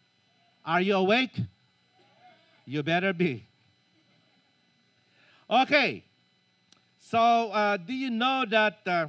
Are 0.64 0.82
you 0.82 0.96
awake? 0.96 1.40
You 2.66 2.82
better 2.82 3.12
be. 3.14 3.48
Okay. 5.48 6.04
So, 6.98 7.18
uh, 7.18 7.76
do 7.78 7.92
you 7.92 8.10
know 8.10 8.44
that 8.48 8.80
uh, 8.86 9.06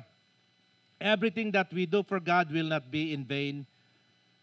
everything 0.99 1.51
that 1.51 1.71
we 1.73 1.85
do 1.85 2.03
for 2.03 2.19
God 2.19 2.51
will 2.51 2.67
not 2.67 2.89
be 2.89 3.13
in 3.13 3.25
vain? 3.25 3.65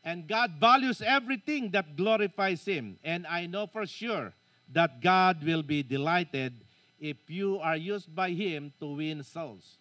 And 0.04 0.28
God 0.28 0.52
values 0.60 1.02
everything 1.02 1.70
that 1.72 1.96
glorifies 1.96 2.64
Him. 2.64 2.98
And 3.02 3.26
I 3.26 3.46
know 3.46 3.66
for 3.66 3.86
sure 3.86 4.32
that 4.72 5.00
God 5.02 5.44
will 5.44 5.62
be 5.62 5.82
delighted 5.82 6.54
if 7.00 7.16
you 7.28 7.58
are 7.60 7.76
used 7.76 8.14
by 8.14 8.30
Him 8.30 8.72
to 8.78 8.94
win 8.94 9.22
souls. 9.22 9.78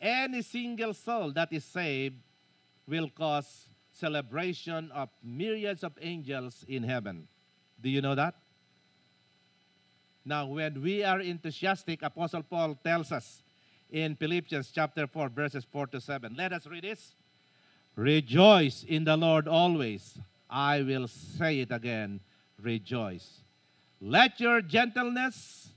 Any 0.00 0.42
single 0.42 0.94
soul 0.94 1.32
that 1.32 1.52
is 1.52 1.64
saved 1.64 2.16
will 2.86 3.08
cause 3.08 3.66
celebration 3.92 4.90
of 4.92 5.08
myriads 5.22 5.82
of 5.82 5.92
angels 6.00 6.64
in 6.68 6.82
heaven. 6.82 7.28
Do 7.80 7.88
you 7.88 8.00
know 8.00 8.14
that? 8.14 8.34
Now, 10.24 10.46
when 10.46 10.82
we 10.82 11.02
are 11.02 11.20
enthusiastic, 11.20 12.02
Apostle 12.02 12.42
Paul 12.42 12.78
tells 12.84 13.10
us 13.10 13.42
in 13.90 14.14
Philippians 14.16 14.70
chapter 14.70 15.06
4, 15.06 15.28
verses 15.30 15.64
4 15.64 15.86
to 15.88 16.00
7. 16.00 16.34
Let 16.36 16.52
us 16.52 16.66
read 16.66 16.84
this. 16.84 17.14
Rejoice 17.96 18.84
in 18.84 19.04
the 19.04 19.16
Lord 19.16 19.48
always. 19.48 20.18
I 20.48 20.82
will 20.82 21.08
say 21.08 21.60
it 21.60 21.72
again. 21.72 22.20
Rejoice. 22.60 23.40
Let 24.00 24.40
your 24.40 24.60
gentleness 24.60 25.70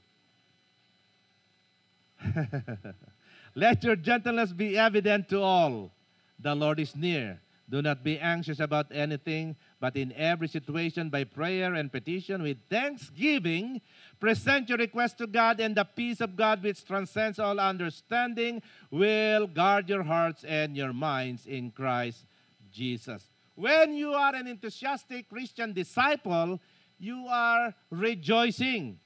let 3.55 3.83
your 3.83 3.95
gentleness 3.95 4.51
be 4.51 4.77
evident 4.77 5.29
to 5.29 5.41
all. 5.41 5.91
The 6.39 6.55
Lord 6.55 6.79
is 6.79 6.95
near. 6.95 7.39
Do 7.69 7.81
not 7.81 8.03
be 8.03 8.19
anxious 8.19 8.59
about 8.59 8.87
anything, 8.91 9.55
but 9.79 9.95
in 9.95 10.11
every 10.13 10.47
situation, 10.47 11.09
by 11.09 11.23
prayer 11.23 11.73
and 11.73 11.91
petition, 11.91 12.43
with 12.43 12.57
thanksgiving, 12.69 13.81
present 14.19 14.69
your 14.69 14.77
request 14.77 15.17
to 15.19 15.27
God, 15.27 15.59
and 15.59 15.75
the 15.75 15.85
peace 15.85 16.19
of 16.19 16.35
God, 16.35 16.61
which 16.61 16.83
transcends 16.85 17.39
all 17.39 17.59
understanding, 17.59 18.61
will 18.91 19.47
guard 19.47 19.89
your 19.89 20.03
hearts 20.03 20.43
and 20.43 20.75
your 20.75 20.93
minds 20.93 21.45
in 21.45 21.71
Christ 21.71 22.25
Jesus. 22.71 23.29
When 23.55 23.93
you 23.93 24.13
are 24.13 24.35
an 24.35 24.47
enthusiastic 24.47 25.29
Christian 25.29 25.73
disciple, 25.73 26.59
you 26.99 27.25
are 27.29 27.73
rejoicing. 27.89 28.99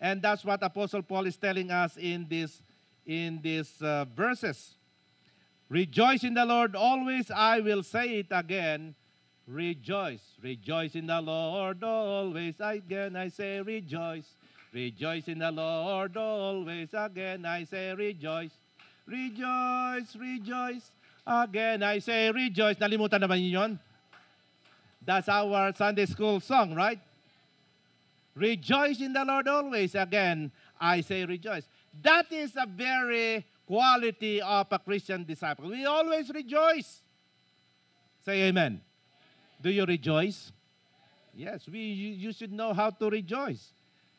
And 0.00 0.22
that's 0.22 0.44
what 0.44 0.62
Apostle 0.62 1.02
Paul 1.02 1.26
is 1.26 1.36
telling 1.36 1.70
us 1.70 1.96
in 1.96 2.26
this 2.28 2.62
in 3.04 3.40
these 3.42 3.82
uh, 3.82 4.06
verses. 4.16 4.74
Rejoice 5.68 6.24
in 6.24 6.34
the 6.34 6.44
Lord 6.44 6.74
always. 6.74 7.30
I 7.30 7.60
will 7.60 7.82
say 7.82 8.24
it 8.24 8.28
again. 8.30 8.94
Rejoice. 9.46 10.22
Rejoice 10.42 10.94
in 10.94 11.06
the 11.06 11.20
Lord 11.20 11.84
always. 11.84 12.54
Again 12.58 13.16
I 13.16 13.28
say 13.28 13.60
rejoice. 13.60 14.34
Rejoice 14.72 15.28
in 15.28 15.38
the 15.38 15.50
Lord 15.50 16.16
always. 16.16 16.88
Again 16.94 17.44
I 17.44 17.64
say 17.64 17.92
rejoice. 17.92 18.54
Rejoice, 19.06 20.14
rejoice. 20.14 20.90
Again 21.26 21.82
I 21.82 21.98
say 21.98 22.30
rejoice. 22.30 22.78
Nalimutan 22.78 23.20
naman 23.20 23.42
yun? 23.42 23.78
That's 25.02 25.28
our 25.28 25.74
Sunday 25.74 26.06
school 26.06 26.38
song, 26.38 26.74
right? 26.74 27.02
Rejoice 28.34 29.00
in 29.00 29.12
the 29.12 29.24
Lord 29.24 29.48
always. 29.48 29.94
Again, 29.94 30.50
I 30.80 31.00
say 31.00 31.24
rejoice. 31.24 31.66
That 32.02 32.32
is 32.32 32.56
a 32.56 32.66
very 32.66 33.44
quality 33.66 34.40
of 34.40 34.66
a 34.70 34.78
Christian 34.78 35.24
disciple. 35.24 35.68
We 35.68 35.84
always 35.84 36.30
rejoice. 36.30 37.02
Say 38.24 38.42
amen. 38.48 38.80
Do 39.60 39.70
you 39.70 39.84
rejoice? 39.84 40.52
Yes, 41.34 41.68
we 41.68 41.78
you, 41.78 42.32
should 42.32 42.52
know 42.52 42.72
how 42.72 42.90
to 42.90 43.10
rejoice. 43.10 43.72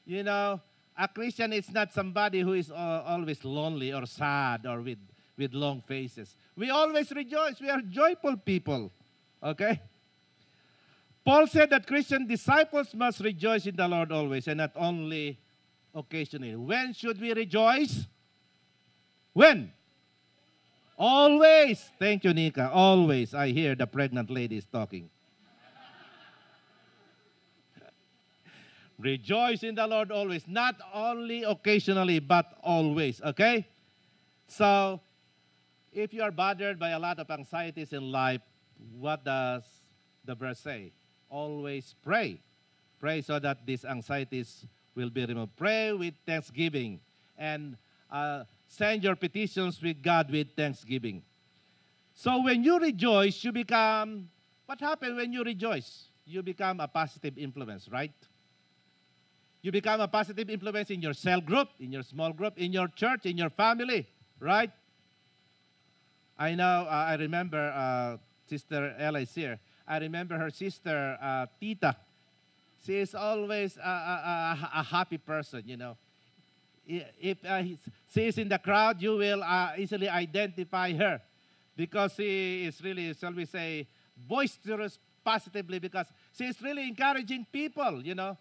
You 0.05 0.24
know, 0.24 0.62
a 0.97 1.07
Christian 1.07 1.53
is 1.53 1.70
not 1.72 1.93
somebody 1.93 2.41
who 2.41 2.53
is 2.53 2.72
always 2.72 3.43
lonely 3.43 3.93
or 3.93 4.05
sad 4.05 4.66
or 4.66 4.82
with 4.82 4.99
with 5.38 5.53
long 5.53 5.82
faces. 5.82 6.36
We 6.55 6.70
always 6.70 7.12
rejoice. 7.12 7.59
We 7.59 7.70
are 7.70 7.82
joyful 7.82 8.38
people. 8.38 8.91
Okay? 9.43 9.82
Paul 11.24 11.47
said 11.47 11.69
that 11.69 11.86
Christian 11.86 12.26
disciples 12.26 12.93
must 12.95 13.19
rejoice 13.19 13.65
in 13.65 13.76
the 13.76 13.88
Lord 13.88 14.11
always 14.11 14.47
and 14.47 14.57
not 14.57 14.72
only 14.76 15.39
occasionally. 15.93 16.55
When 16.55 16.93
should 16.93 17.22
we 17.22 17.34
rejoice? 17.34 18.07
When? 19.34 19.72
Always. 20.97 21.89
Thank 21.99 22.24
you, 22.24 22.34
Nika. 22.34 22.69
Always. 22.72 23.34
I 23.34 23.49
hear 23.49 23.76
the 23.76 23.88
pregnant 23.88 24.30
ladies 24.30 24.65
talking. 24.65 25.09
Rejoice 28.97 29.63
in 29.63 29.74
the 29.74 29.88
Lord 29.88 30.11
always. 30.11 30.47
Not 30.47 30.76
only 30.93 31.43
occasionally, 31.43 32.19
but 32.19 32.53
always. 32.63 33.22
Okay? 33.22 33.67
So, 34.47 35.01
if 35.91 36.13
you 36.13 36.22
are 36.22 36.32
bothered 36.32 36.78
by 36.78 36.89
a 36.89 36.99
lot 36.99 37.17
of 37.17 37.30
anxieties 37.32 37.93
in 37.93 38.11
life, 38.11 38.41
what 38.93 39.26
does 39.26 39.63
the 40.24 40.36
verse 40.36 40.59
say? 40.59 40.91
Always 41.32 41.95
pray. 42.03 42.38
Pray 42.99 43.21
so 43.21 43.39
that 43.39 43.65
these 43.65 43.84
anxieties 43.86 44.67
will 44.93 45.09
be 45.09 45.25
removed. 45.25 45.55
Pray 45.57 45.91
with 45.93 46.13
thanksgiving. 46.27 46.99
And 47.36 47.77
uh, 48.11 48.43
Send 48.71 49.03
your 49.03 49.17
petitions 49.17 49.82
with 49.82 50.01
God 50.01 50.32
with 50.32 50.55
thanksgiving. 50.55 51.23
So 52.13 52.41
when 52.41 52.63
you 52.63 52.79
rejoice, 52.79 53.43
you 53.43 53.51
become, 53.51 54.29
what 54.65 54.79
happens 54.79 55.17
when 55.17 55.34
you 55.34 55.43
rejoice? 55.43 56.05
You 56.25 56.41
become 56.41 56.79
a 56.79 56.88
positive 56.88 57.38
influence, 57.38 57.89
right? 57.89 58.13
You 59.61 59.73
become 59.73 59.99
a 59.99 60.07
positive 60.07 60.49
influence 60.49 60.89
in 60.89 61.01
your 61.01 61.13
cell 61.13 61.41
group, 61.41 61.67
in 61.82 61.91
your 61.91 62.03
small 62.03 62.32
group, 62.32 62.57
in 62.57 62.71
your 62.71 62.88
church, 62.88 63.25
in 63.25 63.38
your 63.38 63.49
family, 63.49 64.07
right? 64.39 64.71
I 66.39 66.55
know, 66.55 66.88
uh, 66.88 67.07
I 67.09 67.15
remember 67.15 67.73
uh, 67.75 68.17
Sister 68.47 68.95
Ella 68.97 69.19
is 69.19 69.36
here. 69.36 69.59
I 69.88 69.97
remember 69.97 70.38
her 70.38 70.49
sister, 70.49 71.17
uh, 71.21 71.45
Tita. 71.59 71.95
She 72.86 72.97
is 72.97 73.13
always 73.13 73.77
a, 73.77 73.82
a, 73.82 73.86
a, 73.86 74.79
a 74.79 74.84
happy 74.84 75.17
person, 75.17 75.63
you 75.65 75.77
know 75.77 75.97
if 76.86 77.38
uh, 77.45 77.63
she 78.13 78.27
is 78.27 78.38
in 78.38 78.49
the 78.49 78.59
crowd, 78.59 79.01
you 79.01 79.17
will 79.17 79.43
uh, 79.43 79.73
easily 79.77 80.09
identify 80.09 80.93
her 80.93 81.21
because 81.75 82.13
she 82.13 82.65
is 82.65 82.82
really, 82.84 83.13
shall 83.13 83.34
we 83.34 83.45
say, 83.45 83.88
boisterous 84.27 84.99
positively 85.23 85.79
because 85.79 86.07
she 86.34 86.45
is 86.45 86.61
really 86.61 86.88
encouraging 86.88 87.45
people, 87.51 88.01
you 88.03 88.15
know. 88.15 88.38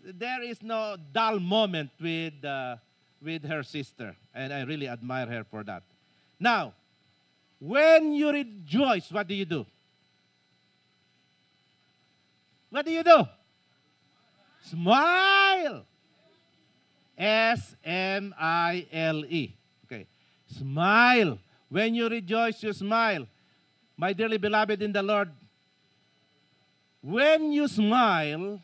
There 0.00 0.42
is 0.42 0.62
no 0.62 0.96
dull 1.12 1.40
moment 1.40 1.90
with, 2.00 2.44
uh, 2.44 2.76
with 3.22 3.44
her 3.46 3.62
sister, 3.62 4.14
and 4.34 4.52
I 4.52 4.62
really 4.62 4.88
admire 4.88 5.26
her 5.26 5.44
for 5.44 5.64
that. 5.64 5.82
Now, 6.38 6.74
when 7.58 8.12
you 8.12 8.30
rejoice, 8.30 9.10
what 9.10 9.26
do 9.28 9.34
you 9.34 9.46
do? 9.46 9.64
What 12.74 12.86
do 12.86 12.90
you 12.90 13.04
do? 13.04 13.22
Smile. 14.66 15.86
S 17.16 17.76
M 17.84 18.34
I 18.36 18.84
L 18.90 19.24
E. 19.26 19.54
Okay. 19.86 20.08
Smile. 20.50 21.38
When 21.68 21.94
you 21.94 22.08
rejoice, 22.08 22.60
you 22.64 22.72
smile. 22.72 23.28
My 23.96 24.12
dearly 24.12 24.38
beloved 24.38 24.82
in 24.82 24.90
the 24.90 25.04
Lord, 25.04 25.30
when 27.00 27.52
you 27.52 27.68
smile, 27.68 28.58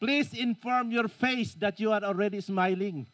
please 0.00 0.34
inform 0.34 0.90
your 0.90 1.06
face 1.06 1.54
that 1.54 1.78
you 1.78 1.92
are 1.92 2.02
already 2.02 2.40
smiling. 2.40 3.06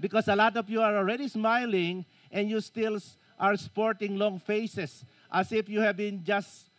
Because 0.00 0.28
a 0.28 0.36
lot 0.36 0.56
of 0.56 0.70
you 0.70 0.80
are 0.80 0.96
already 0.96 1.28
smiling 1.28 2.06
and 2.32 2.48
you 2.48 2.62
still 2.62 2.98
are 3.38 3.58
sporting 3.58 4.16
long 4.16 4.38
faces 4.38 5.04
as 5.30 5.52
if 5.52 5.68
you 5.68 5.80
have 5.80 5.98
been 5.98 6.24
just 6.24 6.70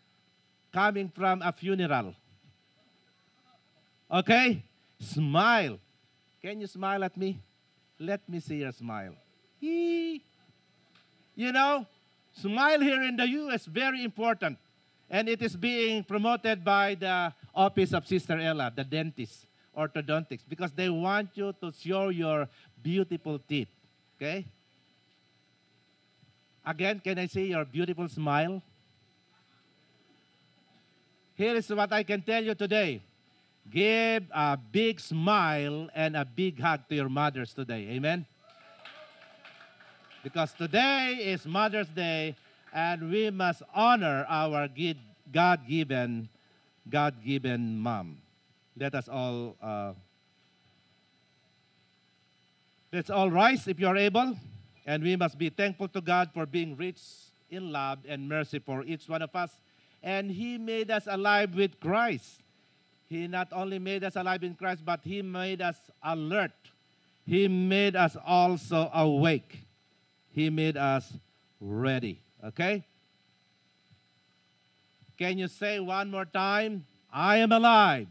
coming 0.74 1.10
from 1.10 1.44
a 1.44 1.52
funeral. 1.52 2.16
Okay? 4.12 4.64
Smile. 5.00 5.80
Can 6.42 6.62
you 6.62 6.68
smile 6.68 7.04
at 7.04 7.16
me? 7.16 7.40
Let 8.00 8.28
me 8.28 8.40
see 8.40 8.58
your 8.58 8.72
smile. 8.72 9.14
You 9.62 10.22
know, 11.36 11.86
smile 12.34 12.80
here 12.82 13.04
in 13.04 13.16
the 13.16 13.28
U.S. 13.28 13.66
very 13.66 14.04
important. 14.04 14.58
And 15.10 15.28
it 15.28 15.42
is 15.42 15.56
being 15.56 16.04
promoted 16.04 16.64
by 16.64 16.96
the 16.96 17.34
office 17.54 17.94
of 17.94 18.08
Sister 18.08 18.38
Ella, 18.40 18.72
the 18.76 18.84
dentist, 18.84 19.46
orthodontics, 19.76 20.42
because 20.48 20.72
they 20.72 20.90
want 20.90 21.30
you 21.34 21.54
to 21.62 21.72
show 21.72 22.10
your 22.10 22.48
beautiful 22.82 23.40
teeth. 23.40 23.70
Okay? 24.16 24.46
Again, 26.66 27.00
can 27.00 27.20
I 27.20 27.26
see 27.26 27.48
your 27.48 27.66
beautiful 27.66 28.08
smile? 28.08 28.62
Here 31.36 31.56
is 31.56 31.70
what 31.70 31.92
I 31.92 32.04
can 32.04 32.22
tell 32.22 32.44
you 32.44 32.54
today. 32.54 33.02
Give 33.70 34.24
a 34.32 34.58
big 34.58 35.00
smile 35.00 35.90
and 35.94 36.16
a 36.16 36.26
big 36.26 36.60
hug 36.60 36.88
to 36.90 36.96
your 36.96 37.10
mothers 37.10 37.54
today. 37.54 37.88
Amen? 37.92 38.26
Because 40.24 40.54
today 40.54 41.20
is 41.22 41.46
Mother's 41.46 41.88
Day 41.90 42.36
and 42.74 43.10
we 43.10 43.30
must 43.30 43.62
honor 43.74 44.26
our 44.28 44.68
God 45.32 45.68
given 45.68 46.30
God 46.90 47.24
given 47.24 47.80
mom. 47.80 48.18
Let 48.78 48.96
us 48.96 49.08
all 49.08 49.56
uh, 49.62 49.94
let's 52.92 53.10
all 53.10 53.30
rise 53.30 53.68
if 53.68 53.80
you 53.80 53.88
are 53.88 53.98
able, 53.98 54.36
and 54.86 55.04
we 55.04 55.16
must 55.16 55.38
be 55.38 55.50
thankful 55.50 55.88
to 55.90 56.02
God 56.02 56.32
for 56.34 56.46
being 56.46 56.76
rich 56.76 57.02
in 57.50 57.72
love 57.72 58.00
and 58.08 58.28
mercy 58.28 58.60
for 58.60 58.84
each 58.84 59.08
one 59.08 59.22
of 59.22 59.36
us. 59.36 59.52
And 60.02 60.32
He 60.32 60.58
made 60.58 60.90
us 60.90 61.04
alive 61.08 61.54
with 61.54 61.80
Christ. 61.80 62.42
He 63.10 63.28
not 63.28 63.48
only 63.52 63.80
made 63.80 64.04
us 64.04 64.16
alive 64.16 64.44
in 64.44 64.54
Christ, 64.54 64.86
but 64.86 65.00
He 65.04 65.24
made 65.24 65.62
us 65.62 65.78
alert. 66.04 66.52
He 67.26 67.48
made 67.48 67.96
us 67.96 68.16
also 68.24 68.90
awake. 68.94 69.66
He 70.32 70.52
made 70.52 70.78
us 70.78 71.12
ready. 71.60 72.22
Okay? 72.46 72.86
Can 75.18 75.40
you 75.40 75.48
say 75.48 75.80
one 75.80 76.12
more 76.12 76.26
time? 76.26 76.86
I 77.12 77.38
am 77.38 77.52
alive. 77.52 78.08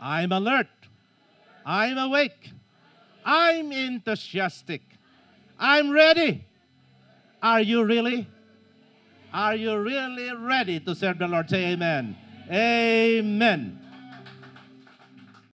I'm 0.00 0.32
alert. 0.32 0.66
I'm 1.64 1.96
awake. 1.96 2.50
I'm 3.24 3.70
enthusiastic. 3.70 4.82
I'm 5.58 5.90
ready. 5.90 6.44
Are 7.40 7.60
you 7.60 7.84
really? 7.84 8.26
Are 9.32 9.54
you 9.54 9.78
really 9.78 10.34
ready 10.34 10.80
to 10.80 10.94
serve 10.94 11.18
the 11.18 11.28
Lord? 11.28 11.48
Say 11.48 11.72
amen. 11.72 12.16
Amen. 12.50 13.83